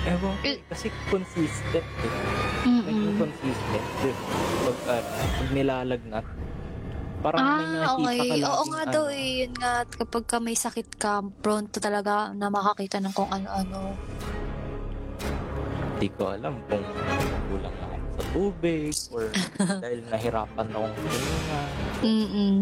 Ewan 0.00 0.32
ko, 0.34 0.48
eh, 0.48 0.64
kasi 0.64 0.88
consistent 1.12 1.84
eh. 1.84 2.12
Naging 2.64 3.20
consistent. 3.20 3.84
eh. 4.00 4.16
Pag, 4.64 4.78
ano, 4.88 5.08
pag 5.12 5.48
nilalagnat, 5.52 6.26
parang 7.20 7.38
may 7.38 7.66
Ah, 7.66 7.84
nakikita 7.86 8.24
okay. 8.24 8.40
ka 8.40 8.48
Oo 8.50 8.62
nga 8.66 8.82
daw 8.86 9.04
ano. 9.04 9.14
eh. 9.14 9.28
Yun 9.38 9.52
nga, 9.54 9.72
kapag 9.86 10.24
ka 10.24 10.36
may 10.38 10.54
sakit 10.54 10.88
ka, 10.94 11.12
prone 11.38 11.66
to 11.66 11.78
talaga 11.78 12.14
na 12.32 12.48
makakita 12.48 12.98
ng 12.98 13.12
kung 13.12 13.28
ano-ano. 13.28 13.92
Hindi 15.92 16.08
ko 16.10 16.22
alam 16.30 16.54
kung 16.64 16.84
kulang 17.46 17.74
na 17.74 17.86
ako 17.86 18.06
sa 18.10 18.22
tubig 18.30 18.92
or 19.10 19.24
dahil 19.84 20.00
nahirapan 20.06 20.66
na 20.66 20.76
akong 20.78 20.96
huminga. 20.96 21.60
Mm-mm. 22.00 22.56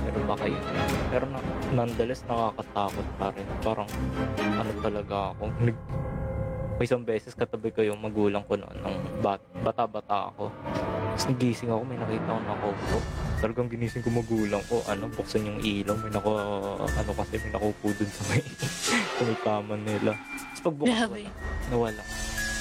Pero 0.00 0.18
baka 0.24 0.44
yun. 0.44 0.64
Pero 1.10 1.24
na, 1.26 1.38
nonetheless, 1.70 2.24
nakakatakot 2.24 3.06
pa 3.14 3.26
rin. 3.30 3.46
Parang 3.60 3.88
ano 4.56 4.70
talaga 4.80 5.16
ako. 5.30 5.44
Nag, 5.60 5.76
may 6.78 6.86
isang 6.86 7.02
beses 7.02 7.34
katabi 7.34 7.74
ko 7.74 7.82
yung 7.82 7.98
magulang 7.98 8.46
ko 8.46 8.54
noon 8.54 8.78
ng 8.78 8.96
bat, 9.18 9.42
bata-bata 9.66 10.30
ako. 10.30 10.46
Tapos 11.18 11.26
nagising 11.26 11.74
ako, 11.74 11.82
may 11.82 11.98
nakita 11.98 12.30
ko 12.30 12.38
nakaupo. 12.46 12.96
Talagang 13.42 13.66
ginising 13.66 14.02
ko 14.06 14.14
magulang 14.14 14.62
ko, 14.70 14.86
ano, 14.86 15.10
buksan 15.10 15.42
yung 15.42 15.58
ilaw. 15.58 15.98
May 15.98 16.14
nako, 16.14 16.30
ano 16.86 17.10
kasi, 17.18 17.34
may 17.42 17.50
nakaupo 17.50 17.90
dun 17.98 18.06
sa 18.06 18.22
may, 18.30 18.42
sa 19.18 19.22
may 19.26 19.38
kama 19.42 19.74
nila. 19.74 20.14
Tapos 20.54 20.62
pagbukas 20.70 20.94
Grabe. 20.94 21.26
nawala. 21.74 22.02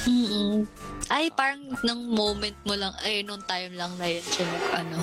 Mm-mm. 0.10 0.66
Ay, 1.14 1.30
parang 1.38 1.62
nung 1.86 2.10
moment 2.10 2.58
mo 2.66 2.74
lang, 2.74 2.98
ay, 3.06 3.22
nung 3.22 3.46
time 3.46 3.78
lang 3.78 3.94
na 4.02 4.10
yun 4.10 4.26
siya 4.26 4.50
nag, 4.50 4.66
ano, 4.82 4.98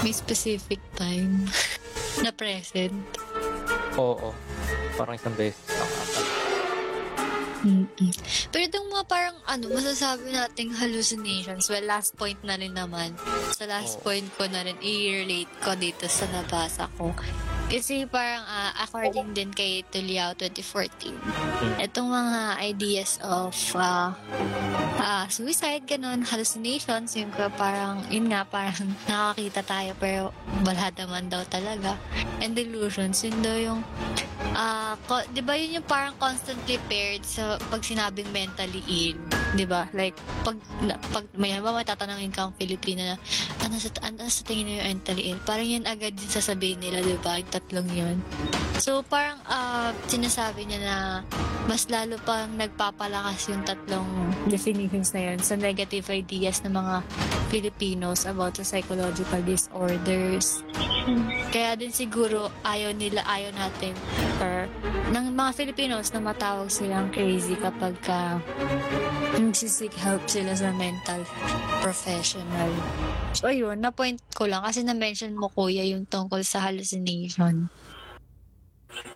may 0.00 0.16
specific 0.16 0.80
time 0.96 1.44
na 2.24 2.32
present. 2.32 2.96
Oo. 4.00 4.32
Parang 4.96 5.12
isang 5.12 5.36
beses 5.36 5.60
lang. 5.68 6.07
Mm-mm. 7.64 8.12
Pero 8.54 8.62
itong 8.62 8.86
mga 8.86 9.04
parang 9.10 9.36
ano, 9.48 9.64
masasabi 9.74 10.30
nating 10.30 10.70
hallucinations, 10.78 11.66
well, 11.66 11.82
last 11.82 12.14
point 12.14 12.38
na 12.46 12.54
rin 12.54 12.74
naman. 12.74 13.18
Sa 13.54 13.66
last 13.66 13.98
Oo. 13.98 14.10
point 14.10 14.26
ko 14.38 14.46
na 14.46 14.62
rin, 14.62 14.78
i-relate 14.78 15.50
ko 15.58 15.74
dito 15.74 16.06
sa 16.06 16.30
nabasa 16.30 16.86
ko. 16.94 17.10
Kasi 17.68 18.08
parang 18.08 18.48
ah, 18.48 18.72
according 18.80 19.36
din 19.36 19.52
kay 19.52 19.84
Tuliao 19.92 20.32
2014, 20.32 21.12
itong 21.84 22.08
mga 22.08 22.40
ideas 22.64 23.20
of 23.20 23.52
ah, 23.76 24.16
ah, 24.96 25.28
suicide, 25.28 25.84
ganun, 25.84 26.24
hallucinations, 26.24 27.12
yung 27.12 27.28
ka- 27.28 27.52
parang, 27.60 28.00
yun 28.08 28.32
nga, 28.32 28.48
parang 28.48 28.96
nakakita 29.10 29.60
tayo 29.68 29.92
pero 30.00 30.22
wala 30.64 30.88
naman 30.96 31.28
daw 31.28 31.44
talaga. 31.44 32.00
And 32.40 32.56
delusions, 32.56 33.20
yun 33.20 33.36
daw 33.44 33.56
yung 33.60 33.80
ah, 34.56 34.96
ko, 35.04 35.20
'di 35.28 35.44
ba 35.44 35.52
yun 35.52 35.78
yung 35.78 35.86
parang 35.86 36.16
constantly 36.16 36.80
paired 36.88 37.20
sa 37.22 37.60
pag 37.68 37.84
sinabing 37.84 38.32
mentally 38.32 38.80
ill, 38.88 39.20
'di 39.56 39.64
ba? 39.64 39.88
Like 39.96 40.16
pag 40.44 40.56
na, 40.84 40.98
pag 41.12 41.24
may 41.36 41.54
halimbawa 41.54 41.86
tatanungin 41.86 42.34
kang 42.34 42.52
Filipino 42.56 43.04
na 43.04 43.16
ano 43.64 43.74
sa 43.80 43.88
ano 44.04 44.26
sa 44.28 44.42
tingin 44.44 44.68
niyo 44.68 44.84
mentally 44.84 45.32
ill, 45.32 45.40
parang 45.44 45.68
yan 45.68 45.84
agad 45.88 46.12
din 46.16 46.28
sasabihin 46.28 46.82
nila, 46.82 47.00
'di 47.00 47.16
ba? 47.22 47.40
Tatlong 47.48 47.88
yun. 47.88 48.16
So 48.78 49.00
parang 49.06 49.40
ah, 49.48 49.94
sinasabi 50.10 50.68
niya 50.68 50.80
na 50.82 50.96
mas 51.68 51.84
lalo 51.92 52.16
pang 52.24 52.48
nagpapalakas 52.56 53.52
yung 53.52 53.60
tatlong 53.60 54.08
definitions 54.48 55.12
na 55.12 55.32
yun 55.32 55.38
sa 55.44 55.52
negative 55.52 56.08
ideas 56.08 56.64
ng 56.64 56.72
mga 56.72 57.04
Filipinos 57.52 58.24
about 58.24 58.56
the 58.56 58.64
psychological 58.64 59.40
disorders. 59.44 60.64
Kaya 61.48 61.76
din 61.76 61.92
siguro 61.92 62.52
ayaw 62.64 62.92
nila, 62.92 63.24
ayaw 63.24 63.52
natin 63.56 63.92
or 64.40 64.68
ng 65.12 65.32
mga 65.32 65.50
Filipinos 65.56 66.12
na 66.12 66.20
matawag 66.20 66.68
silang 66.68 67.08
crazy 67.12 67.56
kapag 67.56 67.96
ka 68.04 68.40
nagsisik 69.38 69.94
help 69.94 70.26
sila 70.26 70.52
sa 70.58 70.74
mental 70.74 71.22
professional. 71.78 72.70
So 73.32 73.46
ayun, 73.48 73.78
na-point 73.78 74.18
ko 74.34 74.50
lang 74.50 74.66
kasi 74.66 74.82
na-mention 74.82 75.38
mo 75.38 75.46
kuya 75.48 75.86
yung 75.86 76.10
tungkol 76.10 76.42
sa 76.42 76.66
hallucination. 76.66 77.70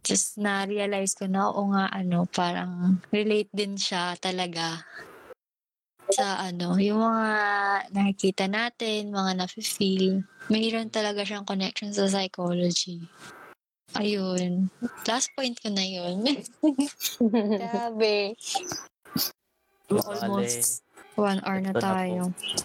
Just 0.06 0.38
na-realize 0.38 1.18
ko 1.18 1.26
na, 1.26 1.50
oo 1.50 1.74
nga, 1.74 1.90
ano, 1.90 2.30
parang 2.30 3.02
relate 3.10 3.50
din 3.50 3.74
siya 3.74 4.14
talaga 4.18 4.86
sa 6.12 6.44
ano, 6.44 6.76
yung 6.76 7.00
mga 7.00 7.30
nakikita 7.90 8.44
natin, 8.46 9.10
mga 9.10 9.42
nafe-feel, 9.42 10.22
mayroon 10.52 10.92
talaga 10.92 11.24
siyang 11.24 11.48
connection 11.48 11.90
sa 11.90 12.06
psychology. 12.06 13.00
Ayun. 13.96 14.68
Last 15.08 15.32
point 15.36 15.56
ko 15.56 15.68
na 15.72 15.84
yun. 15.84 16.24
Grabe. 17.60 18.36
Almost 19.98 20.80
one 21.12 21.44
hour 21.44 21.60
na 21.60 21.70
Ito 21.70 21.76
na 21.76 21.82
po. 21.82 21.92
tayo. 21.92 22.22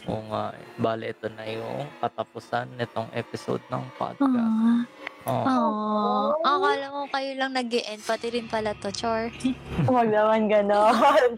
Oo 0.07 0.23
nga. 0.29 0.43
eh. 0.51 0.63
Bale, 0.77 1.05
ito 1.11 1.27
na 1.27 1.43
yung 1.43 1.83
katapusan 1.99 2.71
nitong 2.73 3.11
episode 3.11 3.59
ng 3.67 3.83
podcast. 3.93 4.31
Ah. 4.31 4.81
Oo. 5.27 5.43
Oh, 5.43 6.27
akala 6.39 6.87
mo 6.87 7.03
kayo 7.11 7.35
lang 7.35 7.51
nag 7.51 7.67
end 7.67 7.99
pati 8.01 8.31
rin 8.31 8.47
pala 8.47 8.71
to, 8.73 8.87
Chor. 8.89 9.27
Huwag 9.91 10.07
naman 10.07 10.47
ganon. 10.47 11.35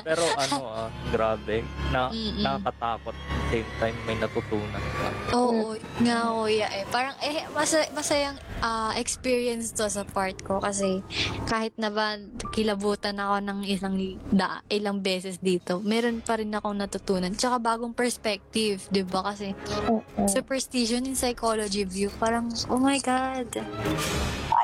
Pero 0.00 0.24
ano 0.34 0.56
ah, 0.64 0.88
grabe. 1.12 1.60
Na, 1.92 2.08
Mm-mm. 2.08 2.40
nakakatakot 2.40 3.12
same 3.50 3.68
time 3.78 3.96
may 4.06 4.16
natutunan 4.18 4.82
ka. 4.82 5.08
Oo, 5.36 5.78
nga 6.02 6.18
kuya 6.34 6.68
eh. 6.72 6.84
Parang 6.90 7.14
eh, 7.22 7.46
masay, 7.54 7.86
masayang 7.94 8.36
ah, 8.60 8.92
experience 8.98 9.72
to 9.74 9.86
sa 9.86 10.02
part 10.02 10.36
ko 10.42 10.58
kasi 10.58 11.02
kahit 11.46 11.74
na 11.78 11.90
ba 11.92 12.18
kilabutan 12.50 13.18
ako 13.18 13.36
ng 13.42 13.60
isang 13.68 13.96
da, 14.32 14.62
ilang 14.70 15.00
beses 15.00 15.38
dito, 15.38 15.78
meron 15.82 16.22
pa 16.22 16.38
rin 16.40 16.52
akong 16.54 16.76
natutunan. 16.76 17.32
Tsaka 17.34 17.60
bagong 17.62 17.94
perspective, 17.94 18.84
di 18.90 19.02
ba? 19.06 19.32
Kasi 19.32 19.52
Mm-mm. 19.52 20.28
superstition 20.30 21.06
in 21.06 21.14
psychology 21.14 21.84
view, 21.84 22.10
parang, 22.18 22.50
oh 22.70 22.80
my 22.80 22.98
God. 23.02 23.48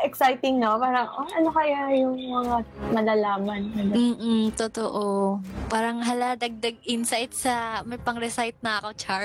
Exciting 0.05 0.61
no? 0.61 0.79
Parang, 0.79 1.09
oh, 1.09 1.27
ano 1.27 1.49
kaya 1.51 1.91
yung 1.97 2.15
mga 2.19 2.57
malalaman? 2.93 3.61
Mm-mm, 3.91 4.53
totoo. 4.55 5.39
Parang 5.73 6.03
hala, 6.03 6.37
dagdag 6.37 6.77
insight 6.85 7.33
sa, 7.33 7.81
may 7.87 7.99
pang-recite 7.99 8.59
na 8.61 8.79
ako, 8.83 8.89
Char. 8.99 9.25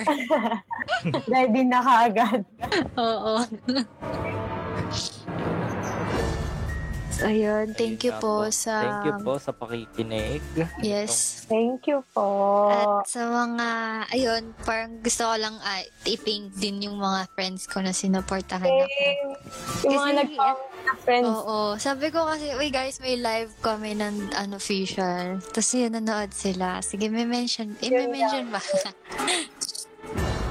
Ready 1.34 1.68
na 1.68 1.80
kaagad. 1.84 2.42
Oo. 2.98 3.44
so, 7.18 7.26
ayun. 7.26 7.66
Thank 7.74 8.06
you 8.06 8.14
po 8.22 8.46
sa... 8.54 8.74
Thank 8.80 9.06
you 9.10 9.16
po 9.26 9.34
sa 9.42 9.52
pakikinig. 9.52 10.40
Yes. 10.86 11.44
Thank 11.50 11.90
you 11.90 12.06
po. 12.14 12.70
At 12.70 13.10
sa 13.10 13.26
mga, 13.26 13.68
ayun, 14.14 14.54
parang 14.62 15.02
gusto 15.02 15.26
ko 15.26 15.36
lang 15.36 15.58
uh, 15.58 15.82
i-thank 16.06 16.54
din 16.56 16.86
yung 16.86 17.02
mga 17.02 17.26
friends 17.34 17.66
ko 17.66 17.82
na 17.82 17.92
sinuportahan 17.92 18.70
ako. 18.70 18.88
Yung 19.90 19.94
mga 19.98 20.06
Kasi- 20.06 20.20
nag-comment 20.22 20.78
na 20.86 20.94
friends. 21.02 21.28
Oo. 21.28 21.58
Sabi 21.82 22.06
ko 22.14 22.20
kasi, 22.30 22.46
uy 22.56 22.70
guys, 22.70 23.02
may 23.02 23.18
live 23.20 23.52
kami 23.60 23.98
ng 23.98 24.32
unofficial. 24.38 25.42
Tapos 25.52 25.70
yun, 25.74 25.98
nanood 25.98 26.32
sila. 26.32 26.80
Sige, 26.86 27.10
may 27.10 27.26
mention. 27.26 27.76
Eh, 27.84 27.90
may 27.92 28.08
mention 28.08 28.48
ba? 28.54 28.62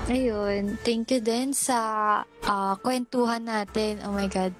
Ayun. 0.06 0.78
Thank 0.86 1.10
you 1.10 1.18
din 1.18 1.50
sa 1.50 1.78
ah, 2.46 2.74
kwentuhan 2.78 3.42
natin. 3.42 3.98
Oh 4.06 4.14
my 4.14 4.30
God. 4.30 4.54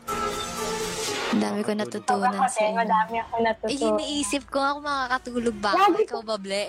Ang 1.27 1.43
dami 1.43 1.61
ko 1.61 1.70
natutunan 1.72 2.31
Ako 2.33 2.47
sa 2.47 2.62
inyo. 2.62 2.79
madami 2.79 3.14
ako 3.18 3.35
Eh, 3.35 3.43
natutunan. 3.43 3.83
iniisip 3.93 4.43
ko 4.47 4.59
kung 4.59 4.85
makakatulog 4.85 5.57
ba 5.59 5.68
ako. 5.68 5.79
Lagi 5.81 6.03
Ikaw 6.05 6.20
ba, 6.22 6.37
Ble? 6.39 6.62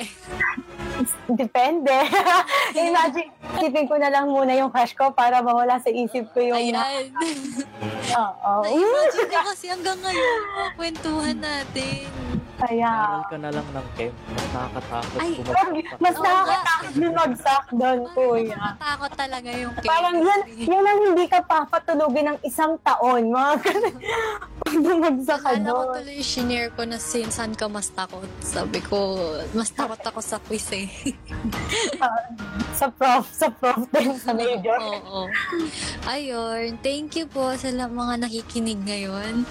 Depende. 1.41 1.93
Imagine, 2.73 3.29
isipin 3.53 3.85
ko 3.85 3.95
na 3.95 4.09
lang 4.09 4.25
muna 4.25 4.51
yung 4.51 4.73
crush 4.73 4.97
ko 4.97 5.13
para 5.13 5.39
mawala 5.39 5.77
sa 5.77 5.87
isip 5.87 6.33
ko 6.33 6.41
yung... 6.41 6.57
Ayan. 6.57 7.13
Oo. 8.17 8.53
Na-imagine 8.65 9.27
ko 9.27 9.39
kasi 9.45 9.65
hanggang 9.69 9.99
ngayon 9.99 10.41
kwentuhan 10.73 11.37
natin. 11.37 12.09
Kaya, 12.57 12.89
Aral 12.89 13.23
ka 13.25 13.37
na 13.37 13.49
lang 13.49 13.67
ng 13.69 13.87
chem. 13.93 14.09
Mas 14.27 14.47
nakakatakot 14.49 15.17
Ay, 15.17 15.29
bumagsak. 15.37 15.67
mas 15.97 16.15
Oo 16.15 16.23
nakakatakot 16.23 16.93
lumagsak 16.97 17.63
doon, 17.71 17.99
kuya. 18.11 18.49
Nakakatakot 18.51 19.11
talaga 19.13 19.49
yung 19.53 19.73
Parang 19.79 20.15
yan, 20.17 20.41
yan 20.59 20.83
ang 20.83 20.99
hindi 21.03 21.25
ka 21.25 21.39
papatulogin 21.43 22.25
ng 22.27 22.39
isang 22.41 22.73
taon. 22.81 23.29
Mga 23.29 23.51
ganun. 23.63 23.95
Pag 24.57 24.75
bumagsak 24.75 25.37
ka 25.37 25.49
Akala 25.49 25.61
ko 25.61 25.69
doon. 25.69 25.95
tuloy 25.95 26.19
shinare 26.19 26.69
ko 26.71 26.81
na 26.83 26.97
sin 26.97 27.29
saan 27.29 27.53
ka 27.53 27.65
mas 27.67 27.87
takot. 27.89 28.25
Sabi 28.41 28.79
ko, 28.81 28.97
mas 29.51 29.69
takot 29.69 30.01
ako 30.01 30.19
sa 30.19 30.37
quiz 30.39 30.65
eh. 30.71 30.89
Sa 32.73 32.89
prof, 32.89 33.25
sa 33.27 33.49
prof 33.49 33.89
din, 33.89 34.13
sa 34.15 34.31
major. 34.31 34.77
Oo. 34.77 35.25
Ayun. 36.05 36.77
Thank 36.79 37.15
you 37.15 37.25
po 37.25 37.53
sa 37.53 37.69
la- 37.69 37.89
mga 37.89 38.21
nakikinig 38.21 38.77
ngayon. 38.79 39.45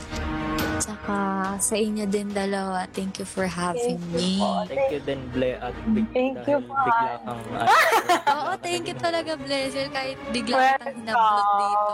Tsaka 0.77 1.17
sa 1.57 1.75
inyo 1.75 2.05
din 2.05 2.29
dalawa. 2.29 2.85
Thank 2.93 3.19
you 3.19 3.27
for 3.27 3.49
having 3.49 3.97
Thank 3.97 4.13
me. 4.13 4.37
you 4.37 4.45
po. 4.45 4.51
Thank 4.69 4.93
you 4.93 5.01
din, 5.01 5.21
Ble, 5.33 5.51
at 5.57 5.75
big, 5.91 6.07
Thank 6.13 6.45
you 6.45 6.59
dahil 6.61 6.69
po, 6.69 6.75
bigla 6.77 7.11
ah. 7.11 7.19
kang... 7.25 7.43
Oo, 8.37 8.51
thank 8.61 8.85
you 8.85 8.97
talaga, 8.97 9.33
Blessel. 9.37 9.89
Kahit 9.89 10.19
bigla 10.31 10.77
kitang 10.77 10.97
hinabot 11.01 11.47
dito. 11.57 11.93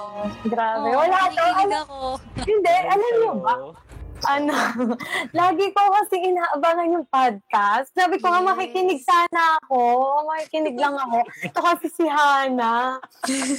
Grabe. 0.51 0.87
Oo, 0.89 0.99
Wala 0.99 1.17
to. 1.17 1.31
nakikinig 1.31 1.63
Ano, 1.63 1.79
ako. 1.85 1.99
hindi, 2.43 2.73
alam 2.75 2.99
niyo 3.15 3.33
ba? 3.39 3.55
Ano, 4.23 4.55
lagi 5.39 5.67
ko 5.75 5.83
kasi 5.91 6.15
inaabangan 6.23 6.95
yung 6.95 7.07
podcast. 7.11 7.91
Sabi 7.91 8.23
ko 8.23 8.31
nga 8.31 8.41
Yes. 8.43 8.49
makikinig 8.55 9.01
sana 9.03 9.59
ako. 9.59 9.81
Makikinig 10.31 10.77
lang 10.79 10.95
ako. 10.95 11.19
Ito 11.43 11.59
kasi 11.59 11.87
si 11.91 12.07
Hana. 12.07 13.03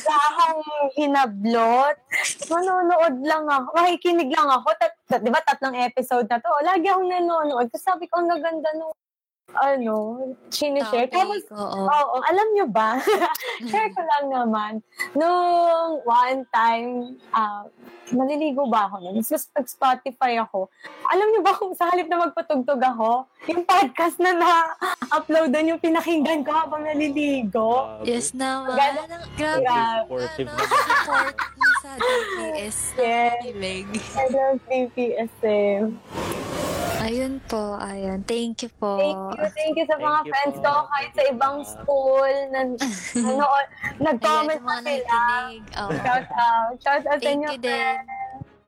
Akong 0.08 0.64
hinablot. 0.96 1.96
Manonood 2.48 3.16
lang 3.24 3.44
ako. 3.44 3.68
Makikinig 3.76 4.32
lang 4.32 4.48
ako. 4.48 4.72
Tat, 4.80 4.94
tat- 5.06 5.24
di 5.24 5.30
ba 5.30 5.44
tatlong 5.44 5.76
episode 5.76 6.28
na 6.28 6.40
to? 6.40 6.52
Lagi 6.64 6.88
akong 6.88 7.12
nanonood. 7.12 7.68
Kasi 7.68 7.84
sabi 7.84 8.08
ko, 8.08 8.24
ang 8.24 8.32
gaganda 8.32 8.72
nung 8.76 8.96
ano, 9.56 9.94
sinishare. 10.48 11.06
Tapos, 11.08 11.42
Topic, 11.44 11.54
oo. 11.54 11.82
Oo, 11.84 12.16
alam 12.22 12.48
nyo 12.52 12.66
ba? 12.66 12.98
Share 13.70 13.90
ko 13.90 14.02
lang 14.02 14.26
naman. 14.28 14.74
Nung 15.14 15.38
one 16.02 16.42
time, 16.50 16.92
ah, 17.30 17.64
naliligo 18.10 18.66
ba 18.66 18.86
ako 18.86 19.02
nun? 19.02 19.20
Tapos 19.20 19.48
nag-Spotify 19.52 20.38
ako. 20.38 20.68
Alam 21.08 21.28
nyo 21.30 21.42
ba 21.42 21.54
kung 21.54 21.72
sa 21.72 21.88
halip 21.88 22.06
na 22.06 22.24
magpatugtog 22.24 22.78
ako, 22.78 23.26
yung 23.46 23.64
podcast 23.64 24.18
na 24.18 24.34
na-upload 24.34 25.50
doon 25.50 25.72
yung 25.72 25.82
pinakinggan 25.82 26.42
ko 26.42 26.52
habang 26.52 26.84
naliligo. 26.84 28.02
Yes 28.02 28.32
naman. 28.32 28.74
Gano'n- 28.74 29.12
Ang- 29.12 29.32
Grabe. 29.34 29.64
Grabe. 29.64 30.02
Supportive 30.04 30.48
Ano, 30.48 30.64
support 30.66 31.36
mo 31.36 31.70
sa 31.80 31.90
DPS. 31.96 32.78
Yes. 32.94 34.14
I 34.14 34.26
love 34.30 34.58
BPSM. 34.66 35.84
Ayun 37.04 37.44
po, 37.44 37.76
ayun. 37.76 38.24
Thank 38.24 38.64
you 38.64 38.72
po. 38.72 38.96
Thank 38.96 39.20
you, 39.36 39.43
thank 39.52 39.76
you 39.76 39.86
sa 39.86 39.96
Thank 39.96 40.08
mga 40.08 40.20
you 40.24 40.32
friends 40.32 40.58
po. 40.58 40.64
ko 40.64 40.74
kahit 40.88 41.12
sa 41.12 41.24
ibang 41.28 41.58
school 41.64 42.34
na 42.50 42.60
ano, 43.34 43.46
Ayan, 43.46 43.68
nag-comment 44.00 44.60
yung 44.60 44.68
mga 44.68 44.82
sila. 44.82 45.18
nakikinig. 45.18 45.64
Oh. 45.76 45.90
Shout 45.94 46.28
out. 46.32 46.74
Shout 46.80 47.04
out 47.04 47.20
sa 47.20 47.20
Thank 47.20 47.44
inyo, 47.44 47.50
you 47.52 47.60
din. 47.60 47.96